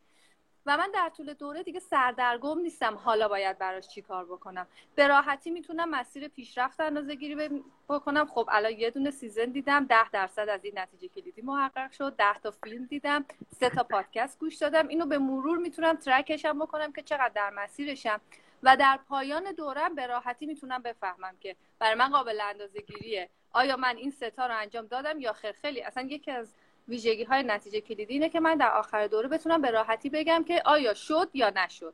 و 0.66 0.78
من 0.78 0.90
در 0.94 1.12
طول 1.18 1.34
دوره 1.34 1.64
دیگه 1.64 1.80
سردرگم 1.80 2.60
نیستم 2.60 2.96
حالا 2.96 3.28
باید 3.28 3.58
براش 3.58 3.88
چی 3.88 4.02
کار 4.02 4.26
بکنم. 4.26 4.68
به 4.96 5.08
راحتی 5.08 5.52
می‌تونم 5.52 5.90
مسیر 5.90 6.28
پیشرفت 6.28 6.80
اندازه 6.80 7.16
گیری 7.16 7.64
بکنم. 7.90 8.26
خب 8.26 8.50
الان 8.52 8.72
یه 8.72 8.92
دونه 8.92 9.12
season 9.12 9.46
دیدم 9.46 9.86
ده 9.86 10.10
درصد 10.10 10.50
از 10.50 10.64
این 10.64 10.80
نتیجه 10.80 11.08
کلیدی 11.08 11.42
محقق 11.42 11.92
شد. 11.92 12.16
ده 12.16 12.40
تا 12.40 12.52
فیلم 12.52 12.86
دیدم 12.86 13.26
سه 13.60 13.70
تا 13.70 13.84
پادکست 13.84 14.40
گوش 14.40 14.58
دادم. 14.58 14.88
اینو 14.88 15.06
به 15.06 15.18
مرور 15.18 15.58
می‌تونم 15.58 15.96
track 15.96 16.36
شم 16.36 16.60
بکنم 16.60 16.92
که 16.92 17.02
چقدر 17.02 17.32
در 17.36 17.50
مسیرشم. 17.50 18.22
و 18.64 18.78
در 18.78 19.00
پایان 19.10 19.52
دورم 19.52 19.96
به 19.96 20.08
راحتی 20.08 20.46
می‌تونم 20.46 20.82
بفهمم 20.82 21.36
که 21.40 21.56
برای 21.80 21.96
من 21.96 22.10
قابل 22.10 22.42
اندازه 22.42 22.82
گیریه 22.82 23.30
آیا 23.54 23.78
من 23.78 23.98
این 23.98 24.12
سه 24.12 24.36
تا 24.36 24.48
رو 24.48 24.58
انجام 24.58 24.88
دادم 24.88 25.20
یا 25.20 25.34
خیر؟ 25.34 25.52
خیلی 25.52 25.82
اصلا 25.82 26.04
یکی 26.04 26.32
از 26.32 26.54
ویژگی 26.88 27.24
های 27.24 27.44
نتیجه 27.44 27.82
کلیدی 27.82 28.14
اینه 28.14 28.30
که 28.30 28.40
من 28.40 28.56
در 28.56 28.72
آخر 28.72 29.08
دوره 29.08 29.28
بتونم 29.28 29.62
به 29.62 29.72
راحتی 29.72 30.10
بگم 30.10 30.44
که 30.48 30.62
آیا 30.66 30.94
شد 30.94 31.30
یا 31.34 31.50
نشد. 31.56 31.94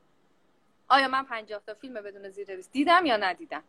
آیا 0.90 1.08
من 1.08 1.24
50 1.24 1.62
تا 1.68 1.74
فیلم 1.74 1.94
بدون 1.94 2.30
زیرنویس 2.30 2.72
دیدم 2.72 3.06
یا 3.06 3.18
ندیدم؟ 3.18 3.64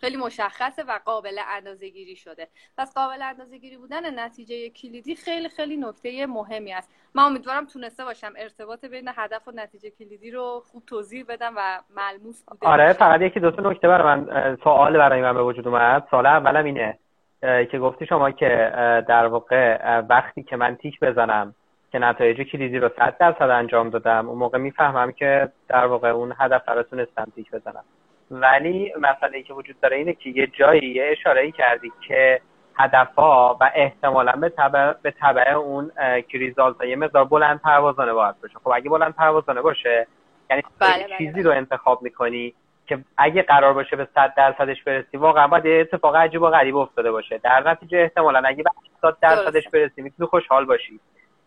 خیلی 0.00 0.16
مشخصه 0.16 0.82
و 0.82 0.98
قابل 1.04 1.38
اندازه 1.48 1.88
گیری 1.88 2.16
شده. 2.16 2.48
پس 2.78 2.94
قابل 2.94 3.22
اندازه 3.22 3.58
گیری 3.58 3.76
بودن 3.76 4.18
نتیجه 4.20 4.70
کلیدی 4.70 5.14
خیلی 5.14 5.48
خیلی 5.48 5.76
نکته 5.76 6.26
مهمی 6.26 6.72
است. 6.72 6.90
من 7.14 7.22
امیدوارم 7.22 7.66
تونسته 7.66 8.04
باشم 8.04 8.32
ارتباط 8.36 8.84
بین 8.84 9.10
هدف 9.16 9.48
و 9.48 9.50
نتیجه 9.50 9.90
کلیدی 9.90 10.30
رو 10.30 10.62
خوب 10.72 10.82
توضیح 10.86 11.24
بدم 11.28 11.54
و 11.56 11.82
ملموس 11.96 12.42
بوده 12.42 12.66
آره 12.68 12.92
فقط 12.92 13.20
یکی 13.20 13.40
دو 13.40 13.50
تا 13.50 13.70
نکته 13.70 13.88
برای 13.88 14.20
من 14.20 14.56
سوال 14.64 14.98
برای 14.98 15.22
من 15.22 15.34
به 15.34 15.42
وجود 15.42 15.68
اومد. 15.68 16.06
سوال 16.10 16.26
اولم 16.26 16.64
اینه 16.64 16.98
که 17.40 17.78
گفتی 17.78 18.06
شما 18.06 18.30
که 18.30 18.72
در 19.08 19.26
واقع 19.26 19.98
وقتی 20.00 20.42
که 20.42 20.56
من 20.56 20.76
تیک 20.76 21.00
بزنم 21.00 21.54
که 21.92 21.98
نتایج 21.98 22.40
کلیدی 22.40 22.78
رو 22.78 22.90
صد 22.96 23.16
درصد 23.18 23.50
انجام 23.50 23.90
دادم 23.90 24.28
اون 24.28 24.38
موقع 24.38 24.58
می‌فهمم 24.58 25.12
که 25.12 25.48
در 25.68 25.86
واقع 25.86 26.08
اون 26.08 26.34
هدف 26.38 26.68
رو 26.68 26.82
تونستم 26.82 27.32
تیک 27.34 27.50
بزنم. 27.50 27.84
ولی 28.30 28.92
مسئله 29.00 29.42
که 29.42 29.54
وجود 29.54 29.80
داره 29.80 29.96
اینه 29.96 30.12
که 30.12 30.30
یه 30.30 30.46
جایی 30.46 30.88
یه 30.88 31.08
اشاره 31.12 31.40
ای 31.40 31.52
کردی 31.52 31.92
که 32.08 32.40
هدفها 32.78 33.58
و 33.60 33.70
احتمالا 33.74 34.32
به 34.32 34.48
تبع, 34.48 34.92
به 35.02 35.14
تبع 35.20 35.50
اون 35.52 35.92
کریزالت 36.28 36.84
یه 36.84 36.96
مقدار 36.96 37.24
بلند 37.24 37.60
پروازانه 37.60 38.12
باید 38.12 38.40
باشه. 38.42 38.54
خب 38.64 38.70
اگه 38.74 38.90
بلند 38.90 39.14
پروازانه 39.14 39.62
باشه 39.62 40.06
یعنی 40.50 40.62
بله, 40.80 41.04
بله، 41.04 41.18
چیزی 41.18 41.42
رو 41.42 41.50
انتخاب 41.50 42.02
می‌کنی 42.02 42.54
که 42.86 42.98
اگه 43.16 43.42
قرار 43.42 43.72
باشه 43.72 43.96
به 43.96 44.08
100 44.14 44.34
درصدش 44.36 44.82
برسی 44.82 45.16
واقعا 45.16 45.48
باید 45.48 45.66
اتفاق 45.66 46.16
عجیب 46.16 46.42
و 46.42 46.50
غریب 46.50 46.76
افتاده 46.76 47.10
باشه. 47.10 47.38
در 47.38 47.70
نتیجه 47.70 47.98
احتمالا 47.98 48.42
اگه 48.44 48.62
به 48.62 48.70
80 48.96 49.18
درصدش 49.20 49.68
برسی 49.68 50.02
می‌تونی 50.02 50.28
خوشحال 50.28 50.64
باشی. 50.64 51.00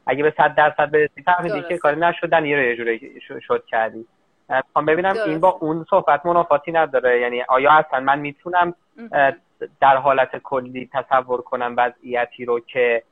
اگه 0.08 0.24
به 0.24 0.34
100 0.38 0.56
درصد 0.56 0.92
برسی 0.92 1.22
فهمیدی 1.22 1.62
که 1.62 1.78
کاری 1.78 2.00
نشدن 2.00 2.46
یه 2.46 2.56
رو 2.56 2.64
یه 2.64 2.76
جوری 2.76 3.42
شد 3.42 3.66
کردی. 3.66 4.06
می‌خوام 4.50 4.86
ببینم 4.86 5.16
این 5.26 5.40
با 5.40 5.50
اون 5.50 5.86
صحبت 5.90 6.26
منافاتی 6.26 6.72
نداره. 6.72 7.20
یعنی 7.20 7.42
آیا 7.42 7.72
اصلا 7.72 8.00
من 8.00 8.20
می‌تونم 8.20 8.76
در 9.82 9.98
حالت 9.98 10.38
کلی 10.38 10.90
تصور 10.94 11.42
کنم 11.42 11.74
وضعیتی 11.78 12.46
رو 12.46 12.60
که 12.60 13.04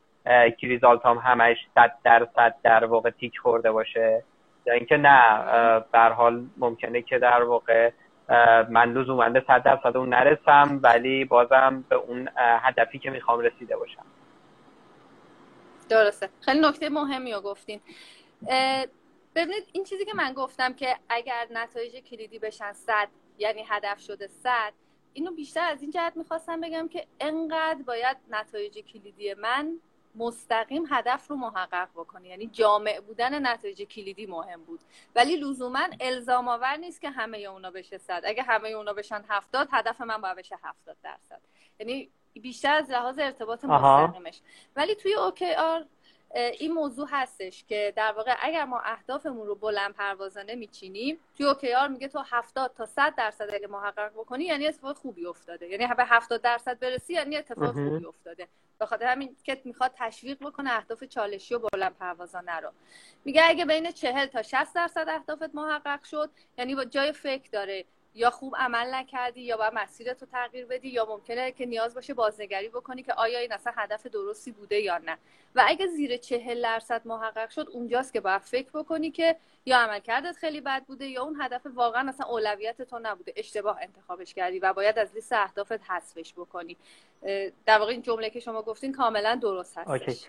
کریزالتام 0.61 1.17
همش 1.17 1.57
صد 1.75 1.93
درصد 2.03 2.55
در 2.63 2.85
واقع 2.85 3.09
تیک 3.09 3.37
خورده 3.37 3.71
باشه؟ 3.71 4.23
یا 4.65 4.73
اینکه 4.73 4.97
نه 4.97 5.19
در 5.93 6.11
حال 6.11 6.45
ممکنه 6.57 7.01
که 7.01 7.19
در 7.19 7.43
واقع 7.43 7.89
من 8.69 8.93
به 9.33 9.43
صد 9.47 9.63
درصد 9.63 9.97
اون 9.97 10.09
نرسم 10.09 10.79
ولی 10.83 11.25
بازم 11.25 11.85
به 11.89 11.95
اون 11.95 12.29
هدفی 12.37 12.99
که 12.99 13.09
می‌خوام 13.09 13.39
رسیده 13.39 13.77
باشم. 13.77 14.05
درسته. 15.89 16.29
خیلی 16.41 16.59
نکته 16.59 16.89
مهمی 16.89 17.33
رو 17.33 17.41
گفتین. 17.41 17.79
ببینید 19.35 19.67
این 19.71 19.83
چیزی 19.83 20.05
که 20.05 20.13
من 20.15 20.33
گفتم 20.33 20.73
که 20.73 20.95
اگر 21.09 21.47
نتایج 21.51 21.95
کلیدی 21.95 22.39
بشن 22.39 22.73
صد 22.73 23.07
یعنی 23.37 23.65
هدف 23.69 23.99
شده 23.99 24.27
صد 24.27 24.73
اینو 25.13 25.31
بیشتر 25.31 25.71
از 25.71 25.81
این 25.81 25.91
جهت 25.91 26.17
می‌خواستم 26.17 26.61
بگم 26.61 26.87
که 26.87 27.05
انقدر 27.19 27.83
باید 27.87 28.17
نتایج 28.29 28.79
کلیدی 28.79 29.33
من 29.33 29.79
مستقیم 30.17 30.85
هدف 30.89 31.27
رو 31.27 31.35
محقق 31.35 31.89
بکنه 31.95 32.27
یعنی 32.27 32.47
جامع 32.47 32.99
بودن 32.99 33.47
نتایج 33.47 33.81
کلیدی 33.81 34.25
مهم 34.25 34.63
بود. 34.63 34.79
ولی 35.15 35.35
لزوما 35.35 35.87
الزام 35.99 36.47
آور 36.47 36.77
نیست 36.77 37.01
که 37.01 37.09
همه 37.09 37.37
اونا 37.37 37.71
بشه 37.71 37.97
صد. 37.97 38.21
اگه 38.25 38.43
همه 38.43 38.69
اونا 38.69 38.93
بشن 38.93 39.23
هفتاد 39.29 39.67
هدف 39.71 40.01
من 40.01 40.21
باید 40.21 40.37
بشه 40.37 40.55
هفتاد 40.63 40.97
درصد. 41.03 41.41
یعنی 41.79 42.09
بیشتر 42.33 42.73
از 42.73 42.91
لحاظ 42.91 43.19
ارتباط 43.19 43.65
مستقیمش. 43.65 44.41
ولی 44.75 44.95
توی 44.95 45.13
اوکی 45.13 45.53
آر 45.53 45.85
این 46.33 46.73
موضوع 46.73 47.07
هستش 47.11 47.65
که 47.69 47.93
در 47.95 48.11
واقع 48.11 48.35
اگر 48.41 48.65
ما 48.65 48.79
اهدافمون 48.79 49.47
رو 49.47 49.55
بلند 49.55 49.93
پروازانه 49.93 50.55
میچینیم 50.55 51.19
توی 51.37 51.45
اوکیار 51.45 51.87
میگه 51.87 52.07
تو 52.07 52.23
70 52.29 52.73
تا 52.77 52.85
100 52.85 53.15
درصد 53.15 53.53
اگه 53.53 53.67
محقق 53.67 54.11
بکنی 54.11 54.43
یعنی 54.43 54.67
اتفاق 54.67 54.95
خوبی 54.97 55.25
افتاده. 55.25 55.67
یعنی 55.67 55.87
به 55.87 56.05
70 56.05 56.41
درصد 56.41 56.79
برسی 56.79 57.13
یعنی 57.13 57.37
اتفاق 57.37 57.73
خوبی 57.73 58.05
افتاده. 58.05 58.47
به 58.79 58.85
خاطر 58.85 59.05
همین 59.05 59.35
که 59.43 59.61
می‌خواد 59.65 59.91
تشویق 59.95 60.37
بکنه 60.39 60.73
اهداف 60.73 61.03
چالشی 61.03 61.55
و 61.55 61.59
بلند 61.59 61.95
پروازانه 61.97 62.59
رو. 62.59 62.69
میگه 63.25 63.41
اگه 63.45 63.65
بین 63.65 63.91
40 63.91 64.25
تا 64.25 64.41
60 64.41 64.73
درصد 64.75 65.09
اهدافت 65.09 65.55
محقق 65.55 66.03
شد 66.03 66.29
یعنی 66.57 66.75
با 66.75 66.85
جای 66.85 67.11
فکر 67.11 67.49
داره. 67.51 67.85
یا 68.15 68.29
خوب 68.29 68.53
عمل 68.59 68.93
نکردی 68.93 69.41
یا 69.41 69.57
باید 69.57 69.73
مسیرت 69.73 70.21
رو 70.21 70.27
تغییر 70.31 70.65
بدی 70.65 70.89
یا 70.89 71.05
ممکنه 71.09 71.51
که 71.51 71.65
نیاز 71.65 71.95
باشه 71.95 72.13
بازنگری 72.13 72.69
بکنی 72.69 73.03
که 73.03 73.13
آیا 73.13 73.39
این 73.39 73.53
اصلا 73.53 73.73
هدف 73.75 74.07
درستی 74.07 74.51
بوده 74.51 74.79
یا 74.79 74.97
نه. 74.97 75.17
و 75.55 75.63
اگه 75.67 75.87
زیر 75.87 76.17
چهل 76.17 76.61
درصد 76.63 77.01
محقق 77.05 77.49
شد 77.49 77.67
اونجاست 77.73 78.13
که 78.13 78.21
باید 78.21 78.41
فکر 78.41 78.69
بکنی 78.73 79.11
که 79.11 79.35
یا 79.65 79.77
عملکردت 79.77 80.35
خیلی 80.35 80.61
بد 80.61 80.83
بوده 80.87 81.05
یا 81.05 81.23
اون 81.23 81.41
هدف 81.41 81.61
واقعا 81.75 82.09
اصلا 82.09 82.27
اولویت 82.27 82.81
تو 82.81 82.99
نبوده. 83.03 83.33
اشتباه 83.35 83.77
انتخابش 83.81 84.33
کردی 84.33 84.59
و 84.59 84.73
باید 84.73 84.99
از 84.99 85.15
لیست 85.15 85.33
اهدافت 85.33 85.91
حذفش 85.91 86.33
بکنی. 86.33 86.77
در 87.65 87.79
واقع 87.79 87.91
این 87.91 88.01
جمله 88.01 88.29
که 88.29 88.39
شما 88.39 88.61
گفتین 88.61 88.91
کاملا 88.91 89.39
درست 89.41 89.77
هستش. 89.77 90.25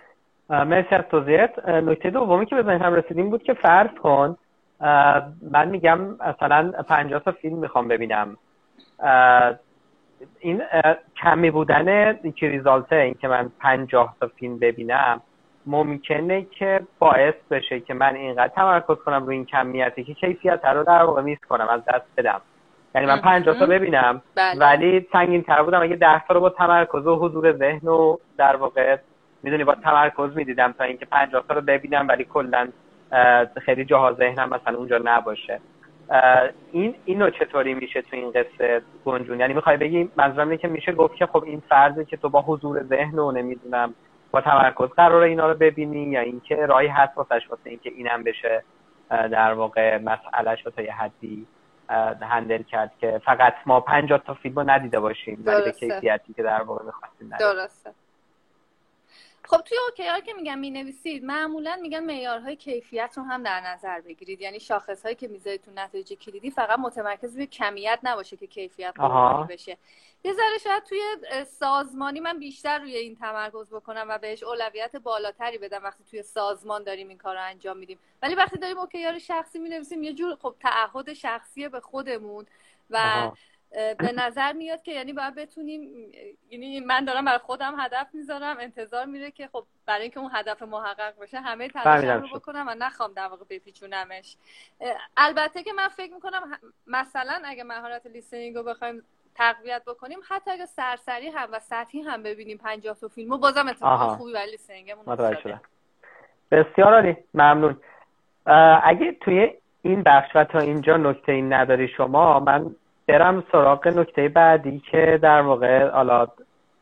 مرسی 0.51 0.95
از 0.95 1.05
توضیحت. 1.11 1.59
نکته 1.69 2.11
دومی 2.11 2.47
که 2.47 2.57
به 2.57 2.73
هم 2.73 2.95
رسیدیم 2.95 3.31
بود 3.31 3.43
که 3.43 3.55
فرض 3.55 3.91
کن 4.03 4.39
من 5.51 5.69
میگم 5.71 5.99
مثلا 6.01 6.73
پنجاه 6.89 7.23
تا 7.23 7.33
فیلم 7.33 7.59
می‌خوام 7.59 7.89
ببینم. 7.89 8.37
این 10.41 10.63
کمی 11.23 11.51
بودن 11.51 12.13
کریزالته 12.13 12.97
این 12.97 13.15
که 13.15 13.29
من 13.29 13.51
پنجاه 13.61 14.17
تا 14.21 14.29
فیلم 14.37 14.59
ببینم 14.59 15.21
ممکنه 15.67 16.43
که 16.43 16.81
باعث 16.99 17.35
بشه 17.51 17.81
که 17.81 17.95
من 17.95 18.15
اینقدر 18.15 18.49
تمرکز 18.49 18.97
کنم 18.97 19.27
روی 19.27 19.37
این 19.37 19.45
کمیتی 19.45 20.05
که 20.05 20.15
کیفیت 20.15 20.65
رو 20.65 20.85
در 20.85 21.03
واقع 21.03 21.23
میست 21.23 21.45
کنم 21.45 21.69
از 21.69 21.81
دست 21.85 22.07
بدم. 22.17 22.41
یعنی 22.95 23.07
من 23.07 23.21
پنجاه 23.21 23.59
تا 23.59 23.67
ببینم 23.67 24.23
بله. 24.35 24.61
ولی 24.61 25.07
سنگین 25.13 25.43
تر 25.43 25.63
بودم. 25.63 25.83
اگه 25.83 25.97
ده 25.97 26.27
تا 26.27 26.35
رو 26.35 26.41
با 26.41 26.51
تمرکز 26.51 27.07
و 27.07 27.17
حضور 27.17 27.53
ذهن 27.53 27.89
و 27.89 28.17
در 28.37 28.57
واقع 28.57 28.97
می‌دونی 29.43 29.65
با 29.65 29.75
تمرکز 29.75 30.37
می‌دیدم 30.37 30.73
تا 30.73 30.85
اینکه 30.85 31.07
پنجاه 31.07 31.45
تا 31.49 31.55
رو 31.55 31.61
ببینم 31.61 32.09
ولی 32.09 32.25
کلا 32.25 32.69
خیلی 33.65 33.85
جاها 33.85 34.13
ذهنم 34.13 34.49
مثلا 34.49 34.79
اونجا 34.79 35.01
نباشه. 35.05 35.61
این 36.73 36.95
اینو 37.05 37.31
چطوری 37.31 37.75
میشه 37.75 38.03
تو 38.03 38.17
این 38.17 38.31
قصه 38.31 38.83
گنجون؟ 39.05 39.41
یعنی 39.41 39.55
می‌خوای 39.55 39.77
بگی 39.77 40.11
منظورم 40.17 40.49
اینه 40.49 40.63
که 40.63 40.69
میشه 40.69 40.93
گفت 40.93 41.15
که 41.15 41.27
خب 41.27 41.45
این 41.45 41.63
فرضه 41.69 42.05
که 42.05 42.17
تو 42.17 42.29
با 42.29 42.43
حضور 42.43 42.83
ذهن 42.83 43.19
و 43.19 43.33
نمی‌دونم 43.33 43.95
با 44.31 44.41
تمرکز 44.41 44.89
قرار 44.89 45.23
اینا 45.23 45.53
رو 45.53 45.59
ببینی 45.59 46.03
یا 46.03 46.21
اینکه 46.21 46.57
راهی 46.57 46.89
هست 46.89 47.19
واسش 47.19 47.51
واسه 47.51 47.71
اینکه 47.71 47.91
اینم 47.91 48.23
بشه 48.23 48.63
در 49.11 49.53
واقع 49.53 49.99
مسئلهش 49.99 50.67
رو 50.67 50.71
تا 50.71 50.83
یه 50.83 50.93
حدی 50.93 51.47
هندل 52.23 52.63
کرد 52.63 52.93
که 53.01 53.21
فقط 53.25 53.55
ما 53.67 53.81
50 53.81 54.23
تا 54.27 54.35
فیلم 54.35 54.55
رو 54.57 54.71
ندیده 54.71 55.01
باشیم. 55.01 55.43
ولی 55.47 55.65
به 55.65 55.73
کیفیتی 55.73 56.33
که 56.33 56.43
در 56.43 56.63
واقع 56.63 56.85
می‌خواستیم 56.85 57.31
درسته. 57.41 57.91
خب 59.51 59.61
توی 59.61 59.79
اوکیار 59.89 60.21
که 60.21 60.33
میگم 60.33 60.59
می‌نویسید 60.59 61.25
معمولا 61.25 61.79
میگن 61.83 62.05
معیارهای 62.05 62.57
کیفیت 62.57 63.15
رو 63.17 63.23
هم 63.23 63.43
در 63.43 63.61
نظر 63.61 64.01
بگیرید. 64.01 64.41
یعنی 64.41 64.61
شاخص 64.61 65.03
هایی 65.03 65.15
که 65.15 65.29
می‌ذارید 65.29 65.63
تو 65.63 65.71
نتایج 65.71 66.13
کلیدی 66.13 66.51
فقط 66.51 66.79
متمرکز 66.79 67.35
روی 67.35 67.47
کمیت 67.47 67.99
نباشه 68.03 68.37
که 68.37 68.47
کیفیت 68.47 68.95
قربانی 68.97 69.47
بشه. 69.47 69.77
یه 70.25 70.33
ذره 70.33 70.59
شاید 70.65 70.83
توی 70.83 71.01
سازمانی 71.45 72.21
من 72.21 72.39
بیشتر 72.39 72.79
روی 72.79 72.97
این 72.97 73.17
تمرکز 73.17 73.71
بکنم 73.71 74.07
و 74.09 74.19
بهش 74.19 74.43
اولویت 74.43 74.97
بالاتری 74.97 75.59
بدم 75.59 75.85
وقتی 75.85 76.05
توی 76.11 76.23
سازمان 76.23 76.83
داریم 76.83 77.09
این 77.09 77.19
کار 77.19 77.35
رو 77.35 77.43
انجام 77.43 77.77
میدیم. 77.77 77.99
ولی 78.23 78.35
وقتی 78.35 78.59
داریم 78.59 78.79
اوکیار 78.79 79.19
شخصی 79.19 79.59
می‌نویسیم 79.59 80.03
یه 80.03 80.13
جور 80.13 80.37
خب 80.37 80.55
تعهد 80.61 81.13
شخصی 81.13 81.69
به 81.69 81.81
خودمون 81.81 82.47
و 82.91 83.31
به 83.71 84.13
نظر 84.17 84.53
میاد 84.53 84.83
که 84.83 84.93
یعنی 84.93 85.13
باید 85.13 85.35
بتونیم 85.35 86.13
یعنی 86.51 86.81
من 86.81 87.05
دارم 87.05 87.25
برای 87.25 87.39
خودم 87.39 87.75
هدف 87.81 88.07
می‌ذارم 88.13 88.57
انتظار 88.61 89.05
میره 89.05 89.31
که 89.31 89.49
خب 89.53 89.65
برای 89.87 90.03
اینکه 90.03 90.21
اون 90.21 90.31
هدف 90.35 90.63
محقق 90.63 91.15
بشه 91.23 91.41
همه 91.41 91.69
تلاشم 91.69 92.23
رو 92.23 92.39
بکنم 92.39 92.67
و 92.69 92.75
نخوام 92.79 93.13
در 93.13 93.27
واقع 93.27 93.45
بپیچونمش. 93.51 94.37
البته 95.17 95.63
که 95.63 95.73
من 95.73 95.89
فکر 95.89 96.15
می‌کنم 96.15 96.59
مثلا 96.87 97.43
اگه 97.45 97.65
مهارت 97.65 98.07
لیسنینگ 98.07 98.57
رو 98.57 98.63
بخوایم 98.63 99.03
تقویت 99.35 99.83
بکنیم 99.87 100.19
حتی 100.29 100.51
اگه 100.51 100.67
سرسری 100.67 101.29
هم 101.29 101.49
و 101.53 101.59
سطحی 101.59 102.01
هم 102.01 102.23
ببینیم 102.23 102.59
50 102.59 102.97
تا 103.01 103.09
فیلمو 103.09 103.39
بازم 103.39 103.69
اتفاق 103.69 104.17
خوبی 104.17 104.33
برای 104.33 104.51
لیسنینگمون 104.51 105.05
بسیار 106.51 106.95
عالی. 106.95 107.17
ممنون. 107.35 107.81
اگه 108.83 109.17
توی 109.21 109.55
این 109.83 110.03
بخش 110.03 110.29
و 110.35 110.45
تا 110.45 110.59
اینجا 110.59 110.97
نکته 110.97 111.33
این 111.33 111.53
نداری 111.53 111.89
شما 111.89 112.41
من 112.41 112.77
برم 113.09 113.45
سراغ 113.53 113.89
نکته 113.89 114.29
بعدی 114.29 114.83
که 114.91 115.19
در 115.23 115.41
واقع 115.41 115.89
حالا 115.89 116.27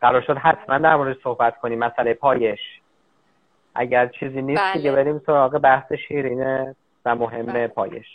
قرار 0.01 0.21
شد 0.21 0.37
حتما 0.37 0.79
در 0.79 0.97
مورد 0.97 1.17
صحبت 1.23 1.59
کنیم 1.59 1.79
مسئله 1.79 2.15
پایش. 2.15 2.61
اگر 3.75 4.07
چیزی 4.07 4.43
نیست 4.43 4.63
بله. 4.63 4.73
دیگه 4.73 4.93
بریم 4.93 5.23
سراغ 5.27 5.59
بحث 5.59 5.93
شیرینه 6.09 6.77
و 7.05 7.15
مهم 7.15 7.47
بله. 7.47 7.69
پایش. 7.69 8.07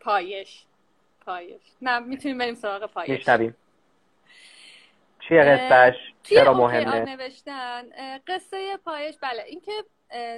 پایش. 0.00 0.64
پایش. 1.26 1.60
نه 1.82 1.98
می‌تونیم 1.98 2.38
بریم 2.38 2.54
سراغ 2.54 2.86
پایش. 2.86 3.10
میشنویم. 3.10 3.56
چیه 5.28 5.42
قصهش 5.42 5.94
چرا 6.22 6.54
مهمه؟ 6.54 7.16
نوشتن. 7.16 7.82
قصه 8.28 8.76
پایش 8.84 9.18
بله. 9.22 9.42
اینکه 9.46 9.72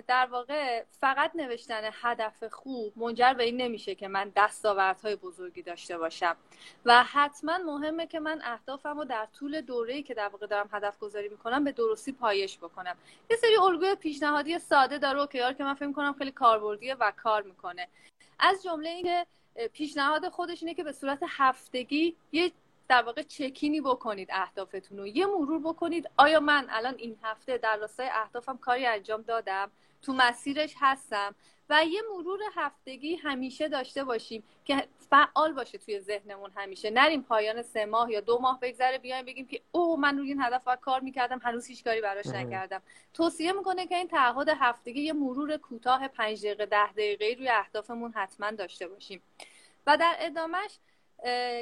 در 0.06 0.28
واقع 0.30 0.84
فقط 1.00 1.30
نوشتن 1.34 1.80
هدف 1.92 2.44
خوب 2.44 2.92
منجر 2.96 3.34
به 3.34 3.44
این 3.44 3.56
نمیشه 3.56 3.94
که 3.94 4.08
من 4.08 4.32
دستاوردهای 4.36 5.16
بزرگی 5.16 5.62
داشته 5.62 5.98
باشم. 5.98 6.36
و 6.84 7.04
حتما 7.04 7.58
مهمه 7.58 8.06
که 8.06 8.20
من 8.20 8.40
اهدافم 8.44 8.98
رو 8.98 9.04
در 9.04 9.28
طول 9.38 9.60
دوره‌ای 9.60 10.02
که 10.02 10.14
در 10.14 10.28
واقع 10.28 10.46
دارم 10.46 10.68
هدف 10.72 10.98
گذاری 10.98 11.28
می‌کنم 11.28 11.64
به 11.64 11.72
درستی 11.72 12.12
پایش 12.12 12.58
بکنم. 12.58 12.96
یه 13.30 13.36
سری 13.36 13.56
الگوی 13.56 13.94
پیشنهادی 13.94 14.58
ساده 14.58 14.98
داره 14.98 15.20
اوکیار 15.20 15.52
که 15.52 15.64
من 15.64 15.74
فکر 15.74 15.92
کنم 15.92 16.12
خیلی 16.12 16.32
کاربردیه 16.32 16.94
و 16.94 17.12
کار 17.16 17.42
می‌کنه. 17.42 17.88
از 18.38 18.62
جمله 18.62 18.90
اینکه 18.90 19.26
پیشنهاد 19.72 20.28
خودش 20.28 20.62
اینه 20.62 20.74
که 20.74 20.84
به 20.84 20.92
صورت 20.92 21.18
هفتگی 21.28 22.16
یه 22.32 22.52
در 22.88 23.02
واقع 23.02 23.22
چکینی 23.22 23.80
بکنید 23.80 24.28
اهدافتون 24.32 24.98
رو. 24.98 25.06
یه 25.06 25.26
مرور 25.26 25.60
بکنید. 25.60 26.10
آیا 26.16 26.40
من 26.40 26.66
الان 26.70 26.94
این 26.98 27.18
هفته 27.22 27.58
در 27.58 27.76
راستای 27.76 28.08
اهدافم 28.12 28.56
کاری 28.56 28.86
انجام 28.86 29.22
دادم؟ 29.22 29.70
تو 30.02 30.12
مسیرش 30.12 30.74
هستم. 30.80 31.34
و 31.70 31.84
یه 31.84 32.02
مرور 32.14 32.40
هفتگی 32.54 33.16
همیشه 33.16 33.68
داشته 33.68 34.04
باشیم 34.04 34.42
که 34.64 34.88
فعال 35.10 35.52
باشه 35.52 35.78
توی 35.78 36.00
ذهنمون 36.00 36.50
همیشه. 36.56 36.90
نریم 36.90 37.22
پایان 37.22 37.62
سه 37.62 37.86
ماه 37.86 38.12
یا 38.12 38.20
دو 38.20 38.38
ماه 38.38 38.60
بگذره 38.60 38.98
بیایم 38.98 39.24
بگیم 39.24 39.46
که 39.46 39.60
او 39.72 39.96
من 39.96 40.18
روی 40.18 40.28
این 40.28 40.42
هدف 40.42 40.62
و 40.66 40.76
کار 40.76 41.00
می‌کردم 41.00 41.40
هنوز 41.42 41.66
هیچ 41.66 41.84
کاری 41.84 42.00
براش 42.00 42.26
نکردم. 42.26 42.82
توصیه 43.14 43.52
می‌کنه 43.52 43.86
که 43.86 43.96
این 43.96 44.08
تعهد 44.08 44.48
هفتگی 44.48 45.00
یه 45.00 45.12
مرور 45.12 45.56
کوتاه 45.56 46.08
پنج 46.08 46.46
دقیقه 46.46 46.66
ده 46.66 46.92
دقیقه 46.92 47.34
روی 47.38 47.48
اهدافمون 47.48 48.12
حتما 48.12 48.50
داشته 48.50 48.88
باشیم. 48.88 49.22
و 49.86 49.96
در 49.96 50.16
ادامهش 50.18 50.78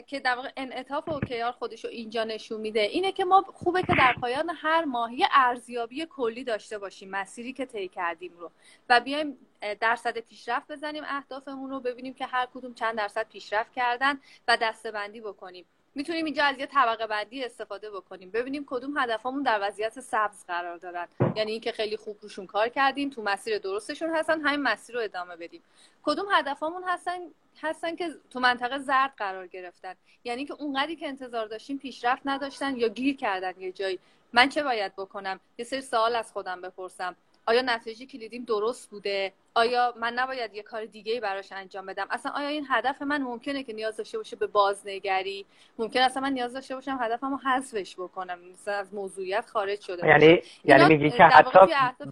که 0.06 0.20
در 0.24 0.34
واقع 0.36 0.50
انعطاف 0.56 1.08
اوکیار 1.08 1.52
خودش 1.52 1.84
رو 1.84 1.90
اینجا 1.90 2.24
نشون 2.24 2.60
میده. 2.60 2.80
اینه 2.80 3.12
که 3.12 3.24
ما 3.24 3.44
خوبه 3.54 3.82
که 3.82 3.94
در 3.98 4.14
پایان 4.20 4.50
هر 4.56 4.84
ماه 4.84 5.14
یه 5.14 5.28
ارزیابی 5.32 6.06
کلی 6.10 6.44
داشته 6.44 6.78
باشیم. 6.78 7.10
مسیری 7.10 7.52
که 7.52 7.66
طی 7.66 7.88
کردیم 7.88 8.32
رو. 8.38 8.50
و 8.88 9.00
بیایم 9.00 9.38
درصد 9.80 10.18
پیشرفت 10.18 10.72
بزنیم 10.72 11.04
اهدافمون 11.06 11.70
رو 11.70 11.80
ببینیم 11.80 12.14
که 12.14 12.26
هر 12.26 12.48
کدوم 12.54 12.74
چند 12.74 12.96
درصد 12.96 13.28
پیشرفت 13.28 13.72
کردن 13.72 14.20
و 14.48 14.56
دستبندی 14.56 15.20
بکنیم. 15.20 15.64
می‌تونیم 15.96 16.24
اینجا 16.24 16.44
از 16.44 16.58
یه 16.58 16.66
طبقه 16.66 17.06
بندی 17.06 17.44
استفاده 17.44 17.90
بکنیم. 17.90 18.30
ببینیم 18.30 18.64
کدوم 18.66 18.98
هدفمون 18.98 19.42
در 19.42 19.58
وضعیت 19.62 20.00
سبز 20.00 20.44
قرار 20.44 20.76
دارن. 20.76 21.08
یعنی 21.36 21.52
اینکه 21.52 21.72
خیلی 21.72 21.96
خوب 21.96 22.18
روشون 22.22 22.46
کار 22.46 22.68
کردیم 22.68 23.10
تو 23.10 23.22
مسیر 23.22 23.58
درستشون 23.58 24.16
هستن 24.16 24.40
همین 24.40 24.62
مسیر 24.62 24.96
رو 24.96 25.02
ادامه 25.02 25.36
بدیم. 25.36 25.62
کدوم 26.02 26.26
هدفمون 26.32 26.84
هستن 26.86 27.18
هستن 27.62 27.96
که 27.96 28.10
تو 28.30 28.40
منطقه 28.40 28.78
زرد 28.78 29.12
قرار 29.16 29.46
گرفتن. 29.46 29.94
یعنی 30.24 30.44
که 30.44 30.54
اونقدری 30.54 30.96
که 30.96 31.08
انتظار 31.08 31.46
داشتیم 31.46 31.78
پیشرفت 31.78 32.22
نداشتن 32.24 32.76
یا 32.76 32.88
گیر 32.88 33.16
کردن 33.16 33.52
یه 33.58 33.72
جایی. 33.72 33.98
من 34.32 34.48
چه 34.48 34.62
باید 34.62 34.92
بکنم؟ 34.96 35.40
یه 35.58 35.64
سری 35.64 35.80
سوال 35.80 36.16
از 36.16 36.32
خودم 36.32 36.60
بپرسم. 36.60 37.16
آیا 37.46 37.62
نتایجی 37.62 38.06
کلیدیم 38.06 38.44
درست 38.44 38.90
بوده؟ 38.90 39.32
آیا 39.54 39.94
من 40.00 40.12
نباید 40.12 40.54
یه 40.54 40.62
کار 40.62 40.84
دیگه 40.84 41.20
براش 41.20 41.52
انجام 41.52 41.86
بدم؟ 41.86 42.06
اصلا 42.10 42.32
آیا 42.32 42.48
این 42.48 42.66
هدف 42.70 43.02
من 43.02 43.22
ممکنه 43.22 43.62
که 43.62 43.72
نیاز 43.72 43.96
داشته 43.96 44.18
باشه 44.18 44.36
به 44.36 44.46
بازنگری؟ 44.46 45.46
ممکن 45.78 46.00
اصلا 46.00 46.22
من 46.22 46.32
نیاز 46.32 46.54
داشته 46.54 46.74
باشم 46.74 46.98
هدفم 47.00 47.30
رو 47.30 47.36
حذفش 47.36 47.94
بکنم 47.98 48.38
مثلا 48.52 48.74
از 48.74 48.94
موضوعیت 48.94 49.46
خارج 49.46 49.80
شده 49.80 50.06
یعنی 50.06 50.42
یعنی 50.64 50.96
میگی 50.96 51.10
که 51.10 51.24
حتی 51.24 51.58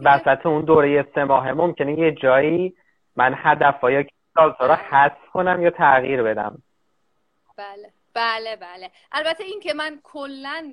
وسط 0.05 0.47
اون 0.47 0.65
دوره 0.65 1.09
سه 1.15 1.25
ماهه 1.25 1.53
ممکنه 1.53 1.99
یه 1.99 2.13
جایی 2.13 2.75
من 3.17 3.35
هدف 3.37 3.83
یا 3.83 4.05
سالسا 4.35 4.67
رو 4.67 4.75
حذف 4.75 5.29
کنم 5.33 5.63
یا 5.63 5.71
تغییر 5.71 6.23
بدم. 6.23 6.63
بله. 7.57 7.93
بله 8.15 8.57
بله. 8.57 8.91
البته 9.13 9.45
این 9.45 9.61
که 9.61 9.75
من 9.75 10.01
کلا 10.03 10.73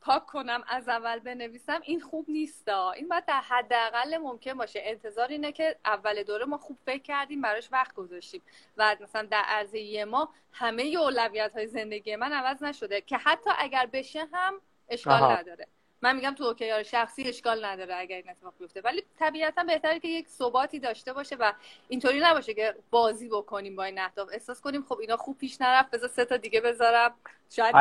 پاک 0.00 0.26
کنم 0.26 0.64
از 0.68 0.88
اول 0.88 1.18
بنویسم 1.18 1.80
این 1.82 2.00
خوب 2.00 2.24
نیست 2.28 2.68
این 2.68 3.08
باید 3.08 3.24
در 3.24 3.40
حداقل 3.40 4.18
ممکن 4.18 4.54
باشه. 4.54 4.80
انتظار 4.82 5.28
اینه 5.28 5.52
که 5.52 5.76
اول 5.84 6.22
دوره 6.22 6.44
ما 6.44 6.58
خوب 6.58 6.78
فکر 6.86 7.02
کردیم 7.02 7.40
براش 7.40 7.68
وقت 7.72 7.94
گذاشتیم. 7.94 8.42
و 8.76 8.96
مثلا 9.00 9.22
در 9.22 9.42
عرض 9.46 9.74
یه 9.74 10.04
ما 10.04 10.28
همه 10.52 10.82
اولویت 10.82 11.52
های 11.52 11.66
زندگی 11.66 12.16
من 12.16 12.32
عوض 12.32 12.62
نشده 12.62 13.00
که 13.00 13.16
حتی 13.16 13.50
اگر 13.58 13.86
بشه 13.92 14.26
هم 14.32 14.60
اشکال 14.88 15.22
نداره. 15.22 15.66
من 16.02 16.16
میگم 16.16 16.34
تو 16.34 16.44
اوکیار 16.44 16.82
شخصی 16.82 17.22
اشکال 17.22 17.64
نداره 17.64 17.94
اگر 17.96 18.16
این 18.16 18.30
اتفاق 18.30 18.54
بیفته. 18.58 18.80
ولی 18.80 19.04
طبیعتا 19.18 19.64
بهتره 19.64 20.00
که 20.00 20.08
یک 20.08 20.28
ثباتی 20.28 20.80
داشته 20.80 21.12
باشه 21.12 21.36
و 21.36 21.52
اینطوری 21.88 22.20
نباشه 22.20 22.54
که 22.54 22.74
بازی 22.90 23.28
بکنیم 23.28 23.76
با 23.76 23.84
این 23.84 23.98
اهداف. 23.98 24.28
احساس 24.32 24.60
کنیم 24.60 24.82
خب 24.82 24.98
اینا 24.98 25.16
خوب 25.16 25.38
پیش 25.38 25.60
نرفت 25.60 25.90
بذار 25.90 26.08
سه 26.08 26.24
تا 26.24 26.36
دیگه 26.36 26.60
بذارم. 26.60 27.14
شاید 27.50 27.74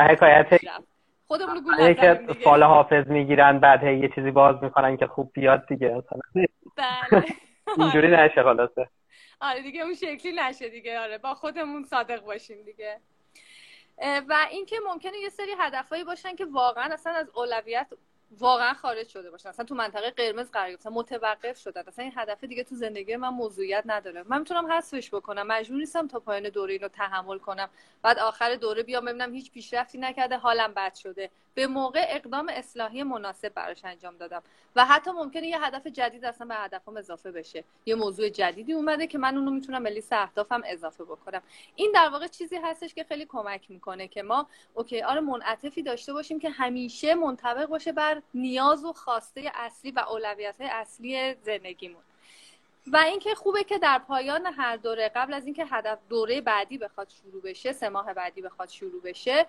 خودمون 1.28 1.62
گول 1.62 1.94
که 1.94 2.22
فال 2.44 2.64
حافظ 2.64 3.08
می‌گیرن 3.08 3.60
بعد 3.60 3.84
یه 3.84 4.10
چیزی 4.16 4.32
باز 4.32 4.56
می‌کنن 4.64 4.98
که 4.98 5.08
خوب 5.08 5.32
بیاد 5.34 5.68
دیگه 5.68 5.88
مثلا. 5.88 6.46
بله. 6.76 7.26
اینجوری 7.78 8.08
نشه 8.08 8.44
خلاصه. 8.44 8.90
آره 9.42 9.62
دیگه 9.62 9.82
اون 9.82 9.94
شکلی 9.94 10.32
نشه 10.32 10.70
دیگه. 10.70 11.00
آره 11.00 11.18
با 11.18 11.34
خودمون 11.34 11.84
صادق 11.84 12.26
باشیم 12.26 12.58
دیگه. 12.66 13.00
و 14.30 14.36
اینکه 14.52 14.76
ممکنه 14.88 15.18
یه 15.18 15.30
سری 15.30 15.52
هدفهایی 15.60 16.04
باشن 16.04 16.36
که 16.36 16.46
واقعا 16.46 16.94
اصلا 16.94 17.14
از 17.14 17.30
اولویت 17.36 17.88
واقعا 18.32 18.74
خارج 18.74 19.08
شده 19.08 19.32
باشن. 19.32 19.50
اصلا 19.50 19.66
تو 19.66 19.76
منطقه 19.76 20.12
قرمز 20.12 20.52
قرار 20.52 20.70
گرفتن 20.70 20.90
متوقف 20.90 21.58
شدن 21.58 21.84
اصلا 21.88 22.04
این 22.04 22.14
هدف 22.16 22.44
دیگه 22.44 22.64
تو 22.64 22.76
زندگی 22.76 23.16
من 23.16 23.30
موضوعیت 23.30 23.84
نداره. 23.86 24.24
من 24.28 24.40
می‌تونم 24.40 24.72
حذفش 24.72 25.14
بکنم. 25.14 25.48
مجبور 25.48 25.78
نیستم 25.78 26.08
تا 26.08 26.20
پایان 26.20 26.50
دوره 26.50 26.74
اینو 26.74 26.88
تحمل 26.88 27.38
کنم. 27.38 27.70
بعد 28.02 28.20
آخر 28.20 28.56
دوره 28.56 28.84
بیام 28.84 29.06
ببینم 29.06 29.34
هیچ 29.34 29.52
پیشرفتی 29.52 29.98
نکرده. 29.98 30.38
حالم 30.38 30.74
بد 30.74 30.96
شده. 30.96 31.32
به 31.58 31.68
موقع 31.68 32.06
اقدام 32.10 32.50
اصلاحی 32.50 33.04
مناسب 33.04 33.50
براش 33.50 33.86
انجام 33.86 34.18
دادم. 34.18 34.44
و 34.76 34.86
حتی 34.86 35.12
ممکنه 35.12 35.48
یه 35.48 35.66
هدف 35.66 35.88
جدید 35.88 36.26
اصلا 36.26 36.48
به 36.48 36.56
هدفم 36.56 36.98
اضافه 36.98 37.32
بشه. 37.32 37.64
یه 37.86 37.96
موضوع 37.96 38.30
جدیدی 38.30 38.74
اومده 38.74 39.08
که 39.08 39.18
من 39.18 39.38
اونو 39.38 39.52
می‌تونم 39.52 39.84
به 39.84 39.90
لیست 39.90 40.14
اهدافم 40.14 40.62
اضافه 40.66 41.04
بکنم. 41.04 41.42
این 41.76 41.92
در 41.96 42.10
واقع 42.10 42.28
چیزی 42.28 42.56
هستش 42.56 42.94
که 42.94 43.04
خیلی 43.04 43.26
کمک 43.26 43.72
می‌کنه 43.72 44.08
که 44.08 44.24
ما 44.24 44.48
اوکی 44.74 45.02
آره 45.02 45.20
منعطفی 45.20 45.84
داشته 45.84 46.14
باشیم 46.14 46.40
که 46.40 46.50
همیشه 46.50 47.16
منطبق 47.16 47.66
باشه 47.66 47.92
بر 47.92 48.22
نیاز 48.34 48.86
و 48.86 48.94
خواسته 48.94 49.52
اصلی 49.56 49.92
و 49.92 50.00
اولویت 50.00 50.56
اصلی 50.60 51.34
زندگیمون. 51.34 52.02
و 52.92 52.98
اینکه 52.98 53.36
خوبه 53.36 53.64
که 53.64 53.78
در 53.78 54.00
پایان 54.00 54.46
هر 54.46 54.76
دوره 54.76 55.12
قبل 55.16 55.34
از 55.34 55.46
اینکه 55.46 55.66
هدف 55.66 56.00
دوره 56.10 56.42
بعدی 56.42 56.78
بخواد 56.78 57.10
شروع 57.10 57.42
بشه 57.42 57.74
سه 57.74 57.90
ماه 57.90 58.14
بعدی 58.14 58.42
بخواد 58.42 58.70
شروع 58.70 59.02
بشه 59.02 59.46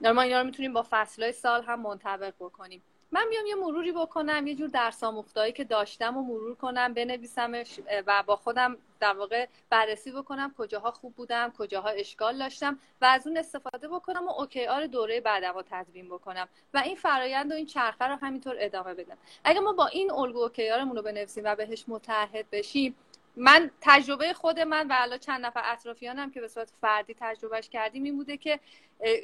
ما 0.00 0.22
اینا 0.22 0.40
رو 0.40 0.46
می‌تونیم 0.46 0.72
با 0.72 0.86
فصلهای 0.90 1.32
سال 1.32 1.62
هم 1.62 1.80
منطبق 1.80 2.34
بکنیم. 2.40 2.82
من 3.12 3.26
میام 3.28 3.46
یه 3.46 3.54
مروری 3.54 3.92
بکنم 3.92 4.46
یه 4.46 4.54
جور 4.54 4.68
درس 4.68 5.04
آموختهایی 5.04 5.52
که 5.52 5.64
داشتم 5.64 6.16
و 6.16 6.22
مرور 6.22 6.54
کنم 6.54 6.94
بنویسمش 6.94 7.80
و 8.06 8.22
با 8.26 8.36
خودم 8.36 8.76
در 9.00 9.12
واقع 9.12 9.46
بررسی 9.70 10.12
بکنم 10.12 10.54
کجاها 10.58 10.90
خوب 10.90 11.14
بودم 11.14 11.52
کجاها 11.58 11.88
اشکال 11.88 12.38
داشتم 12.38 12.78
و 13.00 13.04
از 13.04 13.26
اون 13.26 13.36
استفاده 13.36 13.88
بکنم 13.88 14.28
و 14.28 14.30
OKR 14.30 14.86
دوره 14.86 15.20
بعدم 15.20 15.54
رو 15.54 15.62
تدوین 15.70 16.08
بکنم 16.08 16.48
و 16.74 16.78
این 16.78 16.96
فرایند 16.96 17.52
و 17.52 17.54
این 17.54 17.66
چرخه 17.66 18.04
رو 18.04 18.16
همینطور 18.16 18.56
ادامه 18.58 18.94
بدم. 18.94 19.16
اگه 19.44 19.60
ما 19.60 19.72
با 19.72 19.86
این 19.86 20.10
الگو 20.10 20.38
OKR 20.38 20.70
مون 20.70 20.96
رو 20.96 21.02
بنویسیم 21.02 21.44
و 21.44 21.54
بهش 21.54 21.84
متعهد 21.88 22.50
بشیم 22.52 22.94
من 23.36 23.70
تجربه 23.80 24.32
خود 24.32 24.60
من 24.60 24.88
و 24.88 24.94
الان 24.96 25.18
چند 25.18 25.46
نفر 25.46 25.62
اطرافیانم 25.64 26.30
که 26.30 26.40
به 26.40 26.48
صورت 26.48 26.72
فردی 26.80 27.16
تجربهش 27.20 27.68
کردیم 27.68 28.04
این 28.04 28.16
بوده 28.16 28.36
که 28.36 28.60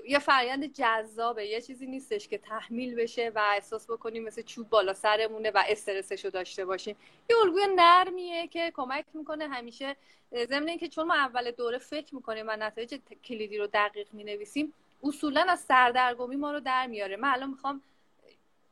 یه 0.08 0.18
فرایند 0.18 0.72
جذابه. 0.72 1.46
یه 1.46 1.60
چیزی 1.60 1.86
نیستش 1.86 2.28
که 2.28 2.38
تحمیل 2.38 2.94
بشه 2.94 3.32
و 3.34 3.38
احساس 3.54 3.90
بکنیم 3.90 4.24
مثل 4.24 4.42
چوب 4.42 4.68
بالا 4.68 4.94
سرمونه 4.94 5.50
و 5.50 5.62
استرسش 5.68 6.24
رو 6.24 6.30
داشته 6.30 6.64
باشیم. 6.64 6.96
یه 7.30 7.36
الگوی 7.36 7.66
نرمیه 7.76 8.46
که 8.46 8.72
کمک 8.76 9.04
می‌کنه. 9.14 9.48
همیشه 9.48 9.96
ضمن 10.48 10.68
اینکه 10.68 10.88
چون 10.88 11.06
ما 11.06 11.14
اول 11.14 11.50
دوره 11.50 11.78
فکر 11.78 12.14
می‌کنیم 12.14 12.46
و 12.48 12.56
نتایج 12.56 12.94
کلیدی 13.24 13.58
رو 13.58 13.66
دقیق 13.66 14.08
می‌نویسیم 14.12 14.72
اصولا 15.02 15.46
از 15.48 15.60
سردرگمی 15.60 16.36
ما 16.36 16.52
رو 16.52 16.60
در 16.60 16.86
میاره. 16.86 17.16
من 17.16 17.28
الان 17.28 17.50
می‌خوام 17.50 17.82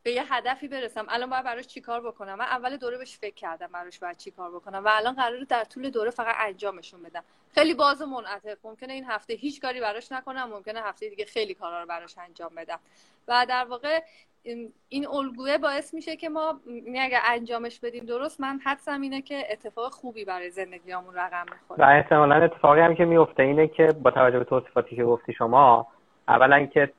به 0.04 0.10
یه 0.10 0.34
هدفی 0.34 0.68
برسم. 0.68 1.06
الان 1.08 1.30
باید 1.30 1.44
براش 1.44 1.66
چیکار 1.66 2.00
بکنم؟ 2.00 2.34
من 2.34 2.44
اول 2.44 2.76
دوره 2.76 2.98
بهش 2.98 3.18
فکر 3.18 3.34
کردم 3.34 3.66
براش 3.66 3.98
باید 3.98 4.16
چیکار 4.16 4.50
بکنم 4.50 4.84
و 4.84 4.88
الان 4.92 5.14
قراره 5.14 5.44
در 5.44 5.64
طول 5.64 5.90
دوره 5.90 6.10
فقط 6.10 6.34
انجامشون 6.38 7.02
بدم. 7.02 7.22
خیلی 7.54 7.74
باز 7.74 8.02
و 8.02 8.06
منعطف. 8.06 8.64
ممکنه 8.64 8.92
این 8.92 9.04
هفته 9.04 9.34
هیچ 9.34 9.60
کاری 9.60 9.80
براش 9.80 10.12
نکنم. 10.12 10.48
ممکنه 10.48 10.80
هفته 10.82 11.08
دیگه 11.08 11.24
خیلی 11.24 11.54
کارا 11.54 11.80
رو 11.80 11.86
براش 11.86 12.18
انجام 12.18 12.50
بدم. 12.56 12.78
و 13.28 13.46
در 13.48 13.64
واقع 13.64 14.00
این 14.88 15.08
الگوه 15.08 15.58
باعث 15.58 15.94
میشه 15.94 16.16
که 16.16 16.28
ما 16.28 16.60
یعنی 16.66 17.00
اگر 17.00 17.20
انجامش 17.24 17.80
بدیم 17.80 18.04
درست 18.04 18.40
من 18.40 18.60
حدسم 18.64 19.00
اینه 19.00 19.22
که 19.22 19.46
اتفاق 19.50 19.92
خوبی 19.92 20.24
برای 20.24 20.50
زندگیامون 20.50 21.14
رقم 21.14 21.46
می‌خوره. 21.52 21.84
و 21.84 21.90
احتمالا 21.90 22.34
اتفاقی 22.34 22.80
هم 22.80 22.94
که 22.94 23.04
میفته 23.04 23.42
اینه 23.42 23.68
که 23.68 23.86
با 23.86 24.10
توجه 24.10 24.38
به 24.38 24.44
توصیفاتی 24.44 24.96
که 24.96 25.04
گفتی 25.04 25.32
شما 25.32 25.86
اولا 26.28 26.66
که 26.66 26.90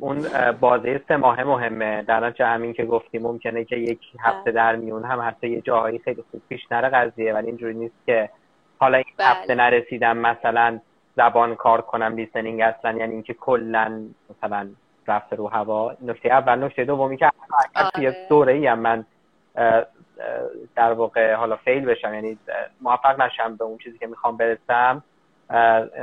اون 0.00 0.26
بازه 0.60 1.00
سه 1.08 1.16
ماه 1.16 1.44
مهمه 1.44 2.02
در 2.02 2.20
نتیجه 2.20 2.46
همین 2.46 2.72
که 2.72 2.84
گفتی 2.84 3.18
ممکنه 3.18 3.64
که 3.64 3.76
یک 3.76 4.00
هفته 4.20 4.50
بله. 4.50 4.52
در 4.52 4.76
میون 4.76 5.04
هم 5.04 5.20
حتی 5.20 5.48
یه 5.48 5.60
جاهایی 5.60 5.98
خیلی 5.98 6.24
خوب 6.30 6.42
پیش 6.48 6.60
نره 6.70 6.88
قضیه 6.88 7.34
ولی 7.34 7.46
اینجوری 7.46 7.74
نیست 7.74 8.06
که 8.06 8.30
حالا 8.78 8.96
این 8.96 9.06
بله. 9.18 9.28
هفته 9.28 9.54
نرسیدم 9.54 10.16
مثلا 10.16 10.80
زبان 11.16 11.54
کار 11.54 11.80
کنم 11.80 12.16
لیسنینگ 12.16 12.60
اصلا 12.60 12.98
یعنی 12.98 13.12
اینکه 13.12 13.34
کلا 13.34 14.02
مثلا 14.30 14.68
رفته 15.08 15.36
رو 15.36 15.48
هوا 15.48 15.96
نکته 16.02 16.28
اول 16.28 16.64
نکته 16.64 16.84
دومی 16.84 17.16
که 17.16 17.30
توی 17.94 18.06
آره. 18.06 18.26
دوره 18.28 18.52
ای 18.52 18.66
هم 18.66 18.78
من 18.78 19.04
در 20.76 20.92
واقع 20.92 21.34
حالا 21.34 21.56
فیل 21.56 21.84
بشم 21.84 22.14
یعنی 22.14 22.38
موفق 22.80 23.20
نشم 23.20 23.56
به 23.56 23.64
اون 23.64 23.78
چیزی 23.78 23.98
که 23.98 24.06
می‌خوام 24.06 24.36
برسم 24.36 25.02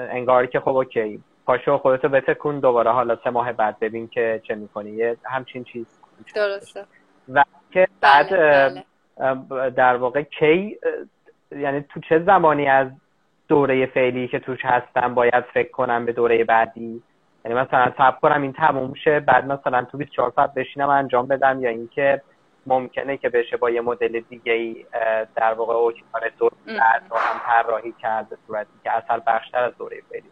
انگاری 0.10 0.48
که 0.48 0.60
خب 0.60 0.70
اوکی 0.70 1.24
پاشو 1.48 1.78
خودتو 1.78 2.10
بتکون 2.10 2.60
دوباره. 2.60 2.92
حالا 2.92 3.18
سه 3.24 3.30
ماه 3.30 3.54
بعد 3.54 3.80
ببین 3.80 4.08
که 4.08 4.42
چه 4.44 4.56
می‌کنی. 4.56 4.92
یه 4.92 5.18
همچین 5.24 5.64
چیز. 5.64 6.00
درسته. 6.36 6.86
و 7.34 7.44
که 7.72 7.88
بعد 8.02 8.30
بله، 8.30 8.84
بله. 9.20 9.70
در 9.70 9.96
واقع 9.96 10.22
کی 10.22 10.78
یعنی 11.52 11.82
تو 11.82 12.00
چه 12.00 12.20
زمانی 12.20 12.68
از 12.68 12.88
دوره 13.48 13.86
فعلی 13.86 14.28
که 14.28 14.40
توش 14.40 14.60
هستم 14.64 15.14
باید 15.14 15.44
فکر 15.54 15.72
کنم 15.72 16.06
به 16.06 16.12
دوره 16.12 16.44
بعدی؟ 16.44 17.04
یعنی 17.46 17.58
مثلا 17.58 17.94
صبر 17.98 18.20
کنم 18.22 18.42
این 18.42 18.54
تموم 18.54 18.94
شه 18.94 19.20
بعد 19.20 19.46
مثلا 19.46 19.84
تو 19.84 19.98
24 19.98 20.32
ساعت 20.36 20.54
بشینم 20.54 20.90
انجام 20.90 21.28
بدم 21.28 21.62
یا 21.62 21.70
اینکه 21.70 22.22
ممکنه 22.66 23.18
که 23.18 23.30
بشه 23.30 23.58
با 23.58 23.70
یه 23.70 23.82
مدل 23.82 24.20
دیگه 24.30 24.54
ای 24.54 24.86
در 25.36 25.54
واقع 25.54 25.74
اوکیار 25.74 26.32
دور 26.40 26.52
هم 26.72 27.40
طراحی 27.46 27.94
کرد 28.02 28.30
به 28.30 28.38
صورتی 28.48 28.72
که 28.84 28.92
اثر 28.92 29.20
بخشتر 29.28 29.64
از 29.64 29.78
دوره 29.78 29.98
فعلی 30.10 30.30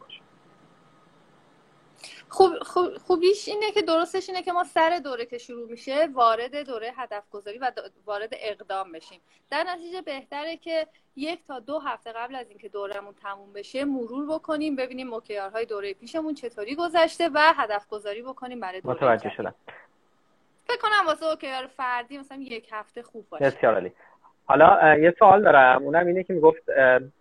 خوب 2.35 2.59
خوب 2.61 2.97
خوبیش 2.97 3.47
اینه 3.47 3.71
که 3.71 3.81
درستش 3.81 4.29
اینه 4.29 4.41
که 4.41 4.51
ما 4.51 4.63
سر 4.63 4.99
دوره 5.03 5.25
که 5.25 5.37
شروع 5.37 5.69
میشه 5.69 6.07
وارد 6.13 6.55
دوره 6.55 6.93
هدف 6.95 7.29
گذاری 7.31 7.57
و 7.57 7.71
وارد 8.05 8.29
اقدام 8.31 8.91
بشیم. 8.91 9.21
در 9.51 9.63
نتیجه 9.63 10.01
بهتره 10.01 10.57
که 10.57 10.87
یک 11.15 11.47
تا 11.47 11.59
دو 11.59 11.79
هفته 11.79 12.11
قبل 12.11 12.35
از 12.35 12.49
اینکه 12.49 12.69
دورمون 12.69 13.13
تموم 13.13 13.53
بشه 13.53 13.85
مرور 13.85 14.35
بکنیم 14.35 14.75
ببینیم 14.75 15.09
های 15.53 15.65
دوره 15.65 15.93
پیشمون 15.93 16.33
چطوری 16.33 16.75
گذشته 16.75 17.29
و 17.33 17.53
هدف 17.55 17.87
گذاری 17.87 18.21
بکنیم 18.21 18.59
برای 18.59 18.81
دوره 18.81 18.95
متوجه 18.95 19.29
شدم. 19.37 19.55
فکر 20.67 20.77
کنم 20.81 21.07
واسه 21.07 21.25
اوکیار 21.25 21.67
فردی 21.67 22.17
مثلا 22.17 22.37
یک 22.41 22.69
هفته 22.71 23.03
خوب 23.03 23.29
باشه. 23.29 23.45
بسیار 23.45 23.73
عالی. 23.73 23.91
حالا 24.45 24.97
یه 24.97 25.15
سوال 25.19 25.43
دارم. 25.43 25.83
اونم 25.83 26.07
اینه 26.07 26.23
که 26.23 26.33
می‌گفت 26.33 26.63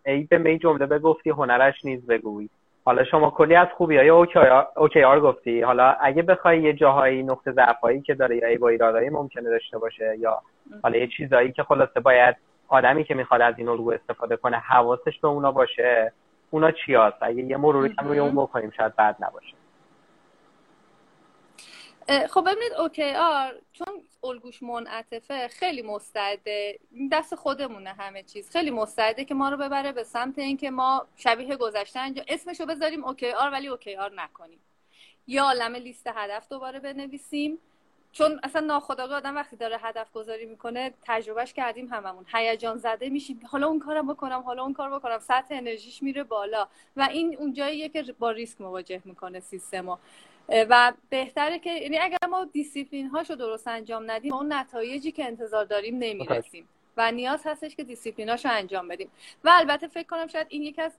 ای 0.06 0.24
به 0.24 0.38
می 0.38 0.58
جمله 0.58 0.86
بگفتی 0.86 1.30
هنرش 1.30 1.84
نیز 1.84 2.06
بگوی 2.06 2.48
حالا 2.85 3.05
شما 3.05 3.30
کلی 3.30 3.55
از 3.55 3.68
خوبی 3.76 3.97
های 3.97 4.09
اوکی 4.09 5.03
آر 5.03 5.20
گفتی. 5.20 5.61
حالا 5.61 5.97
اگه 6.01 6.22
بخوای 6.22 6.62
یه 6.62 6.72
جاهایی 6.72 7.22
نقطه 7.22 7.53
ضعفایی 7.53 8.01
که 8.01 8.14
داره 8.14 8.37
یا 8.37 8.59
با 8.59 8.68
ایرادایی 8.68 9.11
ممکنه 9.11 9.51
داشته 9.51 9.78
باشه 9.78 10.16
یا 10.18 10.43
حالا 10.82 10.99
یه 10.99 11.07
چیزایی 11.16 11.53
که 11.53 11.62
خلاصه 11.62 12.01
باید 12.01 12.37
آدمی 12.68 13.05
که 13.05 13.14
می‌خواد 13.14 13.41
از 13.41 13.55
این 13.59 13.68
الگو 13.68 13.93
استفاده 13.93 14.37
کنه 14.37 14.57
حواسش 14.57 15.18
به 15.22 15.28
اونا 15.28 15.53
باشه 15.53 16.12
اونا 16.51 16.70
چی 16.70 16.95
هست؟ 16.95 17.16
اگه 17.20 17.43
یه 17.43 17.57
مروری 17.57 17.95
کم 17.95 18.09
روی 18.09 18.18
اون 18.18 18.32
بکنیم 18.32 18.70
شاید 18.76 18.97
بد 18.97 19.16
نباشه. 19.20 19.55
خب 22.30 22.41
ببینید 22.41 22.72
OKR 22.78 23.52
چون 23.72 23.87
الگوش 24.24 24.62
منعطفه 24.62 25.48
خیلی 25.48 25.82
مستعده. 25.82 26.78
دست 27.12 27.34
خودمونه 27.34 27.92
همه 27.92 28.22
چیز. 28.22 28.50
خیلی 28.50 28.70
مستعده 28.70 29.24
که 29.24 29.34
ما 29.34 29.48
رو 29.48 29.56
ببره 29.56 29.92
به 29.92 30.04
سمت 30.04 30.38
اینکه 30.38 30.70
ما 30.70 31.06
شبیه 31.16 31.56
گذشته 31.56 32.00
انجام 32.00 32.24
اسمشو 32.28 32.66
بذاریم 32.66 33.04
OKR 33.05 33.50
ولی 33.50 33.68
OKR 33.68 34.12
نکنیم. 34.14 34.60
یه 35.26 35.44
عالم 35.44 35.74
لیست 35.74 36.06
هدف 36.06 36.48
دوباره 36.48 36.80
بنویسیم. 36.80 37.58
چون 38.12 38.40
اصلا 38.42 38.66
ناخداگاه 38.66 39.16
آدم 39.16 39.34
وقتی 39.36 39.56
داره 39.56 39.78
هدف 39.78 40.12
گذاری 40.12 40.46
می‌کنه 40.46 40.94
تجربهش 41.02 41.52
کردیم 41.52 41.88
هممون. 41.88 42.26
هیجان 42.34 42.78
زده 42.78 43.08
میشیم. 43.08 43.40
حالا 43.50 43.66
اون 43.66 43.78
کارم 43.78 44.12
بکنم 44.12 44.40
حالا 44.40 44.62
اون 44.62 44.72
کار 44.72 44.90
بکنم. 44.90 45.18
سطح 45.18 45.54
انرژیش 45.54 46.02
میره 46.02 46.24
بالا. 46.24 46.68
و 46.96 47.08
این 47.10 47.36
اون 47.36 47.52
جاییه 47.52 47.88
که 47.88 48.02
با 48.18 48.30
ریسک 48.30 48.60
مواجه 48.60 49.02
می‌کنه 49.04 49.40
سیستمو. 49.40 49.96
و 50.49 50.92
بهتره 51.09 51.59
که 51.59 51.70
یعنی 51.70 51.99
اگر 51.99 52.26
ما 52.30 52.45
دیسیپلین 52.45 53.07
هاشو 53.07 53.34
درست 53.34 53.68
انجام 53.68 54.11
ندیم 54.11 54.34
اون 54.34 54.53
نتایجی 54.53 55.12
که 55.12 55.24
انتظار 55.24 55.64
داریم 55.64 55.99
نمی‌رسیم. 55.99 56.68
و 56.97 57.12
نیاز 57.12 57.42
هستش 57.45 57.76
که 57.76 57.84
دیسیپلین 57.84 58.28
هاشو 58.28 58.49
انجام 58.53 58.88
بدیم. 58.88 59.11
و 59.45 59.51
البته 59.55 59.88
فکر 59.88 60.07
کنم 60.07 60.26
شاید 60.26 60.47
این 60.51 60.62
یکی 60.62 60.82
از 60.82 60.92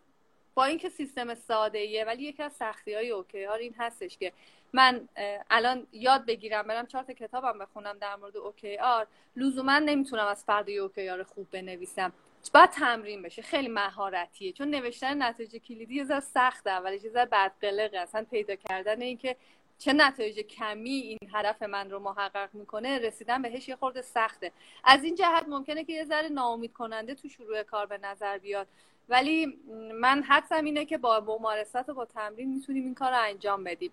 با 0.56 0.66
اینکه 0.66 0.89
سیستم 0.89 1.36
ساده 1.36 1.78
ایه 1.78 2.06
ولی 2.06 2.24
یکی 2.24 2.43
از 2.43 2.54
سختی 2.54 2.93
های 2.93 3.10
OKR 3.10 3.43
ها 3.43 3.54
این 3.54 3.76
هستش 3.78 4.18
که 4.18 4.32
من 4.74 5.10
الان 5.50 5.88
یاد 5.91 6.26
بگیرم 6.26 6.64
برم 6.64 6.86
چهار 6.86 7.04
تا 7.04 7.14
کتابم 7.14 7.60
بخونم 7.60 7.98
در 7.98 8.16
مورد 8.16 8.38
OKR. 8.38 9.08
لزوما 9.36 9.80
نمی‌تونم 9.80 10.28
از 10.28 10.43
فردا 10.43 10.70
OKR 10.70 11.24
خوب 11.24 11.48
بنویسم. 11.52 12.14
باید 12.54 12.70
تمرین 12.70 13.22
بشه. 13.22 13.41
خیلی 13.41 13.68
مهارتیه. 13.68 14.52
چون 14.52 14.70
نوشتن 14.70 15.24
نتیجه 15.24 15.60
کلیدی 15.60 15.96
یه 15.96 16.20
سخته. 16.20 16.70
اولش 16.70 17.04
یه 17.04 17.10
ذره 17.10 17.26
بدقلقه. 17.26 18.00
اصلا 18.00 18.26
پیدا 18.32 18.56
کردن 18.56 19.02
این 19.02 19.18
که 19.18 19.36
چه 19.78 19.93
نتایج 19.93 20.39
کمی 20.39 20.89
این 20.89 21.20
هدف 21.34 21.64
من 21.64 21.91
رو 21.91 22.00
محقق 22.00 22.50
می‌کنه 22.54 22.98
رسیدن 22.98 23.41
بهش 23.41 23.70
یه 23.70 23.76
خورده 23.76 24.02
سخته. 24.02 24.52
از 24.84 25.04
این 25.04 25.16
جهت 25.16 25.46
ممکنه 25.48 25.84
که 25.84 25.93
یه 25.93 26.06
ذره 26.06 26.30
ناامید 26.30 26.74
کننده 26.74 27.16
تو 27.16 27.30
شروع 27.30 27.64
کار 27.64 27.86
به 27.86 27.98
نظر 27.98 28.38
بیاد. 28.38 28.68
ولی 29.10 29.46
من 29.93 30.24
حدسم 30.24 30.66
اینه 30.66 30.86
که 30.86 30.98
با 30.98 31.20
ممارست 31.20 31.89
و 31.89 31.93
با 31.93 32.06
تمرین 32.06 32.54
می‌تونیم 32.54 32.84
این 32.84 32.96
کار 32.96 33.12
رو 33.12 33.20
انجام 33.20 33.64
بدیم 33.64 33.91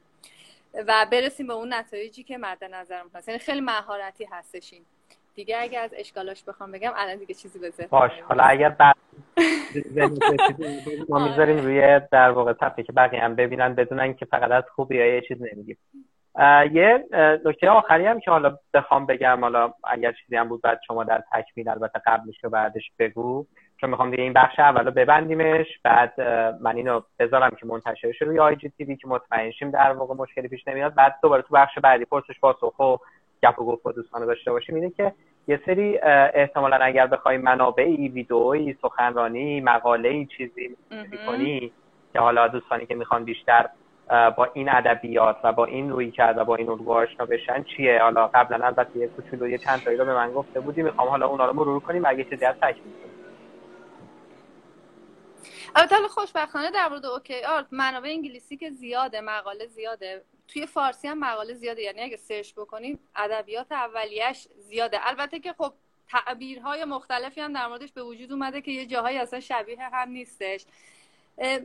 و 0.75 1.07
برسیم 1.11 1.47
به 1.47 1.53
اون 1.53 1.73
نتایجی 1.73 2.23
که 2.23 2.39
مد 2.39 2.65
نظرم 2.65 3.11
هست 3.15 3.29
یعنی 3.29 3.39
خیلی 3.39 3.61
مهارتی 3.61 4.25
هستش 4.25 4.73
این. 4.73 4.85
دیگه 5.35 5.57
اگه 5.61 5.79
از 5.79 5.95
اشکالاش 5.97 6.45
بخوام 6.45 6.73
بگم 6.73 6.93
الان 6.97 7.17
دیگه 7.17 7.35
چیزی 7.35 7.59
بزه 7.59 7.87
باش. 7.87 8.11
حالا 8.29 8.43
اگر 8.43 8.69
بعد 8.69 8.97
ما 11.09 11.29
می‌ذاریم 11.29 11.57
روی 11.57 12.01
در 12.13 12.31
واقع 12.31 12.53
صفحه 12.53 12.83
که 12.85 12.93
بقیه 12.93 13.21
هم 13.21 13.35
ببینن 13.35 13.75
بدونن 13.75 14.15
که 14.15 14.25
فقط 14.25 14.51
از 14.51 14.65
خوبی 14.75 14.97
یه 14.97 15.21
چیز 15.29 15.39
نمیگیم. 15.43 15.79
یه 16.73 17.05
نکته 17.45 17.71
آخری 17.71 18.07
هم 18.07 18.21
که 18.21 18.31
حالا 18.31 18.59
بخوام 18.75 19.07
بگم 19.07 19.41
حالا 19.41 19.73
اگر 19.85 20.13
چیزی 20.13 20.37
هم 20.37 20.49
بود 20.49 20.63
بعد 20.63 20.81
شما 20.87 21.05
در 21.05 21.23
تکمیل 21.33 21.69
البته 21.69 22.03
قبلش 22.07 22.45
و 22.45 22.49
بعدش 22.49 22.91
بگو. 22.99 23.47
چون 23.81 23.91
می‌خوام 23.91 24.11
دیگه 24.11 24.23
این 24.23 24.33
بخش 24.33 24.59
اولو 24.59 24.91
ببندیمش. 24.91 25.67
بعد 25.85 26.21
من 26.61 26.77
اینو 26.77 27.01
بذارم 27.19 27.51
که 27.51 27.67
منتشر 27.67 28.13
شه 28.13 28.25
روی 28.25 28.39
آی 28.39 28.57
جی 28.57 28.69
تی 28.69 28.97
که 28.97 29.09
مطمئن 29.09 29.51
شیم 29.51 29.71
در 29.71 29.93
واقع 29.93 30.15
مشکلی 30.15 30.49
پیش 30.49 30.69
نمیاد. 30.69 30.95
بعد 30.95 31.15
دوباره 31.23 31.43
تو 31.43 31.55
بخش 31.55 31.79
بعدی 31.79 32.05
پرسش 32.05 32.41
پاسخ 32.41 32.79
و 32.79 32.97
گپ 33.43 33.59
و 33.59 33.65
گفت 33.65 33.83
با 33.83 33.93
دوستان 33.93 34.27
داشته 34.27 34.53
باشیم 34.53 34.75
اینه 34.75 34.91
که 34.91 35.13
یه 35.49 35.61
سری 35.67 35.99
احتمالا 36.35 36.77
اگر 36.77 37.07
بخوای 37.07 37.37
منابعی 37.37 38.09
ویدئویی 38.09 38.79
سخنرانی 38.83 39.61
مقاله 39.61 40.25
چیزی 40.25 40.77
کنی 41.27 41.73
که 42.13 42.21
حالا 42.21 42.49
دوستانی 42.49 42.87
که 42.87 42.95
می‌خوان 42.95 43.25
بیشتر 43.25 43.69
با 44.09 44.49
این 44.55 44.69
ادبیات 44.69 45.37
و 45.45 45.53
با 45.53 45.65
این 45.65 45.91
روی 45.91 46.11
کرد 46.11 46.39
و 46.39 46.45
با 46.45 46.57
این 46.57 46.69
الگو 46.69 46.93
آشنا 46.93 47.27
بشن 47.27 47.63
چیه؟ 47.63 48.03
حالا 48.03 48.29
قبلا 48.29 48.67
البته 48.67 48.99
یه 48.99 49.09
کوچولو 49.09 49.49
یه 49.49 49.59
چند 49.59 49.81
تایی 49.81 49.97
رو 49.97 50.05
به 50.05 50.15
من 50.15 50.33
گفته 50.33 50.61
بودی 50.61 50.83
می‌خوام 50.83 51.09
حالا 51.09 51.27
اونا 51.27 51.47
رو 51.47 51.53
مرور 51.53 51.81
کنیم 51.81 52.05
اگه 52.07 52.25
چیزی 52.25 52.45
از 52.45 52.55
تکمیل 52.55 52.93
کنیم. 52.93 53.13
البته 55.77 55.95
خوشبختانه 56.09 56.71
در 56.71 56.89
مورد 56.89 57.07
OKR 57.07 57.67
منابع 57.71 58.09
انگلیسی 58.09 58.57
که 58.57 58.71
زیاده 58.71 59.21
مقاله 59.21 59.67
زیاده. 59.67 60.23
توی 60.49 60.67
فارسی 60.67 61.09
هم 61.09 61.19
مقاله 61.19 61.55
زیاده. 61.55 61.83
یعنی 61.83 62.01
اگه 62.01 62.17
search 62.17 62.53
بکنیم 62.53 62.99
ادبیات 63.17 63.73
اولیش 63.73 64.49
زیاده. 64.59 65.09
البته 65.09 65.41
که 65.41 65.53
خب 65.53 65.73
تعبیرهای 66.09 66.85
مختلفی 66.85 67.41
هم 67.41 67.53
در 67.53 67.67
موردش 67.67 67.93
به 67.93 68.03
وجود 68.03 68.33
اومده 68.33 68.61
که 68.61 68.71
یه 68.71 68.87
جاهایی 68.87 69.19
اصلا 69.19 69.41
شبیه 69.41 69.83
هم 69.83 70.09
نیستش. 70.09 70.65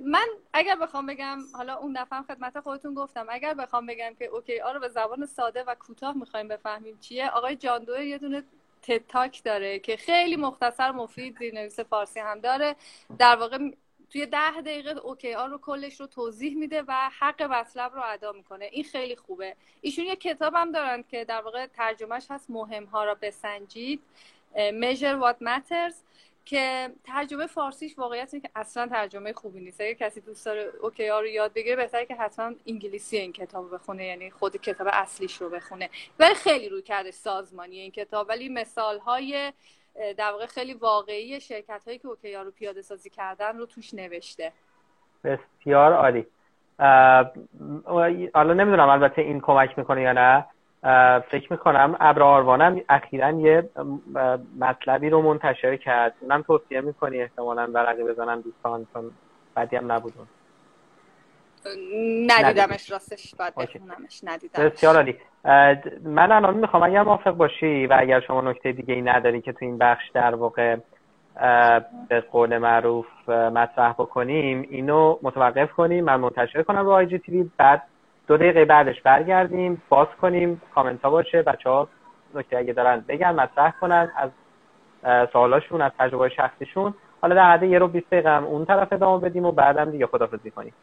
من 0.05 0.27
اگر 0.53 0.75
بخوام 0.75 1.05
بگم 1.05 1.39
حالا 1.53 1.77
اون 1.77 1.93
دفعه 2.01 2.21
خدمت 2.21 2.59
خودتون 2.59 2.93
گفتم 2.93 3.25
اگر 3.29 3.53
بخوام 3.53 3.85
بگم 3.85 4.15
که 4.19 4.25
OKR 4.25 4.71
رو 4.71 4.79
به 4.79 4.89
زبان 4.89 5.25
ساده 5.25 5.63
و 5.63 5.75
کوتاه 5.75 6.17
می‌خوایم 6.17 6.47
بفهمیم 6.47 6.97
چیه 6.99 7.29
آقای 7.29 7.55
John 7.55 7.77
Doerr 7.77 8.03
یه 8.03 8.17
دونه 8.17 8.43
TED 8.81 9.08
Talk 9.08 9.43
داره 9.43 9.79
که 9.79 9.97
خیلی 9.97 10.35
مختصر 10.35 10.91
مفید 10.91 11.37
زیرنویس 11.37 11.79
فارسی 11.79 12.19
هم 12.19 12.39
داره. 12.39 12.75
در 13.19 13.35
واقع 13.35 13.57
توی 14.09 14.25
ده 14.25 14.61
دقیقه 14.61 14.99
OKR 14.99 15.49
رو 15.49 15.57
کلش 15.57 15.99
رو 15.99 16.07
توضیح 16.07 16.55
میده 16.55 16.83
و 16.87 17.09
حق 17.19 17.41
مطلب 17.43 17.93
رو 17.95 18.01
ادا 18.05 18.31
می‌کنه. 18.31 18.69
این 18.71 18.83
خیلی 18.83 19.15
خوبه. 19.15 19.55
ایشون 19.81 20.05
یه 20.05 20.15
کتاب 20.15 20.53
هم 20.55 20.71
دارن 20.71 21.03
که 21.03 21.25
در 21.25 21.41
واقع 21.41 21.65
ترجمهش 21.65 22.25
هست 22.29 22.49
مهم 22.49 22.85
ها 22.85 23.03
را 23.03 23.15
بسنجید 23.15 24.01
measure 24.55 25.21
what 25.21 25.45
matters 25.45 25.95
که 26.45 26.91
ترجمه 27.03 27.47
فارسیش 27.47 27.97
واقعیت 27.97 28.31
که 28.41 28.49
اصلا 28.55 28.87
ترجمه 28.87 29.33
خوبی 29.33 29.59
نیست. 29.59 29.81
اگه 29.81 29.95
کسی 29.95 30.21
دوست 30.21 30.45
داره 30.45 30.71
OKR 30.81 31.07
رو 31.07 31.25
یاد 31.25 31.53
بگیره 31.53 31.75
بهتره 31.75 32.05
که 32.05 32.15
حتما 32.15 32.53
انگلیسی 32.65 33.17
این 33.17 33.33
کتاب 33.33 33.63
رو 33.63 33.77
بخونه 33.77 34.05
یعنی 34.05 34.31
خود 34.31 34.57
کتاب 34.57 34.87
اصلیش 34.91 35.41
رو 35.41 35.49
بخونه. 35.49 35.89
ولی 36.19 36.35
خیلی 36.35 36.69
رویکرد 36.69 37.11
سازمانیه 37.11 37.79
این 37.79 37.91
کتاب. 37.91 38.29
ولی 38.29 38.49
مثال 38.49 38.99
های 38.99 39.53
در 40.17 40.31
واقع 40.31 40.45
خیلی 40.45 40.73
واقعی 40.73 41.39
شرکت 41.39 41.81
هایی 41.85 41.99
که 41.99 42.07
اوکی 42.07 42.35
رو 42.35 42.51
پیاده 42.51 42.81
سازی 42.81 43.09
کردن 43.09 43.57
رو 43.57 43.65
توش 43.65 43.93
نوشته. 43.93 44.51
بسیار 45.23 45.93
عالی. 45.93 46.25
حالا 48.33 48.53
نمی‌دونم 48.53 48.89
البته 48.89 49.21
این 49.21 49.41
کمک 49.41 49.77
می‌کنه 49.77 50.01
یا 50.01 50.11
نه. 50.13 50.45
فکر 51.19 51.53
می‌کنم 51.53 51.97
ابر 51.99 52.23
آروانم 52.23 52.81
اخیرا 52.89 53.31
یه 53.31 53.69
مطلبی 54.59 55.09
رو 55.09 55.21
منتشر 55.21 55.75
کرد. 55.77 56.13
اونم 56.19 56.41
توصیه 56.41 56.81
می‌کنی 56.81 57.21
احتمالا 57.21 57.67
برقی 57.67 58.03
بزنن 58.03 58.41
دوستان 58.41 58.87
چون 58.93 59.11
بدی 59.55 59.75
هم 59.75 59.91
نبودون 59.91 60.27
ندیدمش 62.27 62.91
راستش 62.91 63.35
باید 63.35 63.53
بخونمش 63.55 64.21
ندیدمش. 64.23 64.65
بسیار 64.65 64.95
عالی. 64.95 65.15
من 66.03 66.31
الان 66.31 66.57
می‌خوام 66.57 66.83
اگر 66.83 67.03
موافق 67.03 67.31
باشی 67.31 67.87
و 67.87 67.97
اگر 67.99 68.19
شما 68.19 68.41
نکته 68.41 68.71
دیگه 68.71 68.93
ای 68.93 69.01
نداری 69.01 69.41
که 69.41 69.51
تو 69.51 69.65
این 69.65 69.77
بخش 69.77 70.09
در 70.09 70.35
واقع 70.35 70.75
به 72.09 72.21
قول 72.31 72.57
معروف 72.57 73.29
مطرح 73.29 73.93
بکنیم 73.93 74.67
اینو 74.69 75.17
متوقف 75.21 75.71
کنیم. 75.71 76.05
من 76.05 76.15
منتشر 76.15 76.63
کنم 76.63 76.79
رو 76.79 76.91
آی 76.91 77.05
جی 77.05 77.17
تیوی 77.17 77.49
بعد 77.57 77.83
دو 78.27 78.37
دقیقه 78.37 78.65
بعدش 78.65 79.01
برگردیم 79.01 79.81
باز 79.89 80.07
کنیم. 80.21 80.61
کامنت 80.75 81.01
ها 81.01 81.09
باشه. 81.09 81.41
بچه 81.41 81.69
ها 81.69 81.87
نکته 82.35 82.57
اگه 82.57 82.73
دارن 82.73 83.05
بگن 83.07 83.31
مطرح 83.31 83.73
کنن. 83.81 84.11
از 84.15 84.29
سوالاشون 85.33 85.81
از 85.81 85.91
تجربه 85.99 86.29
شخصیشون. 86.29 86.93
حالا 87.21 87.35
در 87.35 87.51
حد 87.51 87.63
یه 87.63 87.79
رو 87.79 87.87
20 87.87 88.07
دقیقه 88.07 88.29
هم 88.29 88.43
اون 88.43 88.65
طرف 88.65 88.93
ادامه 88.93 89.29
بدیم 89.29 89.45
و 89.45 89.51
بعدم 89.51 89.91
دیگه 89.91 90.07
خدافزی 90.07 90.51
کنیم. 90.51 90.73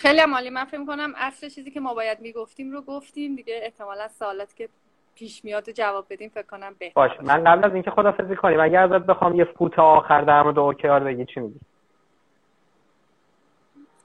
خیلی 0.00 0.20
عمالی 0.20 0.50
من 0.50 0.64
فکر 0.64 0.84
کنم 0.86 1.12
اصل 1.16 1.48
چیزی 1.48 1.70
که 1.70 1.80
ما 1.80 1.94
باید 1.94 2.20
می‌گفتیم 2.20 2.72
رو 2.72 2.82
گفتیم 2.82 3.36
دیگه. 3.36 3.60
احتمالا 3.62 4.08
سوالات 4.08 4.56
که 4.56 4.68
پیش 5.14 5.44
میاد 5.44 5.70
جواب 5.70 6.06
بدیم 6.10 6.28
فکر 6.28 6.46
کنم 6.46 6.74
بهتر 6.78 6.92
باش 6.94 7.10
من 7.20 7.44
قبل 7.44 7.64
از 7.64 7.74
اینکه 7.74 7.90
خدافزی 7.90 8.36
کنیم 8.36 8.60
اگر 8.60 8.82
ازت 8.82 9.06
بخوام 9.06 9.34
یه 9.34 9.44
فوت 9.44 9.78
آخر 9.78 10.20
در 10.20 10.42
مورد 10.42 10.58
اوکیار 10.58 11.04
بگی 11.04 11.24
چی 11.34 11.40
میگی؟ 11.40 11.60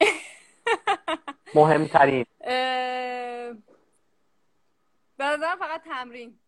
مهمترین. 1.55 2.25
به 5.17 5.25
نظرم 5.25 5.57
فقط 5.59 5.81
تمرین. 5.83 6.39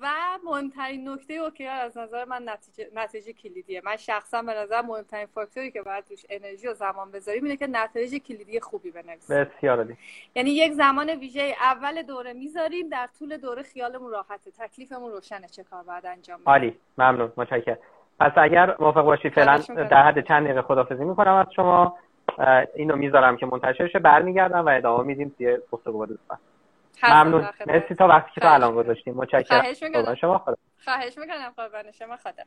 و 0.00 0.06
مهمترین 0.44 1.08
نکته 1.08 1.34
اوکی 1.34 1.66
از 1.66 1.98
نظر 1.98 2.24
من 2.24 2.48
نتیجه, 2.48 2.90
نتیجه 2.94 3.32
کلیدیه. 3.32 3.82
من 3.84 3.96
شخصا 3.96 4.42
به 4.42 4.54
نظر 4.54 4.82
مهمترین 4.82 5.26
فاکتوری 5.26 5.70
که 5.70 5.82
باید 5.82 6.04
توش 6.04 6.24
انرژی 6.30 6.68
و 6.68 6.74
زمان 6.74 7.10
بذاریم 7.10 7.44
اینه 7.44 7.56
که 7.56 7.66
نتایج 7.66 8.14
کلیدی 8.14 8.60
خوبی 8.60 8.90
بنویسیم. 8.90 9.36
بسیار 9.44 9.78
عالی. 9.78 9.96
یعنی 10.34 10.50
یک 10.50 10.72
زمان 10.72 11.10
ویژه 11.10 11.54
اول 11.60 12.02
دوره 12.02 12.32
می‌ذاریم 12.32 12.88
در 12.88 13.08
طول 13.18 13.36
دوره 13.36 13.62
خیالمون 13.62 14.10
راحته 14.10 14.50
تکلیفمون 14.58 15.12
روشنه 15.12 15.48
چه 15.48 15.64
کار 15.64 15.82
باید 15.82 16.06
انجام 16.06 16.36
بدیم. 16.36 16.48
عالی. 16.48 16.76
ممنون. 16.98 17.32
متشکرم. 17.36 17.78
پس 18.20 18.32
اگر 18.36 18.76
موافق 18.78 19.02
باشی 19.02 19.30
فعلا 19.30 19.56
در 19.56 20.02
حد 20.02 20.28
چند 20.28 20.44
دقیقه 20.44 20.62
خدافزی 20.62 21.04
می‌کنم 21.04 21.34
از 21.34 21.46
شما. 21.56 21.98
اینو 22.74 22.96
می‌ذارم 22.96 23.36
که 23.36 23.46
منتشر 23.46 23.88
شه 23.88 23.98
برمیگردم 23.98 24.66
و 24.66 24.68
ادامه 24.68 25.04
میدیم. 25.04 25.34
توی 25.38 25.58
گفتگو 25.72 25.98
با 25.98 26.06
دوستان. 26.06 26.38
ممنون. 27.02 27.48
مرسی 27.66 27.94
تا 27.94 28.08
وقتی 28.08 28.30
که 28.34 28.40
تو 28.40 28.54
الان 28.54 28.74
گذاشتیم 28.74 29.14
متشکرم. 29.14 29.60
خواهش 29.60 29.82
می‌کنم. 29.82 30.14
شما. 30.14 30.38
خدا. 30.38 30.56
خواهش 30.84 31.18
می‌کنم. 31.18 31.52
قربان 31.56 31.90
شما. 31.92 32.16
خدا. 32.16 32.44